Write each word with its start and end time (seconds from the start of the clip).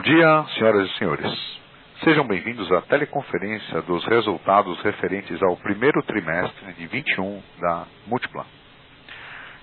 Bom 0.00 0.04
dia, 0.04 0.46
senhoras 0.54 0.90
e 0.90 0.96
senhores. 0.96 1.60
Sejam 2.02 2.26
bem-vindos 2.26 2.72
à 2.72 2.80
teleconferência 2.80 3.82
dos 3.82 4.02
resultados 4.06 4.80
referentes 4.80 5.42
ao 5.42 5.58
primeiro 5.58 6.02
trimestre 6.04 6.72
de 6.72 6.86
21 6.86 7.42
da 7.60 7.86
Multiplan. 8.06 8.46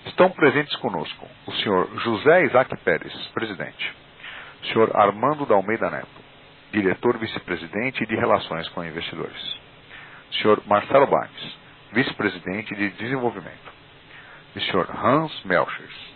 Estão 0.06 0.30
presentes 0.30 0.76
conosco 0.76 1.28
o 1.48 1.52
senhor 1.54 1.90
José 2.02 2.44
Isaac 2.46 2.70
Pérez, 2.84 3.12
presidente, 3.34 3.96
o 4.62 4.66
senhor 4.68 4.96
Armando 4.96 5.44
da 5.44 5.56
Almeida 5.56 5.90
Neto, 5.90 6.22
diretor 6.72 7.18
vice-presidente 7.18 8.06
de 8.06 8.16
Relações 8.16 8.70
com 8.70 8.86
Investidores, 8.86 9.60
o 10.30 10.36
senhor 10.36 10.62
Marcelo 10.68 11.08
Banes, 11.08 11.58
vice-presidente 11.94 12.76
de 12.76 12.92
Desenvolvimento, 12.92 13.74
e 14.56 14.60
o 14.60 14.62
senhor 14.62 14.88
Hans 15.04 15.44
Melchers, 15.46 16.14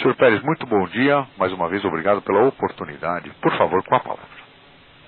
Sr. 0.00 0.14
Pérez, 0.14 0.40
muito 0.44 0.64
bom 0.64 0.86
dia. 0.90 1.26
Mais 1.36 1.52
uma 1.52 1.68
vez, 1.68 1.84
obrigado 1.84 2.22
pela 2.22 2.46
oportunidade. 2.46 3.28
Por 3.42 3.52
favor, 3.58 3.82
com 3.82 3.96
a 3.96 4.00
palavra. 4.00 4.24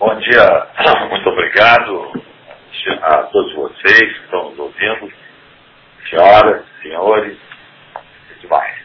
Bom 0.00 0.19
dia, 0.19 0.66
muito 1.11 1.28
obrigado 1.28 2.12
a 3.03 3.22
todos 3.22 3.55
vocês 3.55 4.00
que 4.00 4.25
estão 4.25 4.50
nos 4.50 4.59
ouvindo 4.59 5.20
senhoras, 6.09 6.65
senhores 6.83 7.38
e 8.31 8.41
demais. 8.41 8.81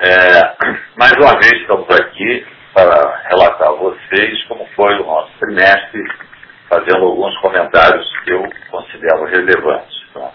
É, 0.00 0.56
mais 0.96 1.12
uma 1.12 1.38
vez 1.38 1.52
estamos 1.60 1.88
aqui 1.90 2.46
para 2.74 3.16
relatar 3.28 3.68
a 3.68 3.72
vocês 3.72 4.44
como 4.44 4.66
foi 4.74 4.94
o 5.00 5.06
nosso 5.06 5.32
trimestre, 5.38 6.02
fazendo 6.68 7.04
alguns 7.04 7.36
comentários 7.38 8.08
que 8.24 8.32
eu 8.32 8.42
considero 8.70 9.24
relevantes. 9.26 10.02
Tá? 10.14 10.32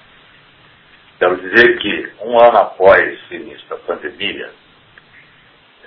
Quero 1.19 1.37
dizer 1.37 1.79
que 1.79 2.13
um 2.21 2.39
ano 2.39 2.57
após 2.59 3.19
o 3.29 3.33
início 3.33 3.67
da 3.67 3.77
pandemia, 3.77 4.51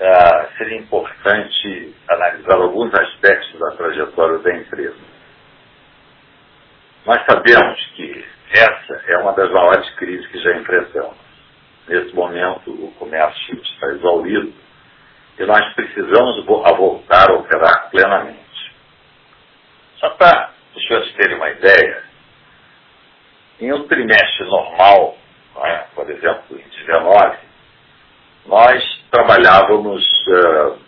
é, 0.00 0.48
seria 0.56 0.78
importante 0.78 1.94
analisar 2.09 2.56
alguns 2.56 2.92
aspectos 2.94 3.59
da 3.60 3.76
trajetória 3.76 4.38
da 4.38 4.56
empresa. 4.56 4.97
Nós 7.04 7.22
sabemos 7.25 7.86
que 7.97 8.25
essa 8.53 9.03
é 9.06 9.16
uma 9.19 9.33
das 9.33 9.50
maiores 9.50 9.88
crises 9.94 10.27
que 10.27 10.38
já 10.38 10.56
enfrentamos. 10.56 11.16
Nesse 11.88 12.15
momento, 12.15 12.71
o 12.71 12.93
comércio 12.99 13.61
está 13.62 13.87
exaurido 13.88 14.53
e 15.38 15.44
nós 15.44 15.75
precisamos 15.75 16.44
voltar 16.44 17.31
a 17.31 17.34
operar 17.34 17.91
plenamente. 17.91 18.41
Só 19.97 20.10
para 20.10 20.50
os 20.75 20.87
senhores 20.87 21.12
terem 21.15 21.37
uma 21.37 21.50
ideia, 21.50 22.05
em 23.60 23.72
um 23.72 23.87
trimestre 23.87 24.47
normal, 24.47 25.16
é? 25.65 25.78
por 25.94 26.10
exemplo, 26.10 26.59
em 26.59 26.69
19, 26.87 27.39
nós 28.47 29.05
trabalhávamos 29.10 30.03
uh, 30.28 30.78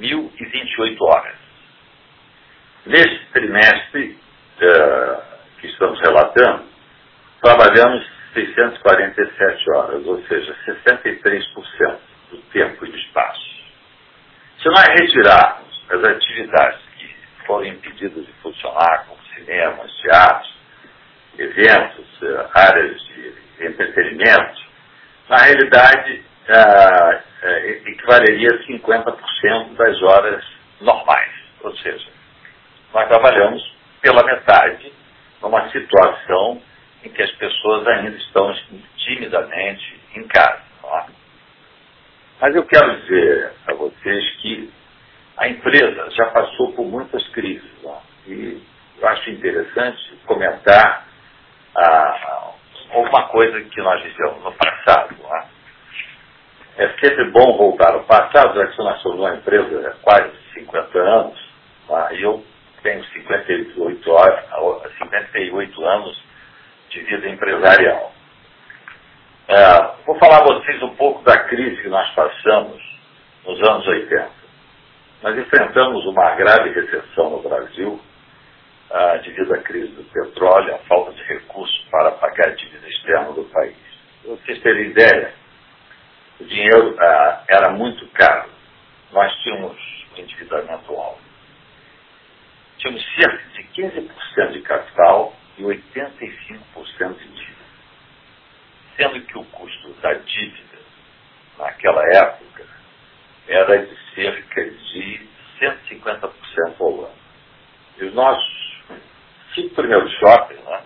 eh, 0.00 0.04
1.028 0.04 0.96
horas. 1.02 1.36
Neste 2.86 3.26
trimestre, 3.32 4.18
uh, 4.60 5.31
que 5.62 5.68
estamos 5.68 5.98
relatando, 6.00 6.64
trabalhamos 7.40 8.04
647 8.34 9.70
horas, 9.70 10.06
ou 10.06 10.20
seja, 10.24 10.54
63% 10.66 11.98
do 12.30 12.38
tempo 12.52 12.84
e 12.84 12.90
do 12.90 12.98
espaço. 12.98 13.40
Se 14.60 14.68
nós 14.68 14.86
retirarmos 14.88 15.84
as 15.88 16.04
atividades 16.04 16.80
que 16.98 17.14
foram 17.46 17.66
impedidas 17.66 18.26
de 18.26 18.32
funcionar, 18.42 19.06
como 19.06 19.20
cinemas, 19.36 19.92
teatros, 20.02 20.54
eventos, 21.38 22.22
eh, 22.22 22.46
áreas 22.54 23.00
de 23.02 23.34
entretenimento, 23.66 24.62
na 25.28 25.36
realidade 25.36 26.24
ah, 26.48 27.20
eh, 27.42 27.82
equivaleria 27.86 28.48
a 28.50 28.64
50% 28.64 29.76
das 29.76 30.02
horas 30.02 30.44
normais. 30.80 31.32
Ou 31.62 31.76
seja, 31.76 32.08
nós 32.92 33.06
trabalhamos 33.08 33.62
pela 34.00 34.24
metade 34.24 34.92
numa 35.42 35.68
situação 35.70 36.62
em 37.04 37.10
que 37.10 37.22
as 37.22 37.30
pessoas 37.32 37.86
ainda 37.86 38.16
estão 38.16 38.54
timidamente 38.96 40.00
em 40.16 40.26
casa. 40.28 40.62
É? 40.84 41.06
Mas 42.40 42.54
eu 42.54 42.64
quero 42.64 43.00
dizer 43.02 43.52
a 43.66 43.74
vocês 43.74 44.30
que 44.36 44.72
a 45.36 45.48
empresa 45.48 46.10
já 46.12 46.26
passou 46.26 46.72
por 46.72 46.84
muitas 46.86 47.26
crises. 47.30 47.70
É? 47.84 48.30
E 48.30 48.62
eu 48.98 49.08
acho 49.08 49.30
interessante 49.30 50.16
comentar 50.26 51.08
ah, 51.76 52.52
uma 52.94 53.28
coisa 53.28 53.60
que 53.62 53.80
nós 53.82 54.00
fizemos 54.02 54.42
no 54.44 54.52
passado. 54.52 55.16
É? 55.26 56.84
é 56.84 56.88
sempre 56.98 57.30
bom 57.30 57.56
voltar 57.58 57.92
ao 57.92 58.04
passado, 58.04 58.54
já 58.54 58.66
que 58.66 58.78
nós 58.78 59.00
somos 59.02 59.18
uma 59.18 59.34
empresa 59.34 59.88
há 59.88 59.94
quase 60.02 60.32
50 60.54 60.98
anos, 60.98 61.38
é? 61.90 62.14
e 62.16 62.22
eu 62.22 62.44
tenho 62.82 63.04
58, 63.04 64.10
horas, 64.10 64.92
58 64.98 65.84
anos 65.84 66.22
de 66.90 67.00
vida 67.02 67.28
empresarial. 67.28 68.12
É, 69.48 70.04
vou 70.06 70.18
falar 70.18 70.40
a 70.40 70.44
vocês 70.44 70.82
um 70.82 70.94
pouco 70.96 71.22
da 71.24 71.36
crise 71.44 71.82
que 71.82 71.88
nós 71.88 72.08
passamos 72.14 72.80
nos 73.44 73.60
anos 73.68 73.86
80. 73.86 74.30
Nós 75.22 75.38
enfrentamos 75.38 76.04
uma 76.06 76.34
grave 76.34 76.70
recessão 76.70 77.30
no 77.30 77.42
Brasil 77.42 78.00
ah, 78.90 79.16
devido 79.18 79.54
à 79.54 79.58
crise 79.58 79.92
do 79.92 80.04
petróleo, 80.04 80.74
a 80.74 80.78
falta 80.80 81.12
de 81.12 81.22
recursos 81.22 81.86
para 81.90 82.10
pagar 82.12 82.48
a 82.48 82.54
dívida 82.54 82.88
externa 82.88 83.32
do 83.32 83.44
país. 83.44 83.76
Para 84.22 84.34
vocês 84.34 84.60
terem 84.60 84.90
ideia, 84.90 85.32
o 86.40 86.44
dinheiro 86.44 86.96
ah, 86.98 87.44
era 87.48 87.70
muito 87.70 88.06
caro. 88.08 88.50
Nós 89.12 89.32
tínhamos 89.42 89.76
um 90.14 90.20
endividamento 90.20 90.92
alto 90.92 91.31
tínhamos 92.82 93.02
cerca 93.14 93.44
de 93.54 93.64
15% 93.64 94.52
de 94.52 94.62
capital 94.62 95.34
e 95.56 95.62
85% 95.62 97.18
de 97.18 97.28
dívida. 97.28 97.62
Sendo 98.96 99.20
que 99.22 99.38
o 99.38 99.44
custo 99.46 99.92
da 100.02 100.14
dívida 100.14 100.72
naquela 101.58 102.02
época, 102.14 102.66
era 103.48 103.86
de 103.86 103.96
cerca 104.14 104.64
de 104.64 105.28
150% 105.60 106.32
ao 106.80 107.04
ano. 107.04 107.14
E 107.98 108.04
os 108.04 108.14
nossos 108.14 108.82
cinco 109.54 109.74
primeiros 109.74 110.12
shoppings, 110.18 110.64
né, 110.64 110.82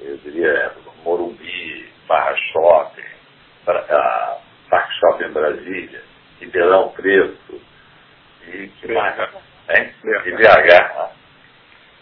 eu 0.00 0.16
diria 0.18 0.74
Morumbi, 1.04 1.88
Barra 2.06 2.36
Shopping, 2.36 3.02
a 3.66 4.38
Parque 4.70 4.94
Shopping 4.94 5.32
Brasília, 5.32 6.02
Ribeirão 6.40 6.88
Preto 6.90 7.60
e 8.46 8.68
que 8.68 8.92
mais? 8.92 9.16
Hein? 9.72 9.94
E 10.04 10.30
BH. 10.32 11.10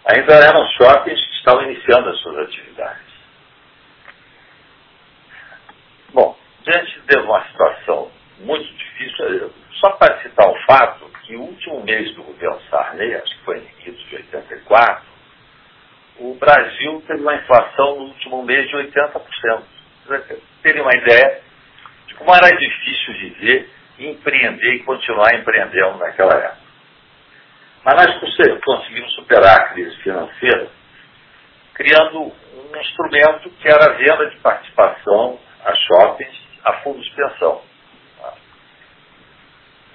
Ainda 0.06 0.34
eram 0.34 0.66
shoppings 0.72 1.24
que 1.24 1.34
estavam 1.36 1.62
iniciando 1.64 2.08
as 2.08 2.18
suas 2.20 2.38
atividades. 2.38 3.10
Bom, 6.12 6.36
diante 6.64 7.00
de 7.00 7.16
uma 7.18 7.46
situação 7.48 8.10
muito 8.40 8.72
difícil, 8.74 9.52
só 9.74 9.90
para 9.92 10.20
citar 10.22 10.48
um 10.48 10.56
fato, 10.66 11.10
que 11.22 11.36
o 11.36 11.42
último 11.42 11.82
mês 11.84 12.12
do 12.14 12.24
governo 12.24 12.60
Sarney, 12.68 13.14
acho 13.14 13.38
que 13.38 13.44
foi 13.44 13.58
em 13.58 13.86
início 13.86 14.08
de 14.08 14.16
84, 14.16 15.04
o 16.18 16.34
Brasil 16.34 17.02
teve 17.06 17.22
uma 17.22 17.34
inflação 17.34 17.96
no 17.96 18.04
último 18.06 18.42
mês 18.42 18.68
de 18.68 18.76
80%. 18.76 19.62
Terem 20.62 20.82
uma 20.82 20.96
ideia 20.96 21.40
de 22.06 22.14
como 22.14 22.34
era 22.34 22.50
difícil 22.56 23.14
viver, 23.14 23.70
empreender 23.98 24.74
e 24.74 24.82
continuar 24.82 25.34
empreendendo 25.34 25.98
naquela 25.98 26.34
época. 26.34 26.59
Mas 27.84 27.94
nós 27.94 28.60
conseguimos 28.64 29.14
superar 29.14 29.60
a 29.60 29.68
crise 29.70 29.96
financeira 30.02 30.70
criando 31.80 32.20
um 32.20 32.76
instrumento 32.78 33.48
que 33.58 33.66
era 33.66 33.86
a 33.86 33.96
venda 33.96 34.28
de 34.28 34.36
participação 34.40 35.38
a 35.64 35.74
shoppings, 35.74 36.36
a 36.62 36.74
fundos 36.82 37.02
de 37.06 37.14
pensão. 37.14 37.62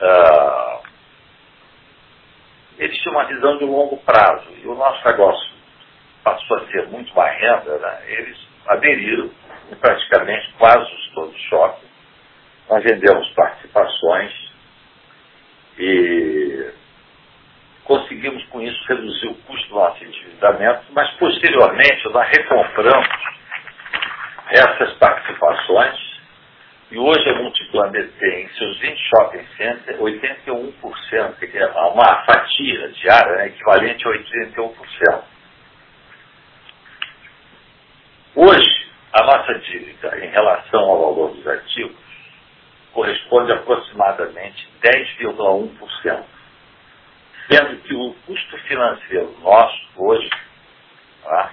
Uh, 0.01 0.83
eles 2.79 2.97
tinham 2.97 3.15
uma 3.15 3.25
visão 3.25 3.57
de 3.59 3.65
longo 3.65 3.97
prazo 3.97 4.49
e 4.63 4.67
o 4.67 4.73
nosso 4.73 5.07
negócio 5.07 5.53
passou 6.23 6.57
a 6.57 6.67
ser 6.71 6.88
muito 6.88 7.15
mais 7.15 7.39
renda, 7.39 7.77
né? 7.77 8.03
eles 8.07 8.38
aderiram 8.67 9.29
em 9.71 9.75
praticamente 9.75 10.53
quase 10.57 10.89
todos 11.13 11.35
os 11.35 11.41
shoppings. 11.43 11.91
Nós 12.67 12.83
vendemos 12.83 13.29
participações 13.35 14.33
e 15.77 16.73
conseguimos 17.85 18.43
com 18.47 18.61
isso 18.61 18.83
reduzir 18.87 19.27
o 19.27 19.35
custo 19.35 19.69
do 19.69 19.75
nosso 19.75 20.03
endividamento, 20.03 20.83
mas 20.91 21.09
posteriormente 21.13 22.09
nós 22.09 22.27
recompramos 22.29 23.07
essas 24.51 24.93
participações 24.97 26.15
e 26.91 26.97
hoje 26.99 27.29
a 27.29 27.33
Multiplan 27.41 27.91
tem 27.91 28.43
em 28.43 28.49
seus 28.49 28.79
20 28.79 28.99
shopping 29.09 29.45
centers 29.57 29.99
81%, 29.99 31.35
que 31.39 31.57
é 31.57 31.67
uma 31.67 32.23
fatia 32.25 32.89
diária 32.89 33.35
né, 33.37 33.47
equivalente 33.47 34.07
a 34.07 34.11
81%. 34.11 35.23
Hoje, 38.35 38.88
a 39.13 39.23
nossa 39.23 39.55
dívida 39.59 40.19
em 40.19 40.29
relação 40.29 40.81
ao 40.81 40.99
valor 41.01 41.35
dos 41.35 41.47
ativos 41.47 41.97
corresponde 42.93 43.51
a 43.51 43.55
aproximadamente 43.55 44.69
10,1%, 44.81 46.23
sendo 47.50 47.77
que 47.83 47.94
o 47.94 48.13
custo 48.25 48.57
financeiro 48.59 49.36
nosso 49.42 49.86
hoje 49.97 50.30
tá, 51.24 51.51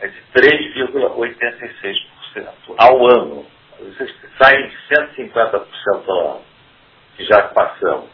é 0.00 0.08
de 0.08 0.20
3,86% 0.34 2.48
ao 2.76 3.06
ano. 3.06 3.46
Vocês 3.78 4.12
saem 4.38 4.68
de 4.68 4.76
150% 4.88 6.08
ao 6.08 6.36
ano, 6.36 6.44
que 7.16 7.24
já 7.24 7.42
passamos, 7.48 8.10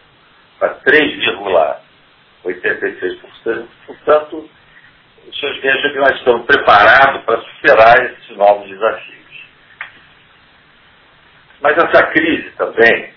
para 0.58 0.74
3,86%. 0.80 3.68
Portanto, 3.86 4.50
os 5.26 5.40
senhores 5.40 5.62
vejam 5.62 5.92
que 5.92 5.98
nós 5.98 6.18
estamos 6.18 6.44
preparados 6.46 7.24
para 7.24 7.40
superar 7.40 8.04
esses 8.04 8.36
novos 8.36 8.68
desafios. 8.68 9.14
Mas 11.60 11.78
essa 11.78 12.06
crise 12.08 12.50
também 12.58 13.14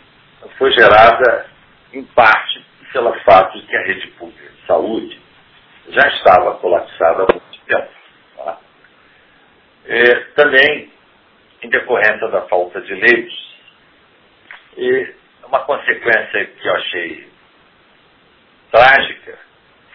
foi 0.58 0.72
gerada, 0.72 1.48
em 1.94 2.06
parte, 2.06 2.66
pelo 2.92 3.14
fato 3.22 3.60
de 3.60 3.68
que 3.68 3.76
a 3.76 3.84
rede 3.84 4.08
pública 4.12 4.50
de 4.50 4.66
saúde 4.66 5.20
já 5.90 6.08
estava 6.10 6.56
colapsada 6.56 7.24
há 7.24 7.34
muito 7.34 7.60
tempo. 7.66 7.92
Tá? 8.36 8.60
E, 9.86 10.16
também 10.36 10.92
em 11.64 11.70
decorrência 11.70 12.28
da 12.30 12.42
falta 12.44 12.82
de 12.82 12.94
leitos. 12.94 13.48
E 14.78 15.14
uma 15.46 15.60
consequência 15.66 16.46
que 16.46 16.68
eu 16.68 16.76
achei 16.76 17.28
trágica 18.72 19.40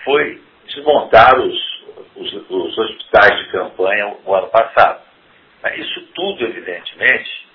foi 0.04 0.42
desmontar 0.66 1.38
os, 1.38 1.84
os, 2.16 2.32
os 2.50 2.78
hospitais 2.78 3.38
de 3.38 3.50
campanha 3.52 4.16
o 4.24 4.34
ano 4.34 4.48
passado. 4.48 5.02
Isso 5.76 6.06
tudo, 6.14 6.44
evidentemente, 6.44 7.46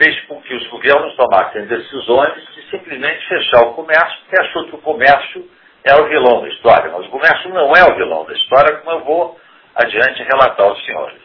fez 0.00 0.18
com 0.24 0.40
que 0.40 0.54
os 0.54 0.66
governos 0.68 1.14
tomassem 1.14 1.66
decisões 1.66 2.34
de 2.54 2.62
simplesmente 2.70 3.28
fechar 3.28 3.66
o 3.66 3.74
comércio, 3.74 4.18
porque 4.20 4.40
achou 4.40 4.64
que 4.64 4.74
o 4.76 4.78
comércio 4.78 5.50
é 5.84 5.94
o 5.94 6.08
vilão 6.08 6.40
da 6.40 6.48
história. 6.48 6.90
Mas 6.90 7.06
o 7.06 7.10
comércio 7.10 7.50
não 7.50 7.76
é 7.76 7.84
o 7.84 7.94
vilão 7.94 8.24
da 8.24 8.32
história, 8.32 8.78
como 8.78 8.90
eu 8.90 9.04
vou 9.04 9.40
adiante 9.74 10.22
relatar 10.22 10.66
aos 10.66 10.82
senhores. 10.86 11.20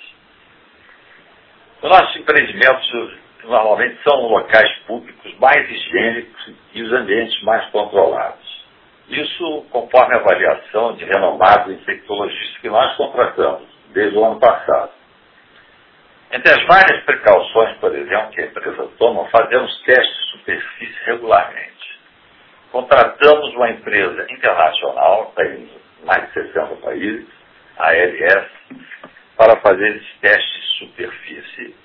Os 1.81 1.89
nossos 1.89 2.15
empreendimentos 2.17 3.17
normalmente 3.45 3.97
são 4.03 4.27
locais 4.27 4.71
públicos 4.87 5.33
mais 5.39 5.69
higiênicos 5.69 6.53
e 6.73 6.81
os 6.81 6.91
ambientes 6.91 7.41
mais 7.43 7.65
controlados. 7.69 8.65
Isso 9.07 9.65
conforme 9.71 10.15
a 10.15 10.17
avaliação 10.17 10.95
de 10.95 11.05
renomados 11.05 11.73
infectologistas 11.73 12.57
que 12.57 12.69
nós 12.69 12.93
contratamos 12.97 13.69
desde 13.93 14.17
o 14.17 14.25
ano 14.25 14.39
passado. 14.39 14.94
Entre 16.35 16.51
as 16.51 16.67
várias 16.67 17.01
precauções, 17.05 17.77
por 17.77 17.95
exemplo, 17.95 18.29
que 18.31 18.41
a 18.41 18.45
empresa 18.47 18.89
toma, 18.97 19.25
fazemos 19.29 19.81
testes 19.83 20.17
de 20.17 20.31
superfície 20.31 21.05
regularmente. 21.05 21.99
Contratamos 22.73 23.55
uma 23.55 23.69
empresa 23.69 24.27
internacional, 24.29 25.29
está 25.29 25.45
em 25.45 25.69
mais 26.03 26.27
de 26.27 26.33
60 26.33 26.75
países, 26.81 27.25
a 27.77 27.87
ALS, 27.87 28.49
para 29.37 29.61
fazer 29.61 29.95
esses 29.95 30.19
testes 30.19 30.61
de 30.61 30.77
superfície. 30.79 31.75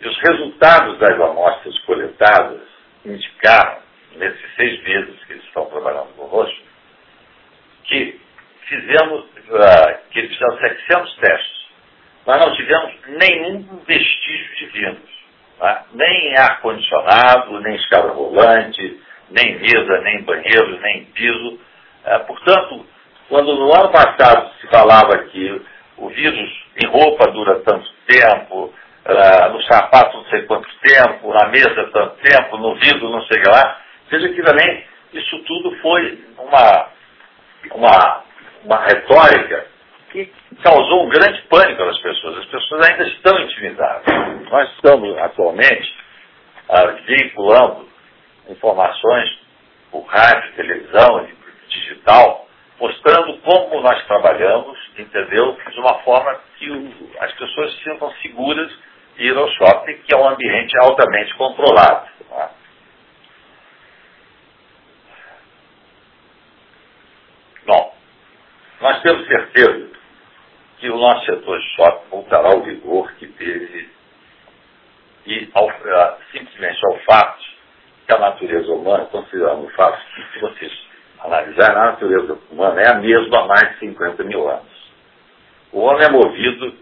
E 0.00 0.08
os 0.08 0.18
resultados 0.18 0.98
das 0.98 1.20
amostras 1.20 1.78
coletadas 1.84 2.62
indicaram, 3.04 3.78
nesses 4.16 4.54
seis 4.56 4.82
meses 4.82 5.24
que 5.26 5.34
eles 5.34 5.44
estão 5.44 5.66
trabalhando 5.66 6.12
conosco, 6.16 6.60
que 7.84 8.20
fizemos, 8.66 9.20
uh, 9.26 10.10
que 10.10 10.26
fizeram 10.26 10.58
700 10.58 11.16
testes. 11.18 11.59
Nós 12.26 12.40
não 12.40 12.54
tivemos 12.54 12.92
nenhum 13.08 13.80
vestígio 13.86 14.56
de 14.56 14.66
vírus. 14.66 15.20
Tá? 15.58 15.84
Nem 15.92 16.36
ar-condicionado, 16.36 17.60
nem 17.60 17.76
escada 17.76 18.08
rolante, 18.12 19.00
nem 19.30 19.58
mesa, 19.58 20.00
nem 20.02 20.22
banheiro, 20.22 20.80
nem 20.80 21.04
piso. 21.06 21.58
Uh, 22.04 22.26
portanto, 22.26 22.86
quando 23.28 23.54
no 23.54 23.74
ano 23.74 23.90
passado 23.90 24.50
se 24.60 24.66
falava 24.68 25.18
que 25.24 25.62
o 25.96 26.08
vírus 26.08 26.50
em 26.82 26.86
roupa 26.88 27.30
dura 27.30 27.60
tanto 27.60 27.88
tempo, 28.06 28.64
uh, 29.06 29.52
no 29.52 29.62
sapato 29.64 30.16
não 30.16 30.24
sei 30.26 30.42
quanto 30.42 30.68
tempo, 30.80 31.32
na 31.32 31.48
mesa 31.48 31.90
tanto 31.92 32.16
tempo, 32.22 32.56
no 32.56 32.74
vidro 32.76 33.10
não 33.10 33.22
sei 33.26 33.42
lá. 33.44 33.80
Veja 34.10 34.28
que 34.30 34.42
também 34.42 34.84
isso 35.12 35.38
tudo 35.40 35.76
foi 35.80 36.24
uma, 36.38 36.88
uma, 37.72 38.24
uma 38.64 38.84
retórica 38.84 39.66
que 40.10 40.32
causou 40.62 41.06
um 41.06 41.08
grande 41.08 41.40
pânico 41.42 41.84
nas 41.84 41.98
pessoas. 42.00 42.38
As 42.38 42.46
pessoas 42.46 42.86
ainda 42.88 43.08
estão 43.08 43.38
intimidadas. 43.40 44.04
Nós 44.50 44.70
estamos 44.72 45.16
atualmente 45.18 45.96
uh, 46.68 47.06
veiculando 47.06 47.88
informações 48.48 49.38
por 49.90 50.04
rádio, 50.06 50.52
televisão, 50.54 51.28
digital, 51.68 52.46
mostrando 52.78 53.38
como 53.38 53.80
nós 53.80 54.04
trabalhamos, 54.06 54.78
entendeu? 54.98 55.56
De 55.70 55.80
uma 55.80 55.98
forma 56.00 56.38
que 56.58 57.14
as 57.20 57.32
pessoas 57.32 57.72
se 57.74 57.84
sintam 57.84 58.10
seguras 58.22 58.70
de 59.16 59.24
ir 59.24 59.36
ao 59.36 59.48
shopping, 59.50 59.96
que 60.02 60.14
é 60.14 60.16
um 60.16 60.28
ambiente 60.28 60.76
altamente 60.80 61.34
controlado. 61.34 62.08
É? 62.32 62.48
Bom, 67.66 67.94
nós 68.80 69.02
temos 69.02 69.26
certeza 69.26 69.99
que 70.80 70.90
o 70.90 70.96
nosso 70.96 71.26
setor 71.26 71.58
de 71.58 71.68
shopping 71.76 72.10
voltará 72.10 72.48
ao 72.48 72.62
vigor 72.62 73.12
que 73.12 73.26
teve 73.26 73.90
e 75.26 75.48
ao, 75.52 75.70
simplesmente 76.32 76.80
ao 76.86 76.98
fato 77.00 77.44
que 78.06 78.14
a 78.14 78.18
natureza 78.18 78.72
humana, 78.72 79.04
considerando 79.06 79.66
o 79.66 79.70
fato 79.70 80.02
que 80.14 80.32
se 80.32 80.40
vocês 80.40 80.72
analisar 81.20 81.70
a 81.72 81.92
natureza 81.92 82.38
humana, 82.50 82.80
é 82.80 82.88
a 82.88 82.94
mesma 82.94 83.40
há 83.40 83.46
mais 83.46 83.72
de 83.72 83.78
50 83.80 84.24
mil 84.24 84.48
anos. 84.48 84.90
O 85.70 85.80
homem 85.80 86.06
é 86.06 86.10
movido 86.10 86.74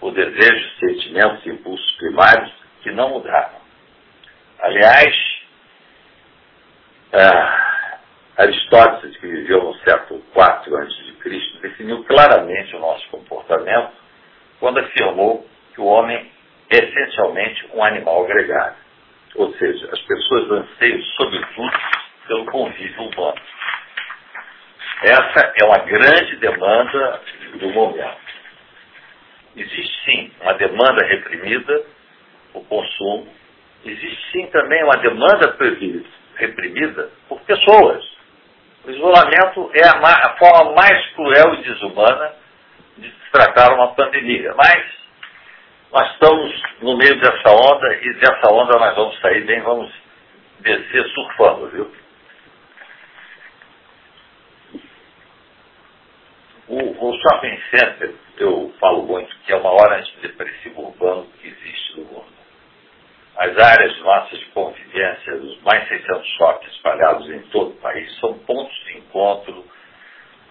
por 0.00 0.12
desejos, 0.12 0.78
sentimentos 0.78 1.44
e 1.44 1.50
impulsos 1.50 1.92
primários 1.96 2.52
que 2.82 2.90
não 2.90 3.10
mudaram. 3.10 3.62
Aliás, 4.60 5.14
ah, 7.12 7.63
Aristóteles, 8.36 9.16
que 9.18 9.26
viveu 9.26 9.62
no 9.62 9.74
século 9.78 10.22
IV 10.34 10.76
a.C., 10.76 11.60
definiu 11.62 12.04
claramente 12.04 12.74
o 12.76 12.80
nosso 12.80 13.08
comportamento 13.08 13.92
quando 14.60 14.78
afirmou 14.78 15.46
que 15.74 15.80
o 15.80 15.84
homem 15.84 16.30
é 16.70 16.76
essencialmente 16.76 17.66
um 17.72 17.82
animal 17.82 18.26
gregário. 18.26 18.76
Ou 19.36 19.52
seja, 19.54 19.88
as 19.92 20.00
pessoas 20.00 20.50
anseiam, 20.50 21.02
sobretudo, 21.16 21.72
pelo 22.26 22.46
convívio 22.46 23.02
humano. 23.02 23.40
Essa 25.02 25.52
é 25.60 25.64
uma 25.64 25.78
grande 25.78 26.36
demanda 26.36 27.20
do 27.58 27.68
momento. 27.70 28.24
Existe 29.56 30.04
sim 30.04 30.32
uma 30.40 30.54
demanda 30.54 31.06
reprimida, 31.06 31.84
o 32.52 32.64
consumo. 32.64 33.28
Existe 33.84 34.32
sim 34.32 34.46
também 34.46 34.82
uma 34.84 34.96
demanda 34.96 35.56
reprimida 36.36 37.10
por 37.28 37.40
pessoas. 37.42 38.13
O 38.84 38.90
isolamento 38.90 39.70
é 39.72 39.86
a, 39.86 40.26
a 40.26 40.36
forma 40.36 40.72
mais 40.72 41.06
cruel 41.14 41.54
e 41.54 41.62
desumana 41.62 42.34
de 42.98 43.10
tratar 43.32 43.72
uma 43.74 43.94
pandemia. 43.94 44.54
Mas 44.54 44.84
nós 45.90 46.12
estamos 46.12 46.62
no 46.82 46.96
meio 46.98 47.18
dessa 47.18 47.50
onda 47.50 47.94
e 47.94 48.14
dessa 48.14 48.52
onda 48.52 48.78
nós 48.78 48.94
vamos 48.94 49.18
sair 49.20 49.42
bem, 49.44 49.60
vamos 49.62 49.90
descer 50.60 51.06
surfando, 51.08 51.68
viu? 51.68 51.90
O, 56.66 57.08
o 57.08 57.18
shopping 57.20 57.60
center, 57.70 58.14
eu 58.38 58.74
falo 58.80 59.02
muito 59.02 59.34
que 59.46 59.52
é 59.52 59.56
o 59.56 59.62
maior 59.62 59.92
antidepressivo 59.92 60.88
urbano 60.88 61.26
que 61.40 61.48
existe 61.48 62.00
no 62.00 62.04
mundo. 62.06 62.33
As 63.36 63.58
áreas 63.58 63.98
nossas 64.00 64.38
de 64.38 64.44
convivência, 64.46 65.34
os 65.34 65.60
mais 65.62 65.88
600 65.88 66.26
shoppings 66.36 66.72
espalhados 66.74 67.28
em 67.30 67.40
todo 67.50 67.70
o 67.70 67.80
país, 67.80 68.18
são 68.20 68.38
pontos 68.40 68.74
de 68.84 68.98
encontro 68.98 69.64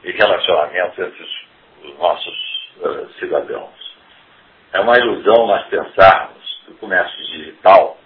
e 0.04 0.12
relacionamento 0.12 1.02
entre 1.02 1.24
os, 1.24 1.46
os 1.86 1.98
nossos 1.98 2.36
uh, 2.82 3.10
cidadãos. 3.20 3.94
É 4.74 4.82
uma 4.82 4.98
ilusão 4.98 5.48
nós 5.48 5.66
pensarmos 5.68 6.62
que 6.66 6.72
o 6.72 6.78
comércio 6.78 7.18
digital 7.18 7.98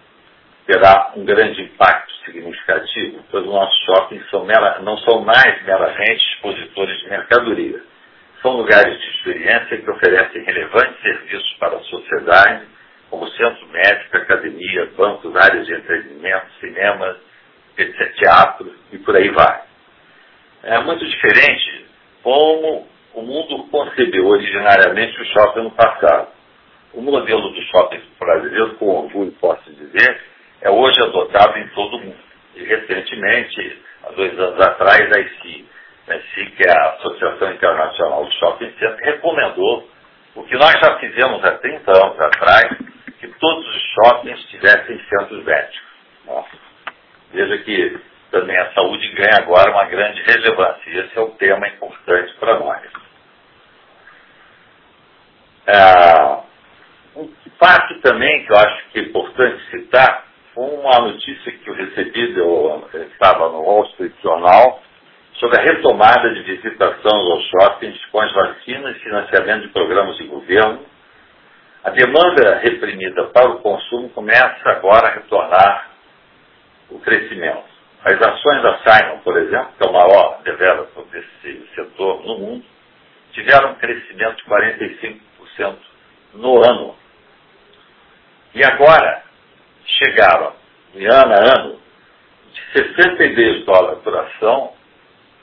terá 0.67 1.13
um 1.15 1.25
grande 1.25 1.61
impacto 1.61 2.13
significativo, 2.25 3.23
pois 3.31 3.45
os 3.45 3.51
nossos 3.51 3.85
shoppings 3.85 4.29
são 4.29 4.45
mera, 4.45 4.79
não 4.79 4.97
são 4.99 5.21
mais 5.21 5.63
meramente 5.63 6.21
expositores 6.33 6.99
de 6.99 7.09
mercadoria. 7.09 7.81
São 8.41 8.57
lugares 8.57 8.99
de 8.99 9.07
experiência 9.09 9.77
que 9.77 9.89
oferecem 9.89 10.43
relevantes 10.43 11.01
serviços 11.01 11.53
para 11.53 11.77
a 11.77 11.83
sociedade, 11.83 12.67
como 13.09 13.27
centro 13.31 13.67
médico, 13.67 14.17
academia, 14.17 14.89
bancos, 14.97 15.35
áreas 15.35 15.65
de 15.65 15.73
entretenimento, 15.73 16.47
cinema, 16.59 17.17
teatro 18.17 18.73
e 18.91 18.97
por 18.99 19.15
aí 19.15 19.29
vai. 19.29 19.61
É 20.63 20.79
muito 20.79 21.05
diferente 21.05 21.85
como 22.23 22.87
o 23.13 23.21
mundo 23.21 23.67
concebeu 23.69 24.27
originariamente 24.27 25.19
o 25.21 25.25
shopping 25.25 25.63
no 25.63 25.71
passado. 25.71 26.29
O 26.93 27.01
modelo 27.01 27.49
do 27.49 27.61
shopping 27.63 28.01
brasileiro, 28.19 28.75
com 28.75 28.87
orgulho 28.87 29.31
posso 29.33 29.71
dizer, 29.71 30.21
é 30.61 30.69
hoje 30.69 30.99
adotado 31.01 31.57
em 31.59 31.67
todo 31.69 31.97
o 31.97 31.99
mundo. 31.99 32.17
E 32.55 32.63
recentemente, 32.63 33.81
há 34.03 34.11
dois 34.11 34.39
anos 34.39 34.59
atrás, 34.59 35.11
a 35.15 35.19
ICI, 35.19 35.65
a 36.09 36.15
ICI 36.15 36.51
que 36.51 36.67
é 36.67 36.71
a 36.71 36.89
Associação 36.93 37.51
Internacional 37.51 38.25
de 38.25 38.39
Shopping 38.39 38.71
Center, 38.79 38.97
recomendou 39.03 39.87
o 40.35 40.43
que 40.43 40.55
nós 40.55 40.73
já 40.79 40.97
fizemos 40.99 41.43
há 41.43 41.51
30 41.57 41.91
anos 41.91 42.19
atrás, 42.19 42.77
que 43.19 43.27
todos 43.39 43.67
os 43.67 43.81
shoppings 43.93 44.43
tivessem 44.49 44.99
centros 45.09 45.43
médicos. 45.43 45.81
Nossa. 46.25 46.57
Veja 47.31 47.57
que 47.59 47.99
também 48.31 48.57
a 48.57 48.73
saúde 48.73 49.07
ganha 49.13 49.37
agora 49.37 49.71
uma 49.71 49.85
grande 49.85 50.21
relevância. 50.23 50.89
E 50.89 50.97
esse 50.97 51.17
é 51.17 51.21
um 51.21 51.31
tema 51.31 51.67
importante 51.67 52.33
para 52.39 52.59
nós. 52.59 52.81
É, 55.67 57.19
um 57.19 57.29
fato 57.59 57.99
também 58.01 58.45
que 58.45 58.53
eu 58.53 58.57
acho 58.57 58.89
que 58.89 58.99
é 58.99 59.03
importante 59.03 59.63
citar 59.71 60.25
foi 60.53 60.65
uma 60.65 60.99
notícia 60.99 61.51
que 61.51 61.69
eu 61.69 61.75
recebi, 61.75 62.35
eu 62.35 62.89
estava 63.11 63.49
no 63.49 63.61
Wall 63.61 63.85
Street 63.91 64.13
Journal, 64.23 64.81
sobre 65.33 65.59
a 65.59 65.63
retomada 65.63 66.33
de 66.33 66.41
visitação 66.41 67.15
aos 67.15 67.43
shoppings 67.49 68.05
com 68.05 68.19
as 68.21 68.31
vacinas 68.33 68.95
e 68.95 68.99
financiamento 69.01 69.61
de 69.63 69.67
programas 69.69 70.17
de 70.17 70.23
governo. 70.23 70.83
A 71.83 71.89
demanda 71.91 72.57
reprimida 72.59 73.25
para 73.27 73.49
o 73.49 73.59
consumo 73.59 74.09
começa 74.09 74.69
agora 74.69 75.07
a 75.07 75.13
retornar 75.13 75.89
o 76.89 76.99
crescimento. 76.99 77.65
As 78.03 78.21
ações 78.21 78.61
da 78.61 78.79
Simon, 78.79 79.19
por 79.19 79.37
exemplo, 79.37 79.71
que 79.77 79.85
é 79.85 79.89
o 79.89 79.93
maior 79.93 80.41
developer 80.43 81.03
desse 81.05 81.67
setor 81.75 82.23
no 82.25 82.39
mundo, 82.39 82.65
tiveram 83.33 83.71
um 83.71 83.75
crescimento 83.75 84.37
de 84.37 84.43
45% 84.43 85.77
no 86.33 86.63
ano. 86.63 86.95
E 88.53 88.63
agora 88.63 89.23
chegaram, 89.85 90.53
de 90.93 91.05
ano 91.05 91.33
a 91.33 91.59
ano, 91.59 91.79
de 92.53 92.61
62 92.73 93.65
dólares 93.65 94.01
por 94.03 94.17
ação, 94.17 94.73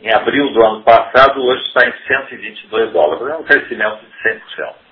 em 0.00 0.12
abril 0.12 0.52
do 0.52 0.62
ano 0.64 0.82
passado, 0.82 1.42
hoje 1.42 1.62
está 1.66 1.86
em 1.86 1.92
122 2.06 2.92
dólares. 2.92 3.26
É 3.26 3.36
um 3.36 3.44
crescimento 3.44 4.00
de 4.00 4.30
100%. 4.30 4.83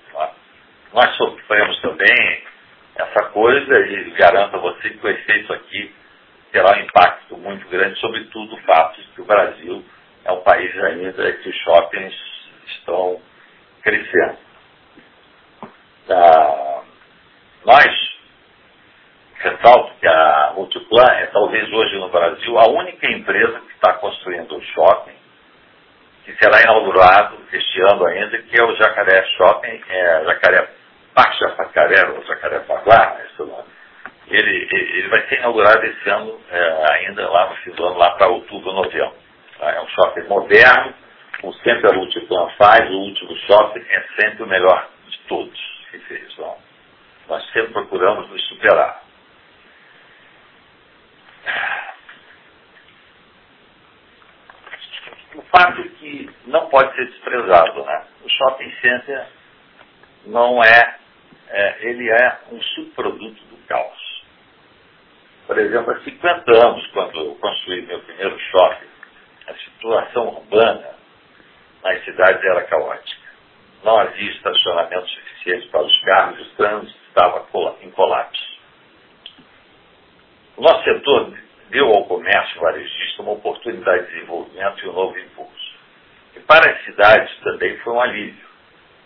Nós 0.93 1.17
sofremos 1.17 1.81
também 1.81 2.45
essa 2.97 3.25
coisa 3.31 3.81
e 3.81 4.11
garanto 4.11 4.57
a 4.57 4.61
você 4.61 4.91
que 4.91 5.07
o 5.07 5.09
efeito 5.09 5.53
aqui 5.53 5.95
terá 6.53 6.77
um 6.77 6.81
impacto 6.81 7.37
muito 7.39 7.67
grande, 7.69 7.99
sobretudo 7.99 8.55
o 8.55 8.61
fato 8.61 9.01
de 9.01 9.09
que 9.09 9.23
o 9.23 9.25
Brasil 9.25 9.83
é 10.25 10.33
um 10.33 10.43
país 10.43 10.79
ainda 10.85 11.33
que 11.33 11.49
os 11.49 11.57
shoppings 11.57 12.15
estão 12.67 13.21
crescendo. 13.83 14.37
Ah, 16.11 16.83
nós, 17.65 18.19
ressalto 19.37 19.95
que 19.99 20.07
a 20.07 20.53
Multiplan 20.57 21.11
é 21.15 21.27
talvez 21.27 21.73
hoje 21.73 21.97
no 21.97 22.11
Brasil 22.11 22.59
a 22.59 22.69
única 22.69 23.11
empresa 23.11 23.61
que 23.61 23.73
está 23.73 23.95
construindo 23.95 24.55
um 24.55 24.61
shopping 24.61 25.17
que 26.25 26.37
será 26.37 26.61
inaugurado 26.61 27.39
este 27.53 27.81
ano 27.81 28.07
ainda, 28.07 28.39
que 28.43 28.61
é 28.61 28.63
o 28.63 28.77
Jacaré 28.77 29.25
Shopping, 29.37 29.83
é, 29.89 30.25
Jacaré 30.25 30.82
Parque 31.15 31.39
Jacaré, 31.39 32.09
ou 32.11 32.25
Jacaré 32.25 32.61
Paguá, 32.61 33.19
é 33.19 33.43
nome 33.43 33.83
ele, 34.29 34.69
ele 34.71 35.09
vai 35.09 35.27
ser 35.29 35.39
inaugurado 35.39 35.85
esse 35.85 36.09
ano, 36.09 36.41
é, 36.51 36.93
ainda 36.95 37.29
lá 37.29 37.51
no 37.51 37.57
fim 37.57 37.71
do 37.73 37.85
ano, 37.85 37.99
lá 37.99 38.13
para 38.13 38.29
outubro, 38.29 38.73
novembro. 38.73 39.15
Tá? 39.59 39.71
É 39.71 39.81
um 39.81 39.89
shopping 39.89 40.29
moderno, 40.29 40.95
como 41.41 41.53
sempre 41.55 41.91
a 41.91 41.93
Multiplan 41.93 42.49
faz, 42.57 42.89
o 42.91 42.99
último 42.99 43.37
shopping 43.37 43.85
é 43.89 44.05
sempre 44.21 44.43
o 44.43 44.47
melhor 44.47 44.89
de 45.09 45.19
todos 45.29 45.73
que 45.91 46.01
nós 47.29 47.45
sempre 47.53 47.73
procuramos 47.73 48.29
nos 48.31 48.49
superar. 48.49 49.03
O 55.35 55.43
fato 55.43 55.81
é 55.81 55.89
que 55.99 56.31
não 56.47 56.69
pode 56.69 56.95
ser 56.95 57.07
desprezado, 57.07 57.85
né? 57.85 58.07
O 58.25 58.29
shopping 58.29 58.73
center 58.81 59.27
não 60.27 60.63
é, 60.63 60.99
é 61.53 61.77
ele 61.87 62.11
é 62.11 62.39
um 62.51 62.61
subproduto 62.61 63.45
do 63.45 63.57
caos. 63.69 64.23
Por 65.47 65.59
exemplo, 65.59 65.93
há 65.93 66.01
50 66.01 66.67
anos, 66.67 66.87
quando 66.89 67.19
eu 67.19 67.35
construí 67.37 67.83
meu 67.83 68.01
primeiro 68.01 68.39
shopping, 68.39 68.89
a 69.47 69.55
situação 69.55 70.29
urbana 70.29 70.95
nas 71.83 72.05
cidades 72.05 72.43
era 72.45 72.65
caótica. 72.65 73.23
Não 73.85 73.99
havia 73.99 74.31
estacionamento 74.31 75.09
suficiente 75.09 75.69
para 75.69 75.83
os 75.83 76.01
carros, 76.03 76.41
o 76.41 76.57
trânsito 76.57 76.99
estava 77.09 77.47
em 77.83 77.91
colapso. 77.91 78.53
O 80.57 80.63
nosso 80.63 80.85
setor 80.85 81.37
deu 81.71 81.89
ao 81.89 82.05
comércio 82.05 82.61
varejista 82.61 83.23
uma 83.23 83.33
oportunidade 83.33 84.07
de 84.07 84.13
desenvolvimento 84.15 84.85
e 84.85 84.89
um 84.89 84.93
novo 84.93 85.19
impulso. 85.19 85.75
E 86.37 86.41
para 86.41 86.71
as 86.71 86.85
cidades 86.85 87.37
também 87.41 87.77
foi 87.79 87.93
um 87.93 88.01
alívio. 88.01 88.52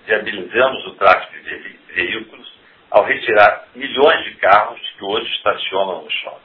Viabilizamos 0.07 0.87
o 0.87 0.95
tráfego 0.95 1.45
de 1.45 1.79
veículos 1.93 2.57
ao 2.91 3.05
retirar 3.05 3.67
milhões 3.75 4.25
de 4.25 4.35
carros 4.37 4.81
que 4.97 5.05
hoje 5.05 5.29
estacionam 5.35 6.03
no 6.03 6.11
shopping. 6.11 6.41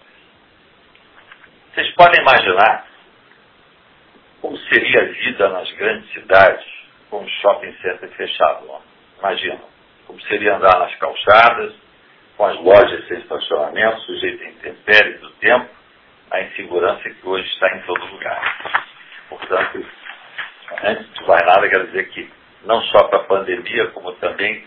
Vocês 1.73 1.93
podem 1.93 2.21
imaginar 2.21 2.87
como 4.41 4.57
seria 4.57 5.01
a 5.01 5.05
vida 5.05 5.49
nas 5.49 5.71
grandes 5.73 6.11
cidades 6.11 6.65
com 7.09 7.23
o 7.23 7.29
shopping 7.29 7.71
center 7.81 8.09
fechado. 8.09 8.67
Imagina 9.19 9.61
como 10.07 10.19
seria 10.23 10.55
andar 10.55 10.79
nas 10.79 10.95
calçadas, 10.95 11.73
com 12.35 12.45
as 12.45 12.57
lojas 12.57 13.07
sem 13.07 13.19
estacionamento, 13.19 14.01
sujeito 14.01 14.43
a 14.43 14.47
intempéries 14.47 15.21
do 15.21 15.29
tempo, 15.33 15.69
a 16.31 16.41
insegurança 16.41 17.07
que 17.09 17.27
hoje 17.27 17.47
está 17.47 17.77
em 17.77 17.81
todo 17.81 18.05
lugar. 18.07 18.85
Portanto, 19.29 19.85
antes 20.83 21.13
de 21.13 21.27
mais 21.27 21.45
nada, 21.45 21.69
quero 21.69 21.87
dizer 21.87 22.09
que 22.09 22.40
não 22.63 22.81
só 22.83 23.03
para 23.07 23.19
a 23.19 23.23
pandemia, 23.23 23.87
como 23.87 24.11
também 24.13 24.65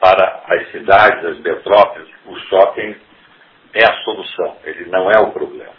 para 0.00 0.42
as 0.46 0.70
cidades, 0.70 1.24
as 1.24 1.38
metrópoles, 1.38 2.08
o 2.26 2.36
shopping 2.48 2.96
é 3.74 3.84
a 3.84 4.02
solução, 4.02 4.56
ele 4.64 4.86
não 4.86 5.10
é 5.10 5.18
o 5.20 5.30
problema. 5.32 5.72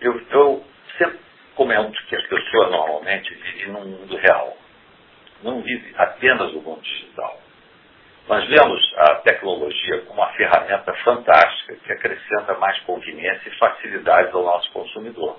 Eu, 0.00 0.20
eu 0.30 0.64
sempre 0.98 1.20
comento 1.54 2.06
que 2.06 2.16
as 2.16 2.26
pessoas 2.26 2.70
normalmente 2.70 3.34
vivem 3.34 3.72
num 3.72 3.84
mundo 3.86 4.16
real, 4.16 4.56
não 5.42 5.60
vivem 5.62 5.92
apenas 5.96 6.52
no 6.52 6.62
mundo 6.62 6.82
digital. 6.82 7.40
Nós 8.28 8.44
vemos 8.46 8.94
a 8.98 9.16
tecnologia 9.16 10.00
como 10.02 10.20
uma 10.20 10.32
ferramenta 10.32 10.94
fantástica 11.04 11.74
que 11.74 11.92
acrescenta 11.92 12.54
mais 12.54 12.78
conveniência 12.80 13.48
e 13.48 13.58
facilidades 13.58 14.32
ao 14.32 14.44
nosso 14.44 14.70
consumidor. 14.72 15.38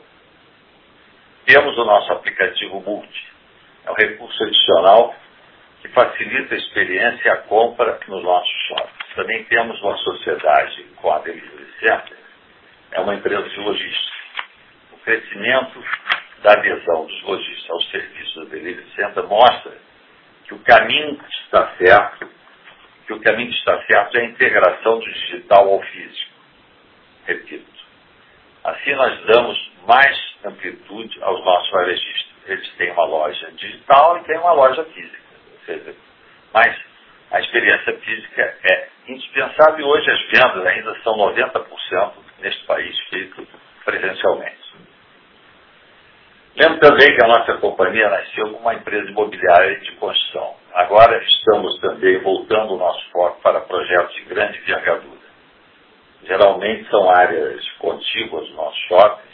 Temos 1.46 1.78
o 1.78 1.86
nosso 1.86 2.12
aplicativo 2.14 2.80
Multi, 2.80 3.28
é 3.86 3.92
um 3.92 3.96
recurso 3.96 4.44
adicional 4.44 5.14
que 5.82 5.90
facilita 5.90 6.56
a 6.56 6.58
experiência 6.58 7.28
e 7.28 7.30
a 7.32 7.38
compra 7.38 8.00
nos 8.08 8.24
nossos 8.24 8.54
shoppings. 8.68 9.16
Também 9.16 9.44
temos 9.46 9.82
uma 9.82 9.98
sociedade 9.98 10.84
com 10.96 11.12
a 11.12 11.20
Delivery 11.20 11.68
Center, 11.80 12.18
é 12.92 13.02
uma 13.02 13.16
empresa 13.16 13.50
de 13.50 13.60
logística. 13.60 14.18
O 14.94 14.98
crescimento 15.00 15.84
da 16.44 16.54
adesão 16.54 17.06
dos 17.06 17.24
lojistas 17.24 17.70
aos 17.70 17.92
serviços 17.92 18.36
da 18.36 18.56
Delivery 18.56 18.90
Center 18.96 19.24
mostra 19.26 19.78
que 20.46 20.54
o 20.54 20.60
caminho 20.60 21.20
está 21.46 21.76
certo, 21.78 22.30
que 23.06 23.14
o 23.14 23.20
caminho 23.20 23.52
que 23.52 23.58
está 23.58 23.84
certo 23.84 24.18
é 24.18 24.22
a 24.22 24.26
integração 24.26 25.00
do 25.00 25.12
digital 25.12 25.70
ao 25.70 25.82
físico. 25.82 26.32
Repito. 27.26 27.84
Assim 28.64 28.96
nós 28.96 29.26
damos 29.26 29.73
mais 29.88 30.18
amplitude 30.46 31.24
aos 31.24 31.44
nossos 31.44 31.70
varejistas. 31.72 32.34
Eles 32.46 32.70
têm 32.76 32.92
uma 32.92 33.06
loja 33.06 33.52
digital 33.52 34.18
e 34.18 34.24
têm 34.24 34.38
uma 34.38 34.54
loja 34.54 34.84
física. 34.86 35.24
Ou 35.54 35.66
seja, 35.66 35.96
mas 36.54 36.76
a 37.32 37.40
experiência 37.40 37.98
física 38.00 38.58
é 38.64 38.88
indispensável 39.08 39.80
e 39.80 39.84
hoje 39.84 40.12
as 40.12 40.22
vendas 40.28 40.66
ainda 40.66 40.96
são 41.04 41.18
90% 41.18 42.12
neste 42.40 42.66
país 42.66 43.00
feito 43.10 43.48
presencialmente. 43.86 44.64
Lembro 46.56 46.80
também 46.80 47.08
que 47.16 47.26
a 47.26 47.28
nossa 47.28 47.54
companhia 47.58 48.10
nasceu 48.10 48.46
como 48.46 48.60
uma 48.60 48.76
empresa 48.76 49.10
imobiliária 49.10 49.80
de 49.80 49.92
construção. 49.94 50.56
Agora 50.74 51.24
estamos 51.24 51.80
também 51.80 52.20
voltando 52.20 52.76
o 52.76 52.78
nosso 52.78 53.10
foco 53.12 53.42
para 53.42 53.62
projetos 53.62 54.14
de 54.16 54.22
grande 54.26 54.60
envergadura. 54.60 55.24
Geralmente 56.24 56.88
são 56.90 57.10
áreas 57.10 57.68
contíguas 57.80 58.50
nossos 58.52 58.80
shoppings. 58.88 59.34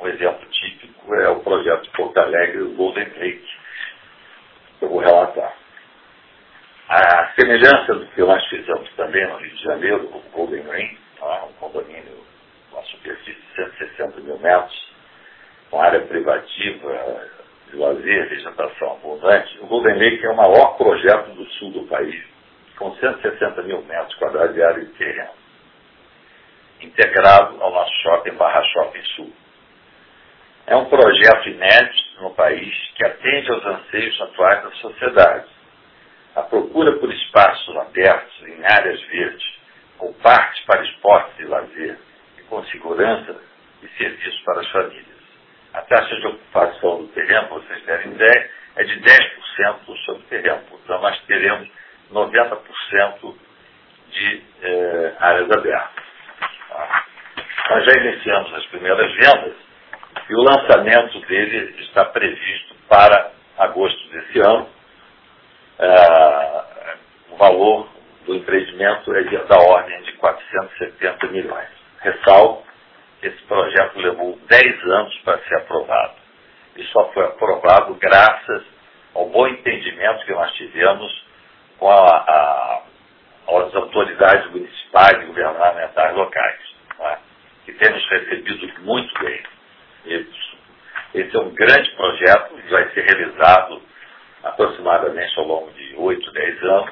Um 0.00 0.08
exemplo 0.08 0.46
típico 0.50 1.14
é 1.14 1.28
o 1.28 1.40
projeto 1.40 1.82
de 1.82 1.90
Porto 1.90 2.16
Alegre, 2.18 2.62
o 2.62 2.74
Golden 2.74 3.04
Lake, 3.04 3.48
que 4.78 4.84
eu 4.86 4.88
vou 4.88 5.00
relatar. 5.00 5.54
A 6.88 7.32
semelhança 7.34 7.94
do 7.94 8.06
que 8.06 8.20
nós 8.22 8.44
fizemos 8.48 8.90
também 8.96 9.26
no 9.28 9.36
Rio 9.36 9.50
de 9.50 9.62
Janeiro, 9.62 10.06
o 10.06 10.20
Golden 10.32 10.62
Ring, 10.62 10.98
tá? 11.18 11.44
um 11.44 11.52
condomínio, 11.54 12.24
uma 12.72 12.82
superfície 12.84 13.38
de 13.38 13.54
160 13.54 14.20
mil 14.22 14.38
metros, 14.38 14.90
com 15.70 15.82
área 15.82 16.00
privativa, 16.00 17.28
de 17.70 17.76
lazer, 17.76 18.28
vegetação 18.28 18.92
abundante, 18.92 19.58
o 19.60 19.66
Golden 19.66 19.98
Lake 19.98 20.24
é 20.24 20.30
o 20.30 20.36
maior 20.36 20.76
projeto 20.78 21.30
do 21.34 21.44
sul 21.52 21.72
do 21.72 21.86
país, 21.86 22.24
com 22.76 22.94
160 22.96 23.62
mil 23.62 23.82
metros 23.82 24.14
quadrados 24.16 24.54
de 24.54 24.62
área 24.62 24.82
de 24.82 24.92
terreno, 24.94 25.34
integrado 26.80 27.62
ao 27.62 27.70
nosso 27.70 27.92
shopping 28.02 28.32
Barra 28.32 28.62
Shopping 28.64 29.04
Sul. 29.14 29.32
É 30.70 30.76
um 30.76 30.84
projeto 30.84 31.48
inédito 31.48 32.22
no 32.22 32.32
país 32.32 32.72
que 32.94 33.04
atende 33.04 33.50
aos 33.50 33.66
anseios 33.66 34.20
atuais 34.20 34.62
da 34.62 34.70
sociedade. 34.70 35.48
A 36.36 36.42
procura 36.42 36.92
por 36.92 37.12
espaços 37.12 37.76
abertos 37.76 38.42
em 38.46 38.64
áreas 38.64 39.02
verdes, 39.08 39.44
com 39.98 40.12
parques 40.22 40.64
para 40.66 40.84
esportes 40.84 41.40
e 41.40 41.44
lazer, 41.46 41.98
e 42.38 42.42
com 42.42 42.62
segurança 42.66 43.36
e 43.82 43.88
serviços 43.98 44.40
para 44.42 44.60
as 44.60 44.68
famílias. 44.70 45.20
A 45.74 45.80
taxa 45.80 46.14
de 46.14 46.26
ocupação 46.28 47.02
do 47.02 47.08
terreno, 47.14 47.48
vocês 47.48 47.82
terem 47.82 48.12
ideia, 48.12 48.50
é 48.76 48.84
de 48.84 49.00
10% 49.00 49.96
sobre 50.04 50.22
o 50.22 50.26
terreno. 50.26 50.62
Então, 50.84 51.02
nós 51.02 51.20
teremos 51.26 51.68
90% 52.12 53.34
de 54.12 54.42
eh, 54.62 55.14
áreas 55.18 55.50
abertas. 55.50 56.04
Tá? 56.68 57.04
Nós 57.70 57.84
já 57.84 57.92
iniciamos 58.00 58.54
as 58.54 58.66
primeiras 58.66 59.12
vendas 59.16 59.69
e 60.28 60.34
o 60.34 60.42
lançamento 60.42 61.20
dele 61.26 61.74
está 61.80 62.04
previsto 62.06 62.74
para 62.88 63.32
agosto 63.58 64.10
desse 64.10 64.40
ano. 64.40 64.68
Ah, 65.78 66.64
o 67.30 67.36
valor 67.36 67.88
do 68.26 68.34
empreendimento 68.34 69.14
é 69.14 69.22
da 69.46 69.58
ordem 69.58 70.02
de 70.02 70.12
470 70.12 71.26
milhões. 71.28 71.68
Ressalto 72.00 72.70
esse 73.22 73.42
projeto 73.42 73.98
levou 73.98 74.38
10 74.48 74.84
anos 74.84 75.18
para 75.18 75.38
ser 75.40 75.56
aprovado. 75.56 76.14
E 76.76 76.84
só 76.84 77.12
foi 77.12 77.24
aprovado 77.24 77.94
graças 77.94 78.62
ao 79.14 79.28
bom 79.28 79.46
entendimento 79.46 80.24
que 80.24 80.32
nós 80.32 80.50
tivemos 80.54 81.26
com 81.78 81.90
a, 81.90 82.16
a, 82.16 82.82
as 83.48 83.74
autoridades 83.74 84.50
municipais 84.50 85.22
e 85.22 85.26
governamentais 85.26 86.16
locais, 86.16 86.60
é? 87.00 87.18
que 87.66 87.72
temos 87.72 88.08
recebido 88.08 88.80
muito 88.82 89.12
bem. 89.22 89.42
Esse 90.06 91.36
é 91.36 91.40
um 91.40 91.50
grande 91.50 91.90
projeto 91.96 92.60
vai 92.70 92.88
ser 92.90 93.02
realizado 93.02 93.82
aproximadamente 94.42 95.38
ao 95.38 95.46
longo 95.46 95.70
de 95.72 95.94
8, 95.96 96.32
10 96.32 96.62
anos, 96.62 96.90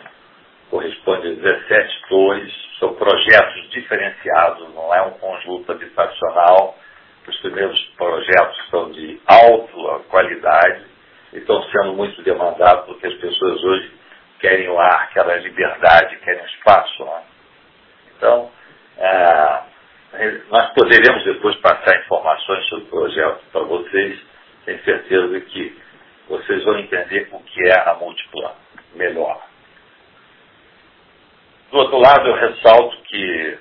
corresponde 0.70 1.28
a 1.28 1.34
17 1.34 2.02
torres, 2.08 2.52
são 2.78 2.94
projetos 2.94 3.70
diferenciados, 3.70 4.74
não 4.74 4.94
é 4.94 5.02
um 5.02 5.12
conjunto 5.12 5.72
habitacional. 5.72 6.76
Os 7.26 7.36
primeiros 7.40 7.78
projetos 7.96 8.68
são 8.70 8.90
de 8.90 9.20
alta 9.26 10.04
qualidade 10.08 10.82
e 11.32 11.38
estão 11.38 11.62
sendo 11.64 11.92
muito 11.94 12.22
demandados 12.22 12.86
porque 12.86 13.06
as 13.06 13.14
pessoas 13.14 13.62
hoje 13.64 13.92
querem 14.40 14.68
o 14.68 14.78
ar, 14.78 15.10
querem 15.10 15.32
a 15.32 15.36
liberdade, 15.36 16.16
querem 16.18 16.44
espaço. 16.44 17.04
Né? 17.04 17.22
Então, 18.16 18.50
é, 18.96 19.62
nós 20.50 20.72
poderemos 20.72 21.24
depois 21.24 21.56
passar 21.56 22.00
informações 22.00 22.64
sobre 22.68 22.84
o 22.84 22.88
projeto 22.88 23.40
para 23.52 23.62
vocês, 23.62 24.18
tenho 24.64 24.82
certeza 24.82 25.40
que 25.40 25.76
vocês 26.28 26.64
vão 26.64 26.78
entender 26.78 27.28
o 27.32 27.40
que 27.40 27.68
é 27.68 27.88
a 27.88 27.94
Multiplan 27.94 28.52
melhor. 28.94 29.40
Do 31.70 31.78
outro 31.78 31.98
lado, 31.98 32.26
eu 32.26 32.34
ressalto 32.34 32.96
que 33.02 33.58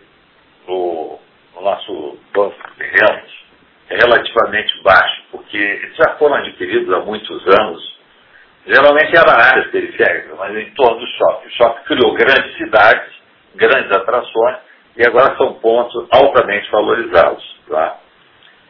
o, 0.67 1.19
o 1.55 1.61
nosso 1.61 2.17
banco 2.33 2.55
de 2.71 2.77
terrenos 2.77 3.45
é 3.89 3.95
relativamente 3.95 4.81
baixo, 4.83 5.23
porque 5.31 5.57
eles 5.57 5.95
já 5.95 6.15
foram 6.15 6.35
adquiridos 6.35 6.93
há 6.93 6.99
muitos 6.99 7.45
anos. 7.59 7.97
Geralmente 8.65 9.15
era 9.15 9.31
áreas 9.31 9.71
periféricas, 9.71 10.37
mas 10.37 10.55
em 10.55 10.71
torno 10.71 10.99
do 10.99 11.07
shopping. 11.07 11.47
O 11.47 11.51
shopping 11.51 11.83
criou 11.83 12.13
grandes 12.13 12.57
cidades, 12.57 13.13
grandes 13.55 13.91
atrações, 13.91 14.57
e 14.97 15.05
agora 15.05 15.37
são 15.37 15.53
pontos 15.55 16.07
altamente 16.11 16.69
valorizados. 16.71 17.59
Tá? 17.69 17.99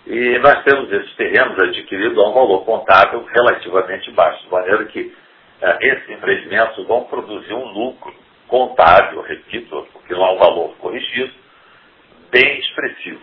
E 0.06 0.40
nós 0.40 0.64
temos 0.64 0.92
esses 0.92 1.16
terrenos 1.16 1.58
adquiridos 1.60 2.18
a 2.18 2.30
um 2.30 2.34
valor 2.34 2.66
contábil 2.66 3.24
relativamente 3.26 4.12
baixo, 4.12 4.44
de 4.44 4.52
maneira 4.52 4.86
que 4.86 5.14
eh, 5.62 5.78
esses 5.82 6.10
empreendimentos 6.10 6.86
vão 6.88 7.06
produzir 7.06 7.54
um 7.54 7.66
lucro 7.66 8.14
contábil, 8.48 9.22
repito, 9.22 9.88
porque 9.92 10.14
não 10.14 10.24
há 10.24 10.34
um 10.34 10.38
valor 10.38 10.76
corrigido, 10.78 11.34
bem 12.32 12.60
expressivo. 12.60 13.22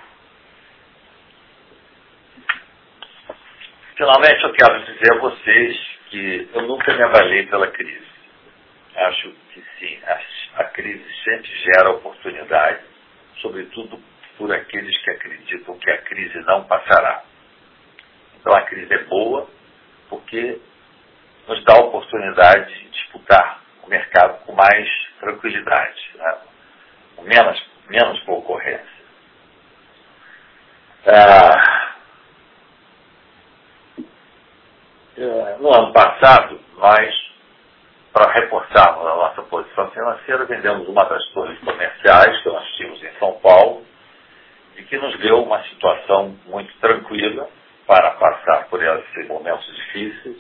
Finalmente, 3.97 4.43
eu 4.43 4.53
quero 4.53 4.85
dizer 4.85 5.13
a 5.13 5.19
vocês 5.21 5.79
que 6.11 6.49
eu 6.53 6.63
nunca 6.63 6.93
me 6.95 7.03
avalei 7.03 7.47
pela 7.47 7.69
crise. 7.69 8.07
Acho 8.97 9.33
que 9.53 9.63
sim, 9.79 9.99
a, 10.05 10.61
a 10.61 10.65
crise 10.65 11.05
sempre 11.25 11.51
gera 11.51 11.93
oportunidade, 11.93 12.85
sobretudo 13.41 13.99
por 14.37 14.53
aqueles 14.53 14.97
que 15.03 15.11
acreditam 15.11 15.79
que 15.79 15.91
a 15.91 16.03
crise 16.03 16.39
não 16.41 16.65
passará. 16.65 17.23
Então 18.41 18.55
a 18.55 18.63
crise 18.63 18.93
é 18.93 19.05
boa 19.05 19.49
porque 20.09 20.61
nos 21.49 21.65
dá 21.65 21.75
a 21.75 21.85
oportunidade 21.85 22.75
de 22.75 22.91
disputar 22.91 23.61
o 23.83 23.89
mercado 23.89 24.45
com 24.45 24.53
mais 24.53 24.89
tranquilidade, 25.21 26.11
né? 26.17 26.39
menos, 27.25 27.63
menos 27.89 28.21
concorrência. 28.21 29.05
Ah, 31.07 31.95
é, 35.17 35.57
no 35.61 35.73
ano 35.73 35.93
passado, 35.93 36.61
nós, 36.77 37.24
para 38.15 38.31
reforçarmos 38.31 39.05
a 39.05 39.17
nossa 39.17 39.43
posição 39.43 39.91
financeira, 39.91 40.45
vendemos 40.45 40.87
uma 40.87 41.05
das 41.05 41.27
torres 41.31 41.59
comerciais 41.59 42.41
que 42.43 42.49
nós 42.49 42.65
tínhamos 42.77 43.03
em 43.03 43.13
São 43.19 43.33
Paulo 43.41 43.85
e 44.77 44.85
que 44.85 44.97
nos 44.97 45.19
deu 45.19 45.43
uma 45.43 45.61
situação 45.65 46.39
muito 46.47 46.73
tranquila 46.79 47.49
para 47.89 48.13
passar 48.13 48.69
por 48.69 48.81
esses 48.81 49.27
momentos 49.27 49.67
difíceis. 49.75 50.37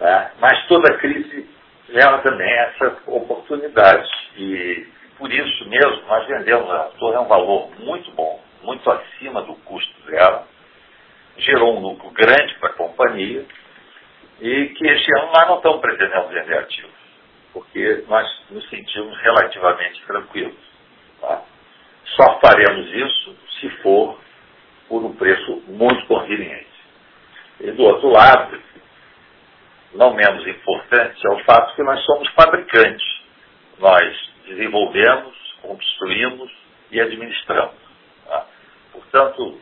Né? 0.00 0.30
Mas 0.38 0.64
toda 0.68 0.96
crise 0.98 1.50
gera 1.88 2.18
também 2.18 2.48
essa 2.48 2.98
oportunidade. 3.08 4.08
E 4.36 4.86
por 5.18 5.32
isso 5.32 5.68
mesmo 5.68 6.06
nós 6.06 6.24
vendemos 6.28 6.70
a 6.70 6.84
torre 7.00 7.16
a 7.16 7.20
um 7.20 7.26
valor 7.26 7.68
muito 7.80 8.12
bom, 8.12 8.40
muito 8.62 8.88
acima 8.92 9.42
do 9.42 9.56
custo 9.56 10.08
dela, 10.08 10.46
gerou 11.36 11.76
um 11.76 11.80
lucro 11.80 12.10
grande 12.10 12.54
para 12.60 12.70
a 12.70 12.74
companhia 12.74 13.44
e 14.40 14.68
que 14.70 14.86
este 14.86 15.10
ano 15.18 15.32
nós 15.32 15.48
não 15.48 15.56
estamos 15.56 15.80
pretendendo 15.80 16.28
vender 16.28 16.58
ativos, 16.58 16.90
porque 17.52 18.04
nós 18.08 18.26
nos 18.50 18.68
sentimos 18.68 19.16
relativamente 19.20 20.02
tranquilos. 20.06 20.56
Tá? 21.20 21.42
Só 22.16 22.38
faremos 22.40 22.90
isso 22.92 23.36
se 23.60 23.70
for 23.82 24.18
por 24.88 25.04
um 25.04 25.14
preço 25.14 25.62
muito 25.68 26.06
conveniente. 26.06 26.66
E 27.60 27.70
do 27.70 27.84
outro 27.84 28.08
lado, 28.08 28.60
não 29.94 30.12
menos 30.14 30.46
importante, 30.46 31.26
é 31.26 31.30
o 31.30 31.44
fato 31.44 31.74
que 31.74 31.82
nós 31.82 32.04
somos 32.04 32.28
fabricantes. 32.30 33.22
Nós 33.78 34.32
desenvolvemos, 34.46 35.34
construímos 35.62 36.52
e 36.90 37.00
administramos. 37.00 37.76
Tá? 38.26 38.46
Portanto, 38.92 39.60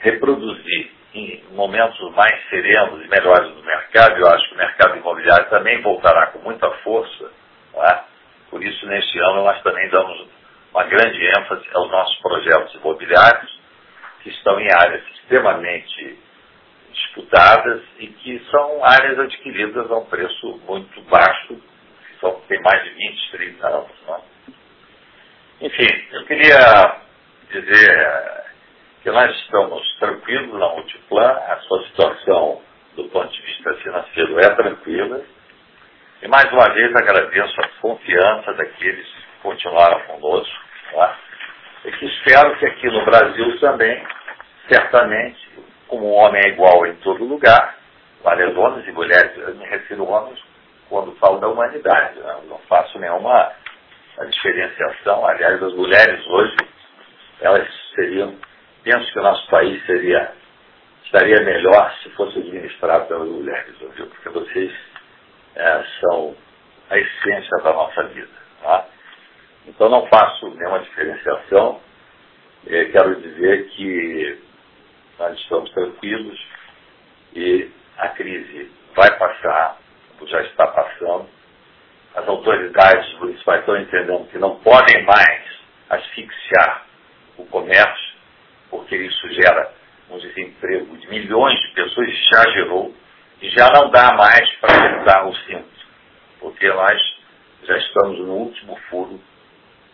reproduzir 0.00 0.92
em 1.14 1.44
momentos 1.50 2.14
mais 2.14 2.48
serenos 2.48 3.04
e 3.04 3.08
melhores 3.08 3.50
do 3.54 3.62
mercado, 3.62 4.16
eu 4.18 4.26
acho 4.28 4.48
que 4.48 4.54
o 4.54 4.58
mercado 4.58 4.96
imobiliário 4.96 5.50
também 5.50 5.80
voltará 5.82 6.28
com 6.28 6.38
muita 6.40 6.70
força. 6.78 7.30
Tá? 7.72 8.06
Por 8.50 8.62
isso, 8.62 8.86
neste 8.86 9.18
ano, 9.18 9.44
nós 9.44 9.62
também 9.62 9.88
damos 9.90 10.26
uma 10.72 10.84
grande 10.84 11.22
ênfase 11.26 11.66
aos 11.74 11.90
nossos 11.90 12.18
projetos 12.20 12.74
imobiliários, 12.74 13.60
que 14.22 14.30
estão 14.30 14.58
em 14.58 14.68
áreas 14.72 15.02
extremamente 15.14 16.18
disputadas 16.92 17.82
e 17.98 18.06
que 18.06 18.44
são 18.50 18.84
áreas 18.84 19.18
adquiridas 19.18 19.90
a 19.90 19.96
um 19.96 20.04
preço 20.06 20.60
muito 20.66 21.00
baixo, 21.02 21.54
que 21.56 22.20
são, 22.20 22.40
tem 22.48 22.60
mais 22.62 22.84
de 22.84 22.90
20, 22.90 23.30
30 23.32 23.68
anos. 23.68 23.90
Né? 24.06 24.20
Enfim, 25.62 26.06
eu 26.12 26.24
queria 26.26 26.96
dizer 27.50 28.41
que 29.02 29.10
nós 29.10 29.34
estamos 29.36 29.96
tranquilos 29.98 30.58
na 30.58 30.68
Multiplan, 30.68 31.32
a 31.48 31.56
sua 31.66 31.82
situação 31.86 32.62
do 32.94 33.04
ponto 33.08 33.32
de 33.32 33.42
vista 33.42 33.74
financeiro 33.74 34.38
é 34.38 34.50
tranquila. 34.50 35.20
E 36.22 36.28
mais 36.28 36.52
uma 36.52 36.72
vez 36.72 36.94
agradeço 36.94 37.60
a 37.60 37.68
confiança 37.80 38.54
daqueles 38.54 39.06
que 39.06 39.42
continuaram 39.42 40.00
conosco. 40.02 40.56
Tá? 40.92 41.18
E 41.84 41.92
que 41.92 42.06
espero 42.06 42.56
que 42.58 42.66
aqui 42.66 42.86
no 42.86 43.04
Brasil 43.04 43.58
também, 43.58 44.06
certamente, 44.68 45.48
como 45.88 46.04
o 46.04 46.12
homem 46.12 46.40
é 46.44 46.48
igual 46.50 46.86
em 46.86 46.94
todo 46.96 47.24
lugar, 47.24 47.76
várias 48.22 48.56
homens 48.56 48.86
e 48.86 48.92
mulheres, 48.92 49.36
eu 49.36 49.54
me 49.56 49.66
refiro 49.66 50.04
a 50.04 50.20
homens 50.20 50.38
quando 50.88 51.16
falo 51.16 51.40
da 51.40 51.48
humanidade, 51.48 52.20
né? 52.20 52.36
não 52.48 52.58
faço 52.68 52.98
nenhuma 53.00 53.50
diferenciação. 54.30 55.26
Aliás, 55.26 55.60
as 55.60 55.74
mulheres 55.74 56.24
hoje, 56.28 56.56
elas 57.40 57.66
seriam 57.96 58.36
penso 58.82 59.12
que 59.12 59.18
o 59.18 59.22
nosso 59.22 59.46
país 59.48 59.84
seria, 59.86 60.32
estaria 61.04 61.42
melhor 61.44 61.94
se 62.02 62.10
fosse 62.10 62.38
administrado 62.38 63.06
pelas 63.06 63.28
mulheres, 63.28 63.74
viu? 63.78 64.06
porque 64.06 64.28
vocês 64.28 64.72
é, 65.54 65.84
são 66.00 66.36
a 66.90 66.98
essência 66.98 67.56
da 67.62 67.72
nossa 67.72 68.02
vida. 68.04 68.30
Tá? 68.60 68.86
Então 69.66 69.88
não 69.88 70.06
faço 70.06 70.48
nenhuma 70.50 70.80
diferenciação. 70.80 71.80
É, 72.66 72.84
quero 72.86 73.20
dizer 73.20 73.68
que 73.70 74.38
nós 75.18 75.38
estamos 75.38 75.70
tranquilos 75.70 76.46
e 77.34 77.70
a 77.98 78.08
crise 78.10 78.70
vai 78.94 79.16
passar, 79.18 79.78
já 80.26 80.42
está 80.42 80.66
passando. 80.68 81.28
As 82.14 82.28
autoridades 82.28 83.12
municipais 83.18 83.60
estão 83.60 83.76
entendendo 83.76 84.28
que 84.30 84.38
não 84.38 84.56
podem 84.56 85.04
mais 85.04 85.42
asfixiar 85.88 86.86
o 87.38 87.46
comércio 87.46 88.11
porque 88.72 88.96
isso 88.96 89.28
gera 89.34 89.72
um 90.10 90.18
desemprego 90.18 90.98
de 90.98 91.08
milhões 91.10 91.60
de 91.60 91.68
pessoas, 91.74 92.10
já 92.34 92.44
gerou, 92.52 92.96
e 93.42 93.50
já 93.50 93.70
não 93.72 93.90
dá 93.92 94.14
mais 94.14 94.50
para 94.56 94.76
apertar 94.76 95.28
o 95.28 95.36
cinto, 95.36 95.70
porque 96.40 96.68
nós 96.70 97.00
já 97.64 97.78
estamos 97.78 98.18
no 98.20 98.34
último 98.34 98.76
furo 98.90 99.20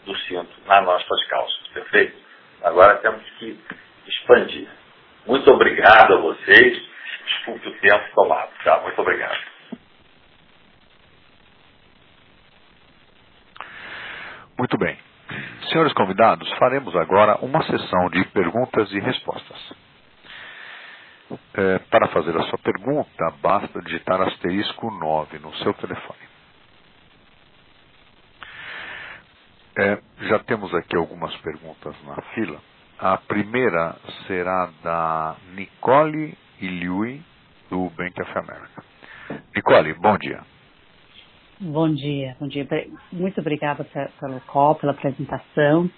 do 0.06 0.16
cinto 0.20 0.50
nas 0.66 0.84
nossas 0.84 1.24
calças, 1.28 1.68
perfeito? 1.74 2.18
Agora 2.62 2.98
temos 2.98 3.24
que 3.38 3.58
expandir. 4.08 4.68
Muito 5.26 5.50
obrigado 5.52 6.14
a 6.14 6.20
vocês, 6.22 6.82
desculpe 7.26 7.68
o 7.68 7.80
tempo 7.80 8.04
tomado, 8.14 8.52
tá? 8.64 8.80
Muito 8.82 9.00
obrigado. 9.02 9.38
Muito 14.58 14.78
bem. 14.78 14.98
Senhores 15.70 15.92
convidados, 15.92 16.50
faremos 16.58 16.94
agora 16.96 17.38
uma 17.42 17.62
sessão 17.64 18.08
de 18.10 18.24
perguntas 18.26 18.90
e 18.92 19.00
respostas. 19.00 19.74
É, 21.54 21.78
para 21.90 22.08
fazer 22.08 22.34
a 22.36 22.42
sua 22.44 22.58
pergunta, 22.58 23.30
basta 23.42 23.82
digitar 23.82 24.20
asterisco 24.22 24.90
9 24.90 25.38
no 25.40 25.54
seu 25.56 25.74
telefone. 25.74 26.28
É, 29.76 29.98
já 30.22 30.38
temos 30.40 30.74
aqui 30.74 30.96
algumas 30.96 31.36
perguntas 31.36 31.94
na 32.04 32.20
fila. 32.34 32.60
A 32.98 33.16
primeira 33.18 33.94
será 34.26 34.70
da 34.82 35.36
Nicole 35.54 36.36
Iliui, 36.60 37.22
do 37.70 37.90
Bank 37.90 38.20
of 38.20 38.38
America. 38.38 38.82
Nicole, 39.54 39.94
bom 39.94 40.16
dia. 40.18 40.42
Bom 41.60 41.92
dia, 41.92 42.36
bom 42.38 42.46
dia. 42.46 42.64
Muito 43.10 43.40
obrigada 43.40 43.84
pelo 44.20 44.40
call, 44.42 44.76
pela 44.76 44.92
apresentação. 44.92 45.90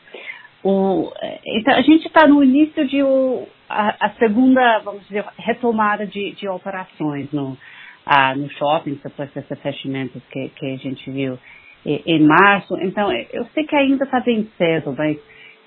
O, 0.64 1.12
então, 1.44 1.75
a 1.75 1.83
gente 1.83 2.07
está 2.07 2.27
no 2.27 2.42
início 2.42 2.88
de 2.88 3.03
o, 3.03 3.46
a, 3.68 4.07
a, 4.07 4.11
segunda, 4.14 4.79
vamos 4.79 5.03
dizer, 5.07 5.23
retomada 5.37 6.07
de, 6.07 6.33
de 6.33 6.49
operações 6.49 7.31
no, 7.31 7.59
no 8.38 8.51
shopping, 8.53 8.99
depois 9.05 9.31
desses 9.35 9.61
fechamentos 9.61 10.23
que, 10.31 10.49
que 10.49 10.64
a 10.64 10.77
gente 10.79 11.11
viu 11.11 11.38
em, 11.85 12.03
em 12.07 12.20
março. 12.20 12.75
Então, 12.81 13.12
eu 13.12 13.44
sei 13.53 13.64
que 13.64 13.77
ainda 13.77 14.05
está 14.05 14.20
bem 14.20 14.49
cedo, 14.57 14.94
mas 14.96 15.18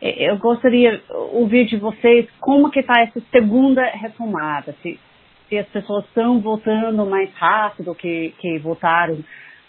eu 0.02 0.38
gostaria 0.40 0.98
de 0.98 1.04
ouvir 1.34 1.66
de 1.66 1.78
vocês 1.78 2.28
como 2.40 2.72
que 2.72 2.80
está 2.80 3.00
essa 3.00 3.22
segunda 3.32 3.84
retomada, 3.92 4.76
se, 4.82 5.00
se 5.48 5.56
as 5.56 5.68
pessoas 5.68 6.04
estão 6.06 6.42
voltando 6.42 7.06
mais 7.06 7.32
rápido 7.36 7.94
que, 7.94 8.34
que 8.40 8.58
voltaram 8.58 9.24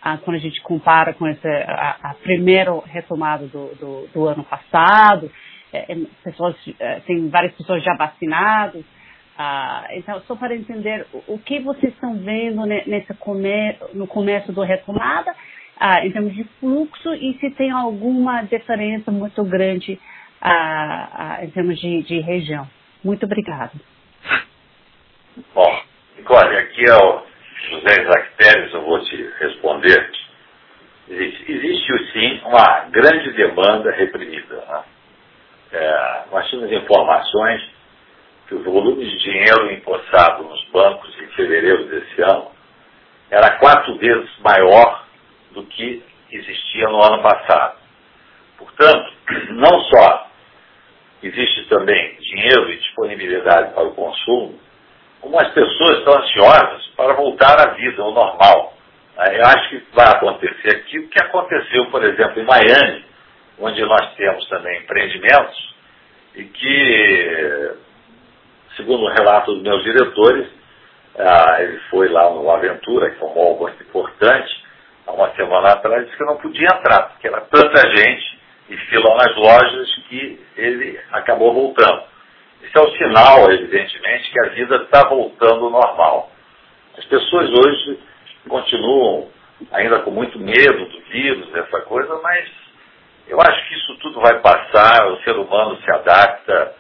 ah, 0.05 0.19
quando 0.19 0.37
a 0.37 0.41
gente 0.41 0.61
compara 0.61 1.15
com 1.15 1.27
essa, 1.27 1.49
a, 1.49 2.11
a 2.11 2.15
primeira 2.15 2.79
retomada 2.85 3.47
do, 3.47 3.75
do, 3.77 4.07
do 4.13 4.29
ano 4.29 4.45
passado, 4.45 5.33
é, 5.73 5.93
é 5.93 5.97
pessoas, 6.23 6.55
é, 6.79 7.01
tem 7.01 7.31
várias 7.31 7.55
pessoas 7.55 7.83
já 7.83 7.95
vacinadas. 7.95 8.85
Ah, 9.39 9.87
então, 9.93 10.21
só 10.27 10.37
para 10.37 10.55
entender 10.55 11.07
o, 11.11 11.35
o 11.35 11.39
que 11.39 11.59
vocês 11.61 11.95
estão 11.95 12.19
vendo 12.19 12.67
nesse 12.67 13.15
come, 13.15 13.77
no 13.95 14.07
começo 14.07 14.53
do 14.53 14.61
retomada, 14.61 15.35
ah, 15.81 16.07
em 16.07 16.13
termos 16.13 16.35
de 16.35 16.45
fluxo, 16.61 17.15
e 17.15 17.39
se 17.41 17.51
tem 17.53 17.71
alguma 17.71 18.43
diferença 18.43 19.11
muito 19.11 19.43
grande 19.43 19.99
ah, 20.39 21.09
ah, 21.13 21.45
em 21.47 21.49
termos 21.49 21.81
de, 21.81 22.03
de 22.03 22.21
região. 22.21 22.69
Muito 23.03 23.25
obrigada. 23.25 23.73
Bom, 25.55 25.81
Nicole, 26.19 26.59
aqui 26.59 26.85
é 26.89 26.95
o 26.95 27.34
José 27.71 28.03
Isaac 28.03 28.29
Pérez, 28.37 28.73
eu 28.73 28.83
vou 28.83 29.01
te 29.05 29.17
responder. 29.39 30.11
Existe, 31.09 32.13
sim 32.13 32.41
uma 32.45 32.87
grande 32.91 33.33
demanda 33.33 33.91
reprimida. 33.93 34.57
Né? 34.57 34.85
É, 35.73 36.25
nós 36.31 36.49
tínhamos 36.49 36.73
informações 36.73 37.63
que 38.49 38.55
o 38.55 38.63
volume 38.63 39.05
de 39.05 39.19
dinheiro 39.19 39.73
empossado 39.73 40.45
nos 40.45 40.65
bancos 40.71 41.15
em 41.21 41.27
fevereiro 41.29 41.85
desse 41.87 42.23
ano 42.23 42.51
era 43.31 43.59
quatro 43.59 43.97
vezes 43.99 44.31
maior 44.41 45.05
do 45.53 45.65
que 45.65 46.03
existia 46.31 46.89
no 46.89 47.03
ano 47.03 47.23
passado. 47.23 47.79
Portanto, 48.59 49.13
não 49.51 49.81
só 49.81 50.29
existe 51.23 51.65
também 51.69 52.17
dinheiro 52.17 52.71
e 52.71 52.77
disponibilidade 52.77 53.75
para 53.75 53.85
o 53.85 53.95
consumo, 53.95 54.59
como 55.25 55.41
as 55.41 55.49
pessoas 55.53 55.99
estão 55.99 56.19
ansiosas 56.19 56.87
para 56.95 57.15
voltar 57.15 57.59
à 57.59 57.73
vida, 57.73 58.03
ao 58.03 58.13
normal. 58.13 58.75
Eu 59.17 59.47
acho 59.47 59.71
que 59.71 59.83
vai 59.95 60.07
acontecer 60.09 60.77
aqui 60.77 60.99
o 60.99 61.09
que 61.09 61.23
aconteceu, 61.23 61.87
por 61.87 62.05
exemplo, 62.05 62.43
em 62.43 62.45
Miami, 62.45 63.05
onde 63.59 63.81
nós 63.83 64.15
temos 64.17 64.47
também 64.49 64.81
empreendimentos 64.81 65.75
e 66.35 66.45
que, 66.45 67.75
segundo 68.77 69.05
o 69.05 69.15
relato 69.15 69.55
dos 69.55 69.63
meus 69.63 69.83
diretores, 69.83 70.47
ah, 71.19 71.57
ele 71.61 71.79
foi 71.91 72.09
lá 72.09 72.29
no 72.31 72.51
Aventura, 72.51 73.11
que 73.11 73.23
é 73.23 73.27
um 73.27 73.35
mall 73.35 73.71
importante, 73.81 74.63
há 75.07 75.13
uma 75.13 75.31
semana 75.37 75.69
atrás, 75.69 76.05
disse 76.05 76.19
que 76.19 76.25
não 76.25 76.37
podia 76.37 76.67
entrar, 76.67 77.09
porque 77.11 77.29
era 77.29 77.41
tanta 77.43 77.97
gente 77.97 78.39
e 78.69 78.77
fila 78.77 79.17
nas 79.17 79.37
lojas 79.37 79.95
que 80.09 80.45
ele 80.57 81.01
acabou 81.13 81.55
voltando. 81.55 82.14
Isso 82.65 82.79
é 82.79 82.81
um 82.81 82.91
sinal, 82.97 83.53
evidentemente, 83.53 84.31
que 84.31 84.41
a 84.41 84.49
vida 84.51 84.77
está 84.77 85.09
voltando 85.09 85.67
ao 85.67 85.71
normal. 85.71 86.31
As 86.97 87.05
pessoas 87.05 87.51
hoje 87.51 88.01
continuam 88.49 89.29
ainda 89.73 90.01
com 90.01 90.11
muito 90.11 90.39
medo 90.39 90.87
do 90.87 91.01
vírus, 91.11 91.49
dessa 91.53 91.81
coisa, 91.83 92.19
mas 92.23 92.49
eu 93.29 93.41
acho 93.41 93.69
que 93.69 93.75
isso 93.75 93.97
tudo 93.99 94.21
vai 94.21 94.41
passar, 94.41 95.07
o 95.09 95.21
ser 95.23 95.37
humano 95.37 95.77
se 95.83 95.91
adapta 95.91 96.75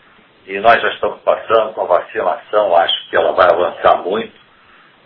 e 0.46 0.58
nós 0.60 0.80
já 0.80 0.88
estamos 0.88 1.20
passando 1.20 1.72
com 1.72 1.82
a 1.82 1.98
vacinação, 1.98 2.76
acho 2.76 3.10
que 3.10 3.16
ela 3.16 3.32
vai 3.32 3.46
avançar 3.50 3.98
muito, 4.02 4.34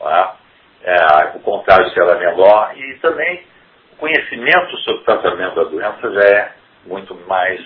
é? 0.02 0.38
É, 0.80 1.32
o 1.34 1.40
contágio 1.40 1.92
será 1.92 2.16
menor 2.16 2.72
e 2.76 2.98
também 3.00 3.44
o 3.92 3.96
conhecimento 3.96 4.76
sobre 4.78 5.00
o 5.00 5.04
tratamento 5.04 5.56
da 5.56 5.64
doença 5.64 6.12
já 6.12 6.20
é 6.20 6.52
muito 6.86 7.14
mais 7.26 7.60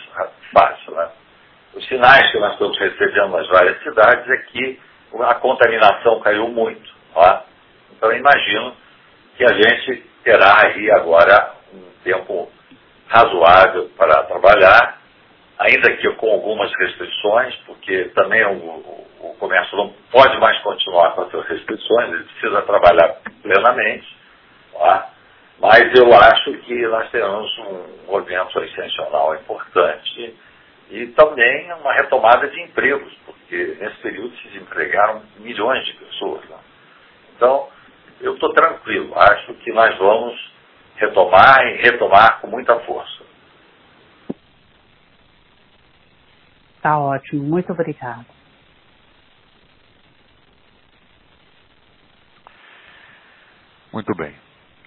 fácil. 0.53 0.94
Né? 0.94 1.09
Os 1.74 1.87
sinais 1.87 2.30
que 2.30 2.38
nós 2.38 2.52
estamos 2.52 2.78
recebendo 2.78 3.28
nas 3.28 3.48
várias 3.48 3.82
cidades 3.82 4.28
é 4.28 4.37
que 4.50 4.80
a 5.20 5.35
contaminação 5.37 6.20
caiu 6.20 6.48
muito. 6.48 6.90
É? 7.16 7.40
Então 7.96 8.12
imagino 8.12 8.74
que 9.37 9.44
a 9.44 9.54
gente 9.54 10.06
terá 10.22 10.66
aí 10.66 10.90
agora 10.90 11.54
um 11.72 11.82
tempo 12.04 12.50
razoável 13.08 13.90
para 13.96 14.22
trabalhar, 14.24 14.98
ainda 15.58 15.96
que 15.96 16.11
com 16.14 16.30
algumas 16.30 16.70
restrições, 16.78 17.54
porque 17.66 18.04
também 18.14 18.44
o, 18.44 18.96
o, 19.20 19.37
comércio 19.38 19.76
não 19.76 19.92
pode 20.11 20.38
mais 20.38 20.58
continuar 20.61 21.12
com 21.14 21.24
essas 21.24 21.46
restrições, 21.46 22.12
ele 22.12 22.24
precisa 22.24 22.62
trabalhar 22.62 23.16
plenamente. 23.42 24.16
Tá? 24.72 25.08
Mas 25.58 25.94
eu 25.94 26.12
acho 26.14 26.52
que 26.64 26.87
nós 26.87 27.11
teremos 27.11 27.58
um 27.58 28.12
movimento 28.12 28.58
excepcional 28.61 29.35
importante 29.37 30.37
e 30.92 31.07
também 31.09 31.72
uma 31.72 31.94
retomada 31.94 32.46
de 32.48 32.61
empregos, 32.61 33.12
porque 33.24 33.78
nesse 33.81 33.96
período 34.02 34.37
se 34.37 34.48
desempregaram 34.48 35.22
milhões 35.38 35.83
de 35.87 35.94
pessoas. 35.94 36.46
Né? 36.46 36.59
Então, 37.35 37.68
eu 38.20 38.35
estou 38.35 38.52
tranquilo, 38.52 39.18
acho 39.18 39.55
que 39.55 39.72
nós 39.72 39.96
vamos 39.96 40.52
retomar 40.96 41.66
e 41.66 41.76
retomar 41.78 42.40
com 42.42 42.46
muita 42.48 42.78
força. 42.81 43.24
Tá 46.83 46.98
ótimo, 46.98 47.42
muito 47.42 47.72
obrigado. 47.72 48.26
Muito 53.90 54.14
bem. 54.14 54.35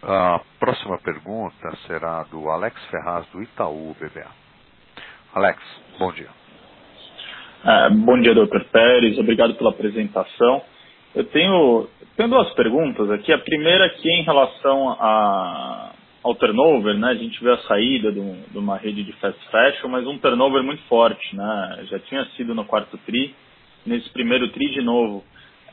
A 0.03 0.39
próxima 0.59 0.99
pergunta 0.99 1.75
será 1.87 2.21
do 2.23 2.47
Alex 2.47 2.79
Ferraz, 2.91 3.25
do 3.27 3.41
Itaú 3.41 3.95
BBA. 3.99 4.44
Alex, 5.35 5.61
bom 5.99 6.13
dia. 6.13 6.29
É, 7.65 7.89
bom 7.89 8.17
dia, 8.21 8.33
doutor 8.33 8.63
Pérez. 8.71 9.19
Obrigado 9.19 9.53
pela 9.55 9.69
apresentação. 9.69 10.61
Eu 11.13 11.25
tenho, 11.25 11.89
tenho 12.15 12.29
duas 12.29 12.53
perguntas 12.53 13.11
aqui. 13.11 13.33
A 13.33 13.37
primeira 13.39 13.85
aqui 13.85 14.09
é 14.09 14.21
em 14.21 14.23
relação 14.23 14.91
a, 14.91 15.91
ao 16.23 16.35
turnover, 16.35 16.97
né? 16.97 17.09
A 17.09 17.15
gente 17.15 17.43
vê 17.43 17.51
a 17.51 17.57
saída 17.63 18.13
de, 18.13 18.19
um, 18.21 18.43
de, 18.49 18.57
uma 18.57 18.77
rede 18.77 19.03
de 19.03 19.11
fast 19.19 19.37
fashion, 19.49 19.89
mas 19.89 20.07
um 20.07 20.17
turnover 20.19 20.63
muito 20.63 20.83
forte, 20.83 21.35
né? 21.35 21.85
Já 21.89 21.99
tinha 21.99 22.23
sido 22.37 22.55
no 22.55 22.63
quarto 22.63 22.97
tri, 22.99 23.35
nesse 23.85 24.09
primeiro 24.11 24.47
tri 24.53 24.71
de 24.71 24.81
novo. 24.81 25.21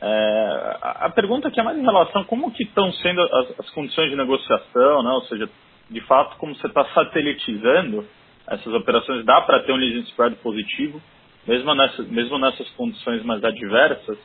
É, 0.01 0.77
a, 0.81 1.05
a 1.05 1.09
pergunta 1.09 1.47
aqui 1.47 1.61
é 1.61 1.63
mais 1.63 1.77
em 1.77 1.83
relação 1.83 2.23
a 2.23 2.25
como 2.25 2.51
que 2.51 2.63
estão 2.63 2.91
sendo 2.95 3.21
as, 3.21 3.59
as, 3.61 3.69
condições 3.69 4.09
de 4.09 4.17
negociação, 4.17 5.03
né? 5.03 5.11
Ou 5.11 5.21
seja, 5.21 5.49
de 5.89 6.01
fato, 6.01 6.35
como 6.35 6.53
você 6.53 6.67
está 6.67 6.83
satelitizando 6.93 8.05
essas 8.47 8.73
operações, 8.73 9.25
dá 9.25 9.41
para 9.41 9.61
ter 9.63 9.71
um 9.71 9.77
leasing 9.77 10.01
spread 10.09 10.35
positivo, 10.37 11.01
mesmo, 11.47 11.73
nessa, 11.75 12.03
mesmo 12.03 12.37
nessas 12.37 12.69
condições 12.71 13.23
mais 13.23 13.43
adversas. 13.43 14.17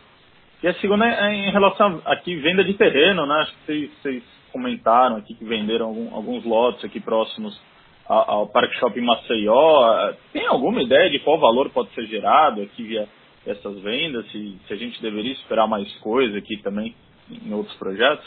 E 0.63 0.69
a 0.69 0.75
segunda 0.75 1.07
é 1.07 1.35
em 1.35 1.51
relação 1.51 2.03
a 2.05 2.13
aqui 2.13 2.35
venda 2.37 2.65
de 2.65 2.75
terreno, 2.75 3.27
né? 3.27 3.35
Acho 3.43 3.53
que 3.53 3.67
vocês, 3.67 3.91
vocês 4.03 4.23
comentaram 4.53 5.17
aqui 5.17 5.35
que 5.35 5.45
venderam 5.45 5.87
algum, 5.87 6.15
alguns 6.15 6.45
lotes 6.45 6.85
aqui 6.85 6.99
próximos 7.01 7.59
ao, 8.07 8.31
ao 8.31 8.47
Parque 8.49 8.77
Shopping 8.79 9.03
Maceió. 9.03 10.13
Tem 10.33 10.47
alguma 10.47 10.83
ideia 10.83 11.11
de 11.11 11.21
qual 11.21 11.39
valor 11.39 11.71
pode 11.71 11.91
ser 11.91 12.07
gerado 12.07 12.63
aqui 12.63 12.83
via 12.83 13.09
essas 13.47 13.79
vendas? 13.81 14.27
Se, 14.33 14.59
se 14.67 14.73
a 14.73 14.77
gente 14.77 15.01
deveria 15.01 15.33
esperar 15.33 15.69
mais 15.69 15.93
coisa 15.99 16.39
aqui 16.39 16.57
também 16.63 16.95
em 17.31 17.53
outros 17.53 17.77
projetos? 17.77 18.27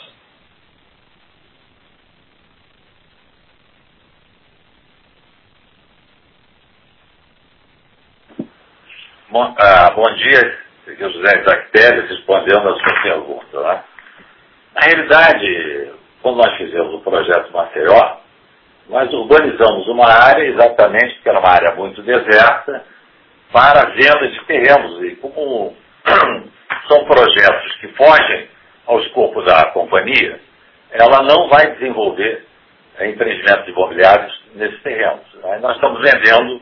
Bom, 9.32 9.56
ah, 9.58 9.92
bom 9.92 10.14
dia, 10.16 10.58
aqui 10.86 11.02
é 11.02 11.08
o 11.08 11.10
José 11.10 11.40
Isaac 11.40 11.70
respondendo 12.10 12.68
a 12.68 12.76
sua 12.78 13.02
pergunta. 13.02 13.62
Né? 13.62 13.84
Na 14.76 14.82
realidade, 14.82 15.94
quando 16.22 16.36
nós 16.36 16.58
fizemos 16.58 16.96
o 16.96 17.00
projeto 17.00 17.50
Maceió, 17.54 18.18
nós 18.90 19.10
urbanizamos 19.14 19.88
uma 19.88 20.06
área, 20.06 20.44
exatamente 20.44 21.14
porque 21.14 21.30
era 21.30 21.40
uma 21.40 21.50
área 21.50 21.76
muito 21.76 22.02
deserta, 22.02 22.84
para 23.54 23.92
venda 23.92 24.28
de 24.28 24.46
terrenos. 24.48 25.02
E 25.02 25.16
como 25.16 25.78
são 26.90 27.06
projetos 27.06 27.76
que 27.80 27.88
fogem 27.94 28.50
ao 28.86 29.00
escopo 29.00 29.44
da 29.44 29.72
companhia, 29.72 30.42
ela 30.92 31.24
não 31.24 31.48
vai 31.48 31.72
desenvolver 31.76 32.46
empreendimentos 33.00 33.66
imobiliários 33.70 34.42
nesses 34.56 34.82
terrenos. 34.82 35.24
Nós 35.62 35.76
estamos 35.76 36.02
vendendo 36.02 36.62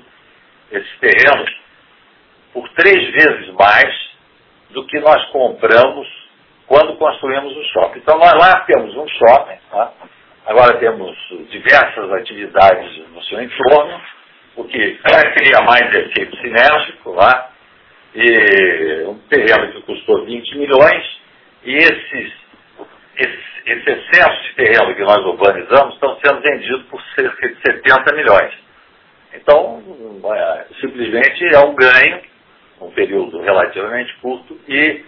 esses 0.72 1.00
terrenos 1.00 1.59
por 2.54 2.68
três 2.70 3.12
vezes 3.12 3.54
mais 3.54 4.10
do 4.72 4.86
que 4.86 5.00
nós 5.00 5.24
compramos 5.32 6.08
quando 6.68 6.96
construímos 6.98 7.56
o 7.56 7.64
shopping. 7.74 8.00
Então 8.00 8.18
nós 8.18 8.34
lá 8.34 8.62
temos 8.62 8.96
um 8.96 9.08
shopping, 9.08 9.58
tá? 9.72 9.92
agora 10.46 10.78
temos 10.78 11.16
diversas 11.50 12.12
atividades 12.14 12.98
no 13.10 13.24
seu 13.24 13.42
entorno, 13.42 14.02
o 14.56 14.64
que 14.64 15.00
cria 15.36 15.62
mais 15.62 15.96
efeito 15.96 16.36
sinérgico 16.38 17.12
lá, 17.12 17.52
e 18.16 19.04
um 19.08 19.20
terreno 19.30 19.72
que 19.72 19.82
custou 19.82 20.26
20 20.26 20.58
milhões, 20.58 21.20
e 21.64 21.76
esses, 21.76 22.34
esse, 23.18 23.44
esse 23.66 23.90
excesso 23.90 24.44
de 24.44 24.56
terreno 24.56 24.96
que 24.96 25.04
nós 25.04 25.18
urbanizamos 25.18 25.94
estão 25.96 26.18
sendo 26.24 26.42
vendidos 26.42 26.84
por 26.86 27.02
cerca 27.16 27.48
de 27.48 27.56
70 27.62 28.16
milhões. 28.16 28.54
Então, 29.34 29.84
é, 30.34 30.66
simplesmente 30.82 31.56
é 31.56 31.60
um 31.60 31.76
ganho, 31.76 32.22
um 32.82 32.92
período 32.92 33.42
relativamente 33.42 34.16
curto, 34.22 34.58
e 34.68 35.04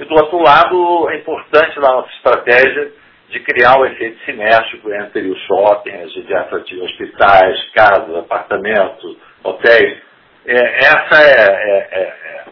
e 0.00 0.04
do 0.06 0.14
outro 0.14 0.38
lado, 0.38 1.10
é 1.10 1.16
importante 1.16 1.78
na 1.78 1.92
nossa 1.92 2.10
estratégia 2.14 2.90
de 3.28 3.38
criar 3.40 3.76
o 3.78 3.82
um 3.82 3.84
efeito 3.84 4.18
sinérgico 4.24 4.90
entre 4.94 5.28
os 5.28 5.38
shoppings, 5.42 6.10
de 6.14 6.80
hospitais, 6.80 7.70
casas, 7.74 8.16
apartamentos, 8.16 9.18
hotéis. 9.44 9.98
É, 10.46 10.78
essa 10.78 11.22
é, 11.22 11.34
é, 11.38 11.88
é, 11.90 12.02
é, 12.02 12.44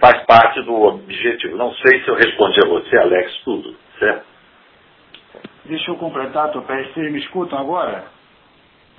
faz 0.00 0.24
parte 0.24 0.62
do 0.62 0.74
objetivo. 0.82 1.58
Não 1.58 1.74
sei 1.74 2.02
se 2.02 2.08
eu 2.08 2.14
respondi 2.14 2.58
a 2.64 2.68
você, 2.68 2.96
Alex, 2.96 3.36
tudo, 3.44 3.76
certo? 3.98 4.24
Deixa 5.66 5.90
eu 5.90 5.96
completar, 5.96 6.52
Topé. 6.52 6.84
Vocês 6.84 7.12
me 7.12 7.18
escutam 7.18 7.58
agora? 7.58 8.13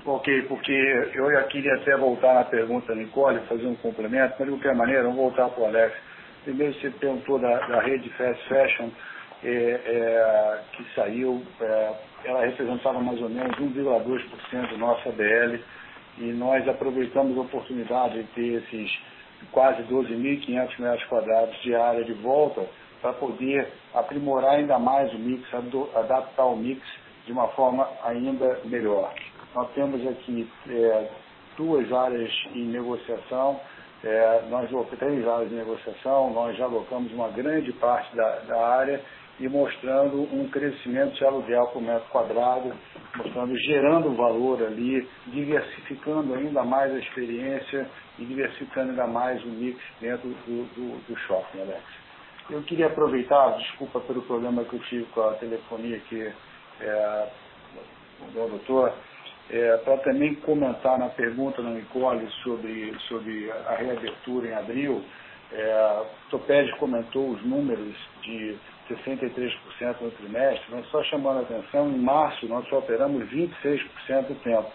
Ok, 0.07 0.43
porque 0.43 0.71
eu 1.15 1.31
já 1.31 1.41
queria 1.45 1.73
até 1.73 1.97
voltar 1.97 2.35
na 2.35 2.43
pergunta 2.43 2.93
da 2.93 2.95
Nicole, 2.95 3.39
fazer 3.47 3.65
um 3.65 3.73
complemento, 3.73 4.35
mas 4.37 4.47
de 4.47 4.53
qualquer 4.53 4.75
maneira, 4.75 5.01
vamos 5.01 5.17
voltar 5.17 5.49
para 5.49 5.63
o 5.63 5.65
Alex. 5.65 5.95
Primeiro 6.43 6.75
você 6.75 6.91
perguntou 6.91 7.39
da, 7.39 7.57
da 7.65 7.81
rede 7.81 8.07
Fast 8.11 8.47
Fashion, 8.47 8.89
é, 9.43 9.49
é, 9.49 10.59
que 10.73 10.85
saiu, 10.93 11.43
é, 11.59 11.93
ela 12.23 12.45
representava 12.45 12.99
mais 12.99 13.19
ou 13.19 13.29
menos 13.29 13.57
1,2% 13.57 14.69
do 14.69 14.77
nosso 14.77 15.09
ABL 15.09 15.57
e 16.19 16.25
nós 16.33 16.67
aproveitamos 16.67 17.35
a 17.35 17.41
oportunidade 17.41 18.21
de 18.21 18.23
ter 18.33 18.63
esses 18.63 18.99
quase 19.51 19.81
12.500 19.83 20.79
metros 20.79 21.03
quadrados 21.05 21.59
de 21.63 21.75
área 21.75 22.03
de 22.03 22.13
volta 22.13 22.63
para 23.01 23.13
poder 23.13 23.69
aprimorar 23.91 24.51
ainda 24.51 24.77
mais 24.77 25.11
o 25.15 25.17
mix, 25.17 25.43
adaptar 25.95 26.45
o 26.45 26.55
mix 26.55 26.79
de 27.25 27.31
uma 27.31 27.47
forma 27.49 27.89
ainda 28.03 28.59
melhor. 28.65 29.11
Nós 29.55 29.71
temos 29.73 30.05
aqui 30.05 30.45
é, 30.69 31.09
duas 31.55 31.89
áreas 31.93 32.29
em 32.53 32.65
negociação, 32.65 33.57
é, 34.03 34.43
nós 34.49 34.69
três 34.99 35.25
áreas 35.25 35.49
de 35.49 35.55
negociação, 35.55 36.33
nós 36.33 36.57
já 36.57 36.65
alocamos 36.65 37.09
uma 37.13 37.29
grande 37.29 37.71
parte 37.73 38.13
da, 38.17 38.39
da 38.39 38.67
área 38.67 39.01
e 39.39 39.47
mostrando 39.47 40.23
um 40.23 40.49
crescimento 40.49 41.13
de 41.13 41.23
aluguel 41.23 41.67
por 41.67 41.81
metro 41.81 42.05
quadrado, 42.09 42.73
mostrando, 43.15 43.57
gerando 43.59 44.13
valor 44.13 44.61
ali, 44.61 45.07
diversificando 45.27 46.33
ainda 46.33 46.63
mais 46.63 46.93
a 46.93 46.99
experiência 46.99 47.89
e 48.19 48.25
diversificando 48.25 48.89
ainda 48.89 49.07
mais 49.07 49.41
o 49.45 49.47
mix 49.47 49.79
dentro 50.01 50.27
do, 50.27 50.65
do, 50.75 51.07
do 51.07 51.17
shopping, 51.21 51.61
Alex. 51.61 51.83
Eu 52.49 52.61
queria 52.63 52.87
aproveitar, 52.87 53.57
desculpa 53.57 54.01
pelo 54.01 54.21
problema 54.23 54.65
que 54.65 54.73
eu 54.73 54.79
tive 54.81 55.05
com 55.05 55.21
a 55.21 55.33
telefonia 55.35 55.95
aqui, 55.95 56.29
é, 56.81 57.27
o 58.21 58.47
doutor, 58.49 58.93
é, 59.49 59.77
para 59.77 59.97
também 59.97 60.35
comentar 60.35 60.97
na 60.97 61.09
pergunta 61.09 61.61
da 61.61 61.69
Nicole 61.69 62.27
sobre, 62.43 62.93
sobre 63.07 63.51
a 63.51 63.75
reabertura 63.75 64.47
em 64.47 64.53
abril, 64.53 65.03
é, 65.51 66.03
Toped 66.29 66.71
comentou 66.77 67.29
os 67.29 67.43
números 67.43 67.95
de 68.23 68.57
63% 68.89 70.01
no 70.01 70.11
trimestre, 70.11 70.65
mas 70.71 70.85
só 70.87 71.03
chamando 71.03 71.39
a 71.39 71.41
atenção, 71.41 71.89
em 71.89 71.97
março 71.97 72.47
nós 72.47 72.67
só 72.67 72.79
operamos 72.79 73.23
26% 73.29 74.27
do 74.27 74.35
tempo. 74.43 74.71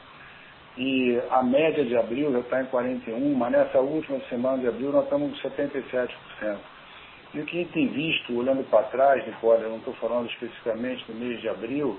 E 0.79 1.21
a 1.31 1.43
média 1.43 1.85
de 1.85 1.97
abril 1.97 2.33
já 2.33 2.39
está 2.39 2.63
em 2.63 2.67
41%, 2.67 3.37
mas 3.37 3.53
nessa 3.53 3.81
última 3.81 4.21
semana 4.29 4.59
de 4.59 4.69
abril 4.69 4.93
nós 4.93 5.05
estamos 5.05 5.41
com 5.41 5.49
77%. 5.49 6.11
E 7.35 7.41
o 7.41 7.45
que 7.45 7.59
a 7.59 7.61
gente 7.61 7.73
tem 7.73 7.89
visto, 7.89 8.37
olhando 8.37 8.65
para 8.71 8.85
trás, 8.85 9.25
Nicole, 9.27 9.63
eu 9.63 9.71
não 9.71 9.79
estou 9.79 9.95
falando 9.95 10.29
especificamente 10.31 11.05
do 11.07 11.15
mês 11.15 11.41
de 11.41 11.49
abril, 11.49 11.99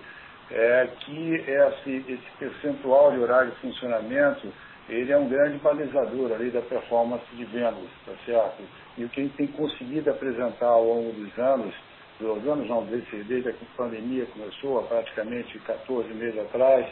é 0.53 0.87
que 0.99 1.33
esse, 1.35 2.05
esse 2.07 2.31
percentual 2.37 3.11
de 3.11 3.19
horário 3.19 3.51
de 3.51 3.57
funcionamento, 3.57 4.51
ele 4.89 5.11
é 5.11 5.17
um 5.17 5.29
grande 5.29 5.57
balizador 5.59 6.33
ali 6.33 6.51
da 6.51 6.61
performance 6.61 7.25
de 7.33 7.45
vendas, 7.45 7.89
tá 8.05 8.11
certo? 8.25 8.63
E 8.97 9.05
o 9.05 9.09
que 9.09 9.21
a 9.21 9.23
gente 9.23 9.37
tem 9.37 9.47
conseguido 9.47 10.09
apresentar 10.09 10.67
ao 10.67 10.83
longo 10.83 11.11
dos 11.13 11.37
anos, 11.39 11.73
dos 12.19 12.47
anos 12.47 12.67
não, 12.67 12.83
desde, 12.85 13.23
desde 13.23 13.49
a 13.49 13.53
pandemia 13.77 14.25
começou, 14.25 14.79
há 14.79 14.83
praticamente 14.83 15.57
14 15.59 16.13
meses 16.13 16.39
atrás, 16.39 16.85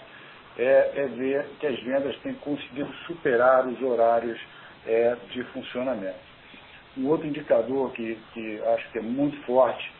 é, 0.58 0.92
é 0.96 1.08
ver 1.08 1.46
que 1.60 1.68
as 1.68 1.80
vendas 1.84 2.16
têm 2.18 2.34
conseguido 2.36 2.92
superar 3.06 3.68
os 3.68 3.82
horários 3.82 4.40
é, 4.86 5.16
de 5.32 5.44
funcionamento. 5.46 6.30
Um 6.98 7.08
outro 7.08 7.28
indicador 7.28 7.92
que, 7.92 8.18
que 8.34 8.62
acho 8.74 8.92
que 8.92 9.00
é 9.00 9.02
muito 9.02 9.38
forte 9.46 9.99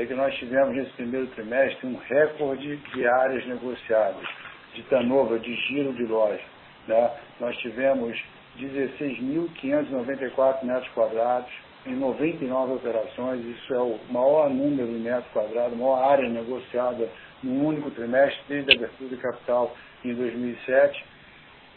é 0.00 0.06
que 0.06 0.14
nós 0.14 0.34
tivemos 0.36 0.76
nesse 0.76 0.92
primeiro 0.92 1.26
trimestre 1.28 1.86
um 1.86 1.96
recorde 1.96 2.76
de 2.76 3.06
áreas 3.06 3.46
negociadas, 3.46 4.26
de 4.74 4.82
turnover, 4.84 5.38
de 5.38 5.54
giro 5.54 5.92
de 5.94 6.04
loja. 6.04 6.44
Né? 6.86 7.10
Nós 7.40 7.56
tivemos 7.58 8.18
16.594 8.58 10.64
metros 10.64 10.88
quadrados 10.92 11.50
em 11.86 11.94
99 11.94 12.74
operações, 12.74 13.44
isso 13.44 13.72
é 13.72 13.78
o 13.78 13.98
maior 14.10 14.50
número 14.50 14.88
de 14.88 14.98
metros 14.98 15.30
quadrados, 15.32 15.78
maior 15.78 16.02
área 16.02 16.28
negociada 16.28 17.08
num 17.42 17.64
único 17.64 17.90
trimestre, 17.92 18.40
desde 18.48 18.72
a 18.72 18.74
abertura 18.74 19.10
de 19.10 19.16
capital 19.16 19.76
em 20.04 20.14
2007. 20.14 21.04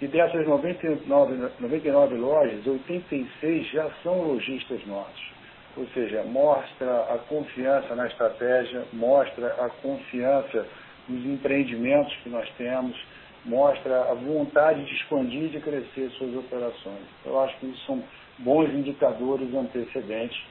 E 0.01 0.07
dessas 0.07 0.47
99, 0.47 1.51
99 1.59 2.15
lojas, 2.15 2.65
86 2.65 3.67
já 3.67 3.89
são 4.01 4.21
lojistas 4.21 4.83
nossos. 4.87 5.38
Ou 5.77 5.87
seja, 5.87 6.23
mostra 6.23 7.03
a 7.13 7.17
confiança 7.19 7.95
na 7.95 8.07
estratégia, 8.07 8.85
mostra 8.91 9.47
a 9.63 9.69
confiança 9.81 10.65
nos 11.07 11.25
empreendimentos 11.25 12.15
que 12.17 12.29
nós 12.29 12.49
temos, 12.57 12.97
mostra 13.45 14.11
a 14.11 14.13
vontade 14.13 14.83
de 14.85 14.93
expandir 14.95 15.45
e 15.45 15.49
de 15.49 15.59
crescer 15.59 16.09
suas 16.11 16.35
operações. 16.35 17.03
Eu 17.25 17.39
acho 17.41 17.57
que 17.59 17.67
isso 17.67 17.85
são 17.85 18.03
bons 18.39 18.69
indicadores 18.69 19.53
antecedentes 19.53 20.41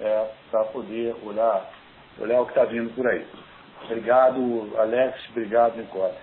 é, 0.00 0.30
para 0.50 0.64
poder 0.66 1.14
olhar, 1.22 1.70
olhar 2.18 2.40
o 2.40 2.44
que 2.46 2.52
está 2.52 2.64
vindo 2.64 2.94
por 2.94 3.06
aí. 3.06 3.26
Obrigado, 3.84 4.72
Alex. 4.78 5.28
Obrigado, 5.30 5.76
Nicole. 5.76 6.14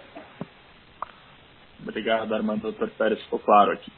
Obrigado, 1.81 2.33
Armando. 2.33 2.61
Doutor 2.61 2.89
Pérez, 2.91 3.21
ficou 3.23 3.39
claro 3.39 3.71
aqui. 3.71 3.91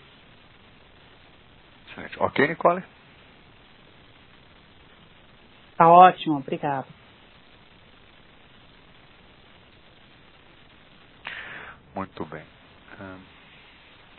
Ok, 2.20 2.48
Nicole? 2.48 2.84
Está 5.78 5.90
ótimo, 5.90 6.38
obrigado. 6.38 6.88
Muito 11.94 12.26
bem. 12.26 12.44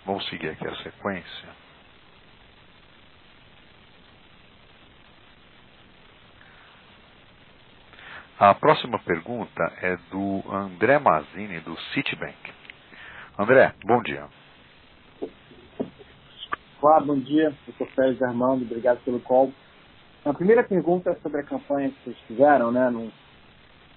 Vamos 0.07 0.25
seguir 0.29 0.51
aqui 0.51 0.65
a 0.69 0.77
sequência. 0.77 1.49
A 8.39 8.55
próxima 8.55 9.01
pergunta 9.01 9.65
é 9.83 9.97
do 10.13 10.45
André 10.49 11.01
Mazini, 11.01 11.59
do 11.59 11.77
Citibank. 11.93 12.55
André, 13.37 13.75
bom 13.83 14.01
dia. 14.01 14.29
Olá, 16.81 17.01
bom 17.01 17.19
dia. 17.19 17.53
Eu 17.67 17.75
sou 17.75 17.87
Félix 17.89 18.23
Armando, 18.23 18.63
obrigado 18.63 19.03
pelo 19.03 19.19
call. 19.19 19.53
A 20.25 20.35
primeira 20.35 20.65
pergunta 20.65 21.11
é 21.11 21.15
sobre 21.17 21.41
a 21.41 21.45
campanha 21.45 21.91
que 21.91 22.05
vocês 22.05 22.17
fizeram, 22.27 22.73
né? 22.73 22.91
No, 22.91 23.11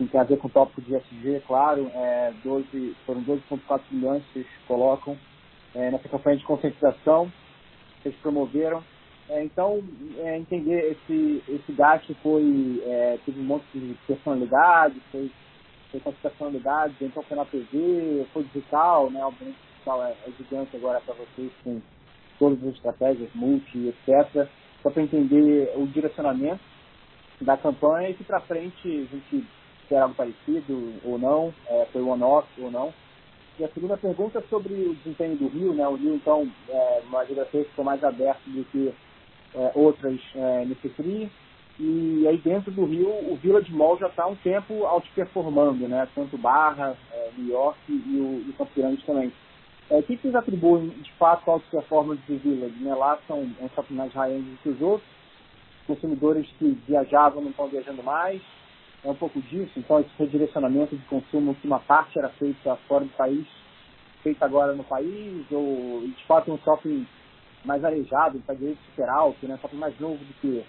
tem 0.07 0.19
a 0.19 0.23
ver 0.23 0.37
com 0.37 0.47
o 0.47 0.51
tópico 0.51 0.81
de 0.81 0.95
SG, 0.95 1.41
claro. 1.47 1.89
É, 1.93 2.31
12, 2.43 2.95
foram 3.05 3.23
12,4 3.23 3.81
milhões 3.91 4.23
que 4.25 4.33
vocês 4.33 4.47
colocam 4.67 5.17
é, 5.75 5.91
nessa 5.91 6.07
campanha 6.07 6.37
de 6.37 6.45
conscientização 6.45 7.31
que 7.97 8.03
vocês 8.03 8.15
promoveram. 8.21 8.83
É, 9.29 9.43
então, 9.43 9.83
é, 10.19 10.37
entender 10.37 10.91
esse, 10.91 11.43
esse 11.47 11.71
gasto 11.71 12.15
foi, 12.21 12.81
é, 12.85 13.17
teve 13.25 13.39
um 13.39 13.45
monte 13.45 13.65
de 13.73 13.95
personalidade, 14.05 15.01
foi, 15.11 15.31
foi 15.91 16.13
personalidade, 16.21 16.95
então 17.01 17.23
foi 17.23 17.37
na 17.37 17.45
TV, 17.45 18.25
foi 18.31 18.43
digital, 18.43 19.09
né? 19.09 19.23
Obviamente 19.23 19.57
digital 19.73 20.03
é, 20.03 20.11
é 20.11 20.31
gigante 20.37 20.75
agora 20.75 21.01
para 21.01 21.15
vocês 21.15 21.51
com 21.63 21.81
todas 22.37 22.63
as 22.63 22.75
estratégias, 22.75 23.29
multi, 23.33 23.87
etc 23.87 24.47
só 24.81 24.89
para 24.89 25.03
entender 25.03 25.71
o 25.75 25.85
direcionamento 25.87 26.61
da 27.39 27.57
campanha 27.57 28.09
e 28.09 28.13
que 28.13 28.23
para 28.23 28.41
frente 28.41 28.87
a 28.87 29.15
gente 29.15 29.47
quer 29.89 29.99
algo 29.99 30.15
parecido 30.15 30.93
ou 31.03 31.17
não, 31.17 31.53
é, 31.67 31.87
foi 31.91 32.01
one-off 32.01 32.47
ou 32.59 32.71
não. 32.71 32.93
E 33.59 33.63
a 33.63 33.69
segunda 33.69 33.97
pergunta 33.97 34.39
é 34.39 34.41
sobre 34.43 34.73
o 34.73 34.95
desempenho 34.95 35.35
do 35.35 35.47
Rio, 35.47 35.73
né? 35.73 35.87
O 35.87 35.95
Rio, 35.95 36.15
então, 36.15 36.49
é, 36.69 37.01
uma 37.07 37.25
geografia 37.25 37.63
que 37.63 37.69
ficou 37.69 37.85
mais 37.85 38.03
aberta 38.03 38.41
do 38.47 38.63
que 38.65 38.93
é, 39.53 39.71
outras 39.75 40.19
é, 40.35 40.65
nesse 40.65 40.89
free. 40.89 41.29
E 41.79 42.25
aí 42.27 42.37
dentro 42.37 42.71
do 42.71 42.85
Rio, 42.85 43.09
o 43.09 43.35
Village 43.35 43.71
Mall 43.71 43.97
já 43.97 44.07
está 44.07 44.25
um 44.27 44.35
tempo 44.35 44.73
outperformando, 44.85 45.87
né? 45.87 46.07
Tanto 46.15 46.37
Barra, 46.37 46.95
é, 47.11 47.29
New 47.37 47.51
York 47.51 47.77
e 47.89 48.17
o, 48.19 48.43
e 48.47 48.49
o 48.49 48.53
Campo 48.53 48.71
Grande 48.75 49.03
também. 49.03 49.31
É, 49.91 49.97
o 49.97 50.03
que 50.03 50.15
vocês 50.15 50.33
atribuem, 50.33 50.87
de 50.87 51.11
fato, 51.15 51.51
altas 51.51 51.67
performance 51.69 52.21
de 52.25 52.37
Village? 52.37 52.81
Né? 52.81 52.95
Lá 52.95 53.19
são 53.27 53.41
um 53.41 53.69
shopping 53.75 53.93
mais 53.93 54.13
high-end 54.13 54.49
do 54.49 54.57
que 54.63 54.69
os 54.69 54.81
outros, 54.81 55.09
consumidores 55.85 56.49
que 56.57 56.81
viajavam 56.87 57.41
não 57.41 57.49
estão 57.49 57.67
viajando 57.67 58.01
mais, 58.01 58.41
é 59.03 59.09
um 59.09 59.15
pouco 59.15 59.41
disso, 59.41 59.73
então 59.77 59.99
esse 59.99 60.09
redirecionamento 60.17 60.95
de 60.95 61.03
consumo, 61.07 61.55
que 61.55 61.67
uma 61.67 61.81
parte 61.81 62.17
era 62.17 62.29
feita 62.29 62.77
fora 62.87 63.03
do 63.03 63.11
país, 63.17 63.45
feita 64.23 64.45
agora 64.45 64.73
no 64.73 64.83
país, 64.85 65.45
ou 65.51 66.03
de 66.07 66.25
fato 66.25 66.51
é 66.51 66.53
um 66.53 66.59
shopping 66.59 67.05
mais 67.65 67.83
arejado, 67.83 68.37
está 68.37 68.53
direito 68.53 68.79
super 68.91 69.09
alto, 69.09 69.45
né? 69.45 69.59
shopping 69.61 69.75
mais 69.75 69.99
novo 69.99 70.23
do 70.23 70.33
que, 70.35 70.63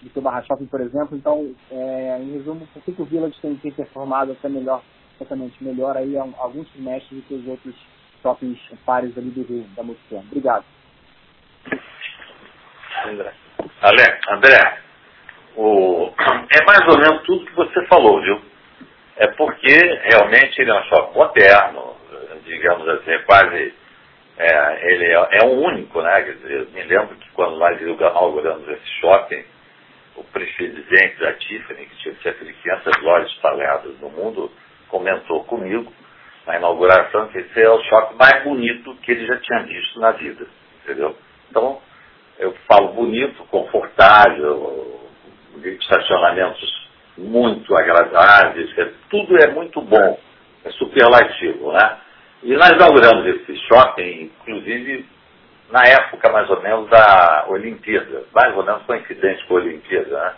do 0.00 0.08
que 0.08 0.18
o 0.18 0.22
Barra 0.22 0.42
Shopping, 0.44 0.66
por 0.66 0.80
exemplo. 0.80 1.14
Então, 1.14 1.54
é, 1.70 2.18
em 2.22 2.32
resumo, 2.32 2.66
por 2.72 2.82
que, 2.82 3.02
o 3.02 3.04
Village 3.04 3.38
tem, 3.42 3.54
tem 3.56 3.72
performado 3.72 4.32
até 4.32 4.48
melhor, 4.48 4.82
exatamente 5.16 5.62
melhor 5.62 5.94
aí 5.94 6.16
alguns 6.16 6.70
trimestres 6.70 7.20
do 7.20 7.26
que 7.26 7.34
os 7.34 7.46
outros 7.46 7.91
shoppings 8.22 8.58
pares 8.86 9.16
ali 9.18 9.30
do 9.30 9.42
Rio, 9.42 9.64
da 9.76 9.82
Multicam. 9.82 10.20
Obrigado. 10.20 10.64
André. 13.04 13.32
Alex, 13.82 14.20
André, 14.28 14.78
o, 15.56 16.12
é 16.50 16.64
mais 16.64 16.86
ou 16.88 16.98
menos 16.98 17.22
tudo 17.24 17.46
que 17.46 17.54
você 17.54 17.86
falou, 17.86 18.20
viu? 18.22 18.40
É 19.16 19.26
porque 19.28 19.74
realmente 20.04 20.60
ele 20.60 20.70
é 20.70 20.74
um 20.74 20.84
shopping 20.84 21.18
moderno, 21.18 21.96
digamos 22.44 22.88
assim, 22.88 23.10
é 23.10 23.18
quase. 23.20 23.74
É, 24.38 24.92
ele 24.92 25.04
é, 25.04 25.28
é 25.32 25.44
um 25.44 25.62
único, 25.62 26.00
né? 26.00 26.22
Quer 26.22 26.34
dizer, 26.36 26.68
me 26.72 26.82
lembro 26.84 27.14
que 27.16 27.30
quando 27.32 27.58
nós 27.58 27.80
inauguramos 27.80 28.66
esse 28.68 28.88
shopping, 29.00 29.44
o 30.16 30.24
presidente 30.24 31.20
da 31.20 31.34
Tiffany, 31.34 31.86
que 31.86 31.96
tinha 31.96 32.14
cerca 32.22 32.44
de 32.44 32.52
500 32.52 33.02
lojas 33.02 33.30
espalhadas 33.30 34.00
no 34.00 34.08
mundo, 34.08 34.50
comentou 34.88 35.44
comigo 35.44 35.92
na 36.46 36.56
inauguração, 36.56 37.28
que 37.28 37.38
esse 37.38 37.60
é 37.60 37.70
o 37.70 37.82
shopping 37.84 38.16
mais 38.16 38.42
bonito 38.44 38.94
que 38.96 39.12
ele 39.12 39.26
já 39.26 39.38
tinha 39.38 39.62
visto 39.64 40.00
na 40.00 40.12
vida, 40.12 40.46
entendeu? 40.82 41.16
Então, 41.50 41.80
eu 42.38 42.52
falo 42.66 42.88
bonito, 42.88 43.44
confortável, 43.44 45.00
estacionamentos 45.62 46.82
muito 47.16 47.74
agradáveis, 47.76 48.76
é, 48.78 48.90
tudo 49.10 49.36
é 49.36 49.48
muito 49.48 49.80
bom, 49.82 50.18
é 50.64 50.70
superlativo, 50.70 51.72
né? 51.72 51.98
E 52.42 52.56
nós 52.56 52.70
inauguramos 52.70 53.26
esse 53.26 53.56
shopping, 53.68 54.32
inclusive, 54.40 55.06
na 55.70 55.84
época 55.84 56.30
mais 56.32 56.50
ou 56.50 56.60
menos 56.60 56.88
da 56.90 57.46
Olimpíada, 57.48 58.24
mais 58.34 58.56
ou 58.56 58.64
menos 58.64 58.82
coincidente 58.82 59.46
com 59.46 59.54
a 59.54 59.60
Olimpíada, 59.60 60.10
né? 60.10 60.34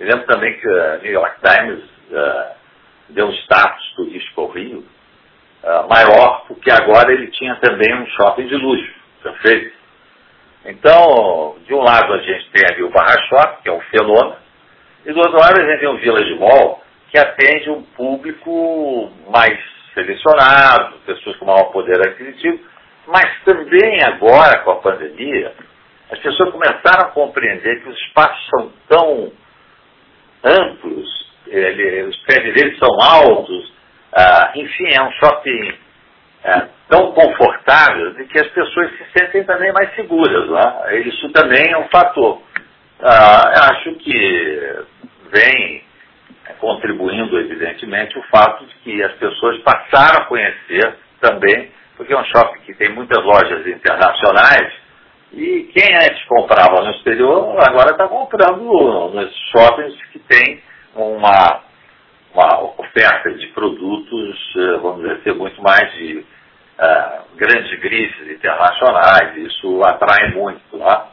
Eu 0.00 0.06
lembro 0.08 0.26
também 0.26 0.58
que 0.58 0.68
a 0.68 0.98
New 0.98 1.12
York 1.12 1.36
Times 1.40 1.84
uh, 2.10 2.54
deu 3.10 3.26
um 3.26 3.32
status 3.32 3.92
turístico 3.94 4.40
ao 4.40 4.48
Rio, 4.48 4.84
uh, 5.62 5.88
maior, 5.88 6.44
porque 6.46 6.70
agora 6.70 7.12
ele 7.12 7.28
tinha 7.28 7.54
também 7.56 7.94
um 7.94 8.06
shopping 8.06 8.46
de 8.46 8.56
luxo, 8.56 8.92
perfeito? 9.22 9.72
Então, 10.64 11.56
de 11.66 11.74
um 11.74 11.80
lado 11.80 12.12
a 12.12 12.18
gente 12.18 12.50
tem 12.50 12.62
ali 12.70 12.82
o 12.82 12.90
Barra 12.90 13.20
Shopping, 13.28 13.62
que 13.62 13.68
é 13.68 13.72
um 13.72 13.80
fenômeno, 13.80 14.36
e 15.04 15.12
do 15.12 15.18
outro 15.18 15.38
lado 15.38 15.60
a 15.60 15.64
gente 15.64 15.80
tem 15.80 15.88
o 15.88 15.98
Village 15.98 16.34
Mall, 16.36 16.82
que 17.10 17.18
atende 17.18 17.70
um 17.70 17.82
público 17.82 19.10
mais 19.28 19.58
selecionado, 19.92 20.98
pessoas 21.04 21.36
com 21.36 21.46
maior 21.46 21.72
poder 21.72 22.00
aquisitivo, 22.06 22.60
mas 23.06 23.42
também 23.44 24.02
agora 24.04 24.60
com 24.60 24.70
a 24.70 24.76
pandemia, 24.76 25.52
as 26.10 26.18
pessoas 26.20 26.50
começaram 26.50 27.08
a 27.08 27.10
compreender 27.10 27.82
que 27.82 27.88
os 27.88 27.98
espaços 27.98 28.48
são 28.48 28.72
tão 28.88 29.32
amplos, 30.44 31.30
ele, 31.46 32.02
os 32.04 32.16
prédios 32.18 32.54
deles 32.54 32.78
são 32.78 32.88
altos, 33.00 33.72
ah, 34.14 34.52
enfim, 34.54 34.88
é 34.94 35.02
um 35.02 35.10
shopping 35.12 35.74
é, 36.44 36.68
tão 36.88 37.12
confortável 37.12 38.14
de 38.14 38.24
que 38.24 38.38
as 38.38 38.48
pessoas 38.48 38.90
se 38.92 39.04
sentem 39.18 39.44
também 39.44 39.72
mais 39.72 39.94
seguras. 39.94 40.50
Né? 40.50 41.00
Isso 41.06 41.28
também 41.30 41.70
é 41.70 41.78
um 41.78 41.88
fator. 41.88 42.42
Ah, 43.00 43.70
acho 43.70 43.94
que 43.96 44.84
vem 45.32 45.84
contribuindo, 46.58 47.38
evidentemente, 47.40 48.18
o 48.18 48.22
fato 48.24 48.64
de 48.66 48.74
que 48.76 49.02
as 49.02 49.12
pessoas 49.14 49.58
passaram 49.62 50.22
a 50.22 50.26
conhecer 50.26 50.96
também, 51.20 51.70
porque 51.96 52.12
é 52.12 52.18
um 52.18 52.24
shopping 52.24 52.60
que 52.60 52.74
tem 52.74 52.90
muitas 52.90 53.22
lojas 53.24 53.66
internacionais, 53.66 54.72
e 55.32 55.70
quem 55.72 55.96
antes 55.96 56.22
comprava 56.26 56.82
no 56.82 56.90
exterior, 56.90 57.56
agora 57.66 57.92
está 57.92 58.06
comprando 58.06 59.10
nos 59.14 59.34
shoppings 59.50 59.94
que 60.12 60.18
tem 60.20 60.62
uma, 60.94 61.62
uma 62.34 62.62
oferta 62.80 63.30
de 63.32 63.46
produtos, 63.48 64.54
eh, 64.56 64.78
vamos 64.78 65.18
dizer, 65.18 65.34
muito 65.34 65.60
mais 65.62 65.92
de 65.92 66.18
uh, 66.18 67.36
grandes 67.36 67.78
grifes 67.80 68.30
internacionais, 68.30 69.36
isso 69.36 69.82
atrai 69.84 70.30
muito 70.32 70.76
lá. 70.76 71.10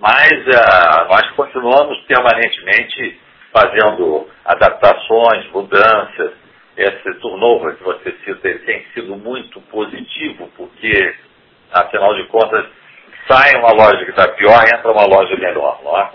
Mas 0.00 0.32
uh, 0.32 1.08
nós 1.08 1.30
continuamos 1.32 1.98
permanentemente 2.06 3.20
fazendo 3.52 4.28
adaptações, 4.44 5.50
mudanças. 5.52 6.32
Esse 6.76 7.12
turnover 7.20 7.76
que 7.76 7.82
você 7.82 8.14
cita 8.24 8.58
tem 8.60 8.84
sido 8.94 9.16
muito 9.16 9.60
positivo, 9.62 10.48
porque, 10.56 11.14
afinal 11.72 12.14
de 12.14 12.24
contas, 12.28 12.64
sai 13.26 13.56
uma 13.56 13.72
loja 13.72 14.04
que 14.04 14.10
está 14.10 14.28
pior, 14.28 14.62
entra 14.62 14.92
uma 14.92 15.04
loja 15.04 15.36
melhor, 15.36 15.80
não 15.82 15.98
é? 15.98 16.10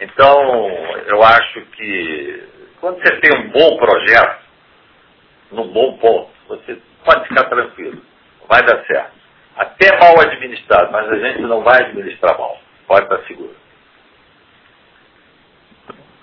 Então, 0.00 0.70
eu 1.08 1.22
acho 1.24 1.60
que 1.72 2.55
quando 2.80 3.00
você 3.00 3.20
tem 3.20 3.38
um 3.38 3.50
bom 3.50 3.76
projeto, 3.76 4.42
num 5.52 5.68
bom 5.72 5.96
ponto, 5.98 6.30
você 6.48 6.80
pode 7.04 7.28
ficar 7.28 7.44
tranquilo, 7.44 8.02
vai 8.48 8.62
dar 8.62 8.84
certo. 8.86 9.16
Até 9.56 9.98
mal 9.98 10.20
administrado, 10.20 10.92
mas 10.92 11.08
a 11.08 11.18
gente 11.18 11.42
não 11.42 11.62
vai 11.62 11.82
administrar 11.82 12.38
mal, 12.38 12.58
pode 12.86 13.04
estar 13.04 13.26
seguro. 13.26 13.54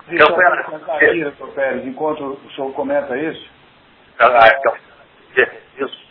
Eu 0.09 0.27
comentar 0.27 0.95
aqui, 0.95 1.23
doutor 1.23 1.53
Pérez, 1.53 1.85
enquanto 1.87 2.23
o 2.23 2.51
senhor 2.51 2.73
comenta 2.73 3.17
isso. 3.17 3.49
Ah, 4.19 4.49
então, 4.59 4.75
isso. 5.77 6.07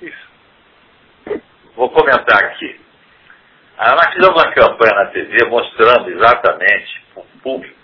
Isso. 0.00 1.40
Vou 1.74 1.90
comentar 1.90 2.44
aqui. 2.44 2.80
Ah, 3.78 3.94
nós 3.96 4.12
fizemos 4.12 4.30
uma 4.30 4.52
campanha 4.52 4.94
na 4.94 5.06
TV 5.06 5.46
mostrando 5.46 6.10
exatamente 6.10 7.02
para 7.14 7.22
o 7.22 7.26
público 7.42 7.79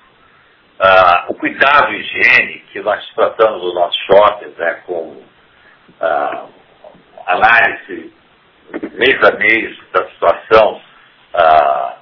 ah, 0.79 1.27
o 1.29 1.35
cuidado 1.35 1.93
e 1.93 2.01
higiene 2.01 2.59
que 2.73 2.81
nós 2.81 3.05
tratamos 3.15 3.63
nos 3.63 3.75
nossos 3.75 4.01
shoppings, 4.07 4.57
né, 4.57 4.83
com 4.87 5.23
ah, 6.01 6.47
análise 7.27 8.13
mês 8.95 9.25
a 9.25 9.37
mês 9.37 9.79
da 9.93 10.07
situação, 10.09 10.81
ah, 11.35 11.97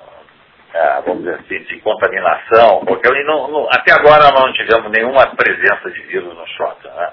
ah, 0.75 1.03
vamos 1.07 1.23
dizer 1.25 1.37
assim, 1.37 1.59
de 1.65 1.81
contaminação, 1.81 2.85
porque 2.85 3.09
não, 3.25 3.49
não, 3.49 3.69
até 3.71 3.93
agora 3.93 4.31
não 4.33 4.53
tivemos 4.53 4.91
nenhuma 4.91 5.27
presença 5.37 5.91
de 5.91 6.01
vírus 6.03 6.35
no 6.35 6.47
shopping. 6.49 6.89
Né? 6.89 7.13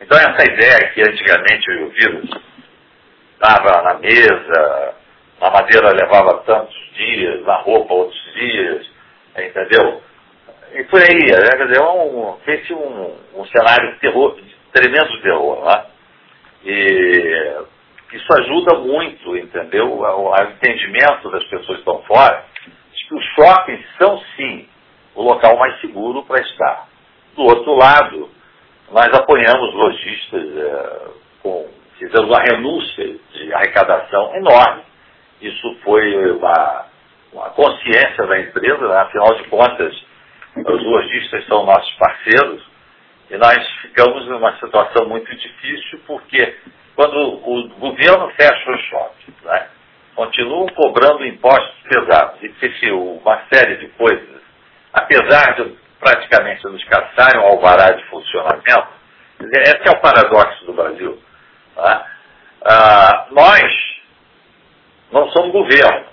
Então 0.00 0.18
essa 0.18 0.44
ideia 0.44 0.90
que 0.92 1.00
antigamente 1.00 1.70
o 1.70 1.90
vírus 1.90 2.30
estava 3.32 3.82
na 3.82 3.94
mesa, 3.94 4.94
na 5.40 5.50
madeira 5.50 5.92
levava 5.92 6.42
tantos 6.44 6.76
dias, 6.94 7.42
na 7.44 7.56
roupa 7.56 7.92
outros 7.92 8.32
dias, 8.34 8.86
entendeu? 9.36 10.02
E 10.72 10.84
por 10.84 11.00
aí, 11.00 11.18
né? 11.18 11.50
quer 11.56 11.66
dizer, 11.66 11.82
um, 11.82 12.36
fez 12.44 12.70
um, 12.70 13.40
um 13.40 13.46
cenário 13.46 13.92
de 13.92 14.00
terror, 14.00 14.34
de 14.36 14.54
tremendo 14.72 15.22
terror. 15.22 15.64
Né? 15.64 15.84
E 16.64 17.62
isso 18.12 18.32
ajuda 18.32 18.78
muito, 18.78 19.36
entendeu? 19.36 19.92
O, 19.92 20.02
o 20.02 20.36
entendimento 20.42 21.30
das 21.30 21.44
pessoas 21.44 21.78
que 21.78 21.90
estão 21.90 22.02
fora, 22.02 22.44
de 22.92 23.08
que 23.08 23.14
os 23.14 23.24
shoppings 23.34 23.84
são 23.98 24.20
sim 24.36 24.68
o 25.14 25.22
local 25.22 25.56
mais 25.58 25.80
seguro 25.80 26.24
para 26.24 26.42
estar. 26.42 26.88
Do 27.34 27.42
outro 27.42 27.74
lado, 27.74 28.30
nós 28.90 29.08
apoiamos 29.14 29.74
lojistas 29.74 30.56
é, 30.56 31.08
com, 31.42 31.68
fizemos 31.98 32.28
uma 32.28 32.40
renúncia 32.40 33.16
de 33.32 33.54
arrecadação 33.54 34.34
enorme 34.36 34.86
isso 35.40 35.76
foi 35.84 36.32
uma, 36.32 36.86
uma 37.32 37.50
consciência 37.50 38.26
da 38.26 38.40
empresa, 38.40 38.88
né? 38.88 38.96
afinal 38.98 39.34
de 39.36 39.44
contas, 39.48 39.94
os 40.56 40.84
lojistas 40.84 41.44
são 41.46 41.64
nossos 41.64 41.92
parceiros, 41.96 42.62
e 43.30 43.36
nós 43.36 43.58
ficamos 43.82 44.26
numa 44.26 44.56
situação 44.58 45.08
muito 45.08 45.34
difícil, 45.34 46.00
porque 46.06 46.56
quando 46.94 47.16
o 47.16 47.68
governo 47.78 48.30
fecha 48.30 48.70
os 48.70 48.80
shoppings, 48.82 49.42
né? 49.42 49.68
continuam 50.14 50.66
cobrando 50.68 51.26
impostos 51.26 51.74
pesados 51.82 52.42
e 52.42 52.48
PTU, 52.48 53.20
uma 53.22 53.42
série 53.52 53.76
de 53.76 53.88
coisas, 53.88 54.40
apesar 54.92 55.56
de 55.56 55.76
praticamente 56.00 56.64
nos 56.64 56.82
caçarem 56.84 57.40
o 57.40 57.46
alvará 57.46 57.92
de 57.92 58.04
funcionamento, 58.04 58.88
esse 59.40 59.86
é 59.86 59.90
o 59.90 60.00
paradoxo 60.00 60.64
do 60.64 60.72
Brasil. 60.72 61.20
Né? 61.76 62.04
Ah, 62.64 63.26
nós 63.30 63.62
não 65.12 65.28
somos 65.30 65.52
governo. 65.52 66.06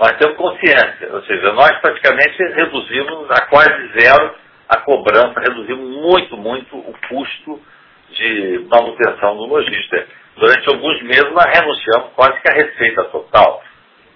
Nós 0.00 0.16
temos 0.16 0.34
consciência, 0.38 1.12
ou 1.12 1.22
seja, 1.24 1.52
nós 1.52 1.78
praticamente 1.82 2.42
reduzimos 2.54 3.30
a 3.30 3.46
quase 3.48 3.92
zero 3.98 4.34
a 4.66 4.78
cobrança, 4.78 5.40
reduzimos 5.40 5.90
muito, 5.90 6.38
muito 6.38 6.74
o 6.74 6.94
custo 7.06 7.60
de 8.08 8.66
manutenção 8.70 9.36
do 9.36 9.44
lojista. 9.44 10.06
Durante 10.36 10.66
alguns 10.70 11.02
meses 11.02 11.30
nós 11.32 11.44
renunciamos 11.54 12.14
quase 12.14 12.40
que 12.40 12.50
a 12.50 12.54
receita 12.54 13.04
total. 13.04 13.62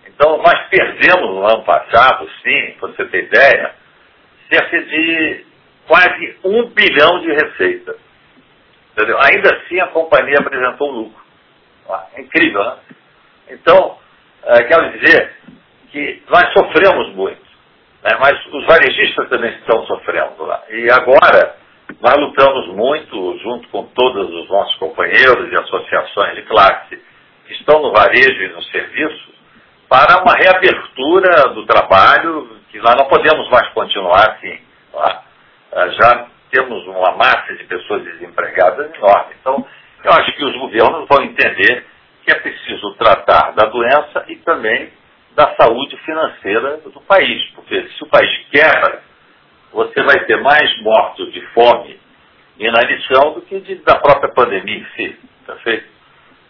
Então 0.06 0.38
nós 0.38 0.58
perdemos 0.70 1.28
no 1.28 1.46
ano 1.46 1.62
passado, 1.64 2.30
sim, 2.42 2.76
para 2.80 2.88
você 2.88 3.04
ter 3.04 3.24
ideia, 3.24 3.74
cerca 4.50 4.82
de 4.84 5.44
quase 5.86 6.38
um 6.44 6.64
bilhão 6.70 7.20
de 7.20 7.30
receita. 7.30 7.94
Entendeu? 8.92 9.18
Ainda 9.20 9.54
assim 9.54 9.78
a 9.80 9.88
companhia 9.88 10.38
apresentou 10.38 10.90
lucro. 10.90 11.22
Incrível, 12.16 12.64
né? 12.64 12.76
Então, 13.50 13.98
é, 14.44 14.62
quero 14.62 14.98
dizer 14.98 15.34
que 15.94 16.22
nós 16.28 16.52
sofremos 16.52 17.14
muito, 17.14 17.40
né, 18.02 18.18
mas 18.18 18.34
os 18.52 18.66
varejistas 18.66 19.28
também 19.28 19.52
estão 19.52 19.86
sofrendo 19.86 20.44
lá. 20.44 20.60
E 20.68 20.90
agora, 20.90 21.54
nós 22.00 22.16
lutamos 22.16 22.66
muito, 22.74 23.38
junto 23.38 23.68
com 23.68 23.84
todos 23.94 24.28
os 24.28 24.48
nossos 24.48 24.74
companheiros 24.78 25.52
e 25.52 25.54
associações 25.54 26.34
de 26.34 26.42
classe 26.42 27.00
que 27.46 27.52
estão 27.52 27.80
no 27.80 27.92
varejo 27.92 28.42
e 28.42 28.48
no 28.48 28.62
serviço, 28.64 29.34
para 29.88 30.20
uma 30.20 30.34
reabertura 30.34 31.54
do 31.54 31.64
trabalho, 31.64 32.58
que 32.72 32.78
nós 32.78 32.96
não 32.96 33.06
podemos 33.06 33.48
mais 33.48 33.68
continuar 33.68 34.32
assim. 34.32 34.58
Tá? 34.92 35.22
É, 35.74 35.90
já 35.90 36.26
temos 36.50 36.84
uma 36.88 37.12
massa 37.12 37.54
de 37.56 37.62
pessoas 37.64 38.02
desempregadas 38.02 38.92
enorme. 38.96 39.34
Então, 39.40 39.64
eu 40.02 40.12
acho 40.12 40.32
que 40.32 40.44
os 40.44 40.56
governos 40.58 41.06
vão 41.08 41.22
entender 41.22 41.86
que 42.24 42.32
é 42.32 42.34
preciso 42.40 42.94
tratar 42.94 43.52
da 43.52 43.68
doença 43.68 44.24
e 44.26 44.36
também 44.36 44.90
da 45.34 45.54
saúde 45.56 45.96
financeira 45.98 46.78
do 46.78 47.00
país. 47.02 47.44
Porque 47.54 47.88
se 47.88 48.02
o 48.02 48.08
país 48.08 48.30
quebra, 48.50 49.02
você 49.72 50.02
vai 50.02 50.24
ter 50.24 50.40
mais 50.42 50.80
mortos 50.82 51.32
de 51.32 51.40
fome 51.48 51.98
e 52.58 52.66
inanição 52.66 53.34
do 53.34 53.42
que 53.42 53.60
de, 53.60 53.76
da 53.76 53.96
própria 53.96 54.32
pandemia 54.32 54.78
em 54.78 54.86
si. 54.96 55.18
Tá 55.46 55.56
feito? 55.56 55.86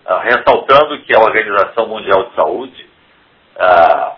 Ah, 0.07 0.21
ressaltando 0.21 1.01
que 1.03 1.15
a 1.15 1.21
Organização 1.21 1.89
Mundial 1.89 2.29
de 2.29 2.35
Saúde 2.35 2.87
ah, 3.57 4.17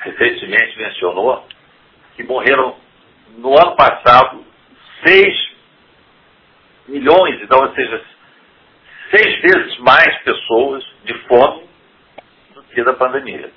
recentemente 0.00 0.76
mencionou 0.76 1.46
que 2.16 2.24
morreram 2.24 2.76
no 3.38 3.50
ano 3.56 3.76
passado 3.76 4.44
6 5.06 5.54
milhões, 6.88 7.40
então, 7.42 7.60
ou 7.60 7.74
seja, 7.74 8.02
seis 9.10 9.40
vezes 9.40 9.78
mais 9.78 10.22
pessoas 10.22 10.84
de 11.04 11.14
fome 11.26 11.68
do 12.54 12.62
que 12.64 12.82
da 12.82 12.92
pandemia. 12.92 13.50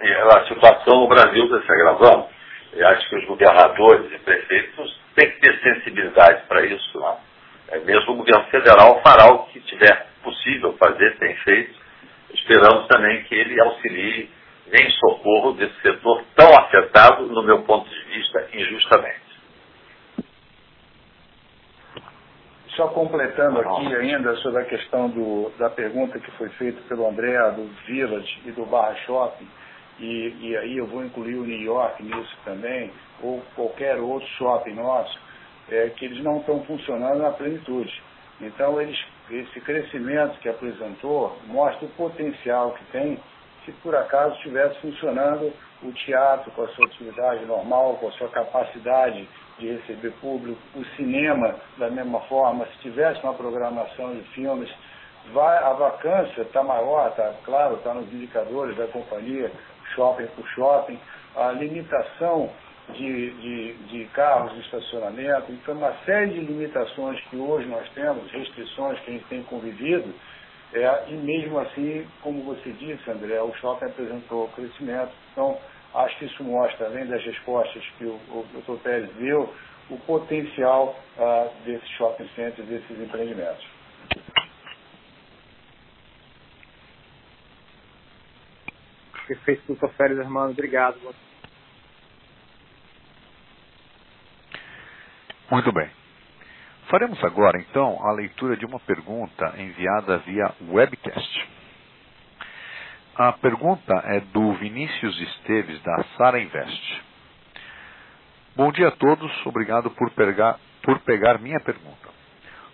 A 0.00 0.46
situação 0.46 1.00
no 1.00 1.08
Brasil 1.08 1.44
está 1.44 1.60
se 1.60 1.72
agravando. 1.72 2.26
Eu 2.72 2.88
acho 2.88 3.08
que 3.08 3.16
os 3.16 3.24
governadores 3.26 4.10
e 4.12 4.18
prefeitos 4.18 5.00
têm 5.14 5.30
que 5.30 5.40
ter 5.40 5.60
sensibilidade 5.60 6.42
para 6.48 6.64
isso. 6.64 6.98
Não? 6.98 7.18
É, 7.68 7.78
mesmo 7.80 8.12
o 8.12 8.16
governo 8.16 8.44
federal 8.46 9.00
fará 9.02 9.30
o 9.32 9.46
que 9.46 9.60
tiver 9.60 10.06
possível 10.22 10.74
fazer, 10.78 11.18
tem 11.18 11.36
feito. 11.36 11.78
Esperamos 12.32 12.86
também 12.88 13.22
que 13.24 13.34
ele 13.34 13.60
auxilie 13.60 14.30
em 14.72 14.90
socorro 14.92 15.52
desse 15.52 15.78
setor 15.82 16.22
tão 16.34 16.48
afetado, 16.56 17.26
no 17.26 17.42
meu 17.42 17.62
ponto 17.62 17.88
de 17.88 18.04
vista, 18.04 18.48
injustamente. 18.54 19.20
Só 22.76 22.88
completando 22.88 23.60
aqui 23.60 23.94
ainda 23.96 24.34
sobre 24.36 24.62
a 24.62 24.64
questão 24.64 25.10
do, 25.10 25.50
da 25.58 25.68
pergunta 25.68 26.18
que 26.18 26.30
foi 26.32 26.48
feita 26.50 26.80
pelo 26.88 27.08
André, 27.08 27.36
do 27.50 27.68
Village 27.86 28.40
e 28.46 28.52
do 28.52 28.64
Barra 28.64 28.94
Shopping, 29.06 29.48
e, 30.00 30.34
e 30.40 30.56
aí 30.56 30.76
eu 30.78 30.86
vou 30.86 31.04
incluir 31.04 31.36
o 31.36 31.44
New 31.44 31.60
York 31.60 32.02
nisso 32.02 32.36
também, 32.44 32.90
ou 33.22 33.42
qualquer 33.54 33.96
outro 33.98 34.26
shopping 34.38 34.74
nosso, 34.74 35.18
é, 35.70 35.90
que 35.90 36.06
eles 36.06 36.22
não 36.24 36.38
estão 36.38 36.64
funcionando 36.64 37.18
na 37.18 37.30
plenitude. 37.30 38.02
Então, 38.40 38.80
eles, 38.80 38.98
esse 39.30 39.60
crescimento 39.60 40.38
que 40.40 40.48
apresentou 40.48 41.36
mostra 41.46 41.86
o 41.86 41.90
potencial 41.90 42.72
que 42.72 42.84
tem 42.86 43.18
se 43.64 43.72
por 43.82 43.94
acaso 43.94 44.34
estivesse 44.36 44.80
funcionando 44.80 45.52
o 45.82 45.92
teatro 45.92 46.50
com 46.52 46.62
a 46.62 46.68
sua 46.68 46.86
atividade 46.86 47.44
normal, 47.44 47.96
com 48.00 48.08
a 48.08 48.12
sua 48.12 48.28
capacidade 48.28 49.28
de 49.58 49.72
receber 49.72 50.12
público, 50.20 50.58
o 50.74 50.84
cinema 50.96 51.54
da 51.76 51.90
mesma 51.90 52.20
forma, 52.20 52.66
se 52.66 52.78
tivesse 52.78 53.22
uma 53.22 53.34
programação 53.34 54.14
de 54.14 54.22
filmes, 54.30 54.70
vai, 55.32 55.58
a 55.58 55.72
vacância 55.74 56.42
está 56.42 56.62
maior, 56.62 57.10
está 57.10 57.34
claro, 57.44 57.76
está 57.76 57.92
nos 57.92 58.10
indicadores 58.12 58.76
da 58.76 58.86
companhia, 58.86 59.52
shopping 59.94 60.26
por 60.36 60.46
shopping, 60.48 60.98
a 61.36 61.52
limitação 61.52 62.50
de, 62.94 63.30
de, 63.30 63.72
de, 63.88 64.04
carros 64.06 64.52
de 64.54 64.60
estacionamento, 64.60 65.52
então 65.52 65.74
uma 65.74 65.92
série 66.04 66.30
de 66.30 66.40
limitações 66.40 67.20
que 67.28 67.36
hoje 67.36 67.68
nós 67.68 67.88
temos, 67.90 68.30
restrições 68.32 68.98
que 69.00 69.10
a 69.10 69.12
gente 69.14 69.26
tem 69.26 69.42
convivido, 69.44 70.12
é, 70.72 71.04
e 71.08 71.14
mesmo 71.14 71.58
assim, 71.58 72.06
como 72.22 72.42
você 72.42 72.70
disse, 72.72 73.10
André, 73.10 73.40
o 73.42 73.52
shopping 73.54 73.86
apresentou 73.86 74.48
crescimento. 74.48 75.10
Então, 75.32 75.58
acho 75.94 76.16
que 76.18 76.26
isso 76.26 76.44
mostra, 76.44 76.86
além 76.86 77.06
das 77.06 77.22
respostas 77.24 77.82
que 77.98 78.04
o, 78.04 78.14
o 78.14 78.46
Dr. 78.54 78.80
Pérez 78.82 79.10
deu, 79.16 79.52
o 79.90 79.98
potencial 79.98 80.96
uh, 81.18 81.50
desses 81.64 81.88
shopping 81.90 82.28
centers, 82.36 82.68
desses 82.68 83.00
empreendimentos. 83.00 83.66
Perfeito, 89.30 89.62
doutor 89.68 89.90
Pérez 89.94 90.18
Armando. 90.18 90.50
Obrigado. 90.50 90.98
Muito 95.48 95.70
bem. 95.70 95.88
Faremos 96.88 97.22
agora, 97.22 97.56
então, 97.60 98.04
a 98.04 98.10
leitura 98.10 98.56
de 98.56 98.66
uma 98.66 98.80
pergunta 98.80 99.54
enviada 99.56 100.18
via 100.18 100.52
webcast. 100.62 101.48
A 103.14 103.32
pergunta 103.34 103.94
é 104.06 104.18
do 104.18 104.52
Vinícius 104.54 105.20
Esteves, 105.20 105.80
da 105.82 106.02
Sara 106.16 106.40
Invest. 106.40 107.04
Bom 108.56 108.72
dia 108.72 108.88
a 108.88 108.96
todos, 108.96 109.46
obrigado 109.46 109.92
por 109.92 110.10
pegar, 110.10 110.58
por 110.82 110.98
pegar 111.02 111.38
minha 111.38 111.60
pergunta. 111.60 112.08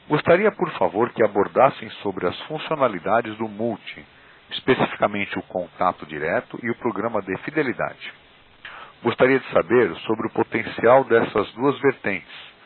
Gostaria, 0.09 0.51
por 0.53 0.71
favor, 0.79 1.13
que 1.13 1.23
abordassem 1.23 1.91
sobre 2.03 2.27
as 2.27 2.41
funcionalidades 2.45 3.37
do 3.37 3.47
Multi, 3.47 4.07
especificamente 4.51 5.39
o 5.39 5.43
contato 5.43 6.07
direto 6.07 6.59
e 6.63 6.71
o 6.71 6.77
programa 6.77 7.21
de 7.23 7.37
fidelidade. 7.39 8.13
Gostaria 9.03 9.39
de 9.39 9.51
saber 9.51 9.95
sobre 10.07 10.27
o 10.27 10.31
potencial 10.31 11.05
dessas 11.05 11.51
duas 11.53 11.79
vertentes 11.81 12.57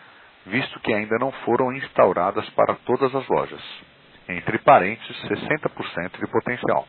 visto 0.46 0.80
que 0.80 0.92
ainda 0.92 1.18
não 1.18 1.30
foram 1.44 1.72
instauradas 1.72 2.48
para 2.50 2.74
todas 2.74 3.14
as 3.14 3.26
lojas. 3.28 3.62
Entre 4.28 4.58
parênteses, 4.58 5.16
60% 5.22 6.18
de 6.18 6.26
potencial. 6.30 6.86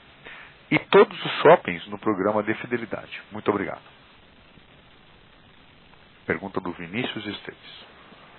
E 0.69 0.79
todos 0.79 1.25
os 1.25 1.31
shoppings 1.41 1.85
no 1.87 1.97
programa 1.97 2.43
de 2.43 2.53
fidelidade. 2.55 3.21
Muito 3.31 3.49
obrigado. 3.49 3.81
Pergunta 6.25 6.61
do 6.61 6.71
Vinícius 6.71 7.25
Esteves. 7.25 7.90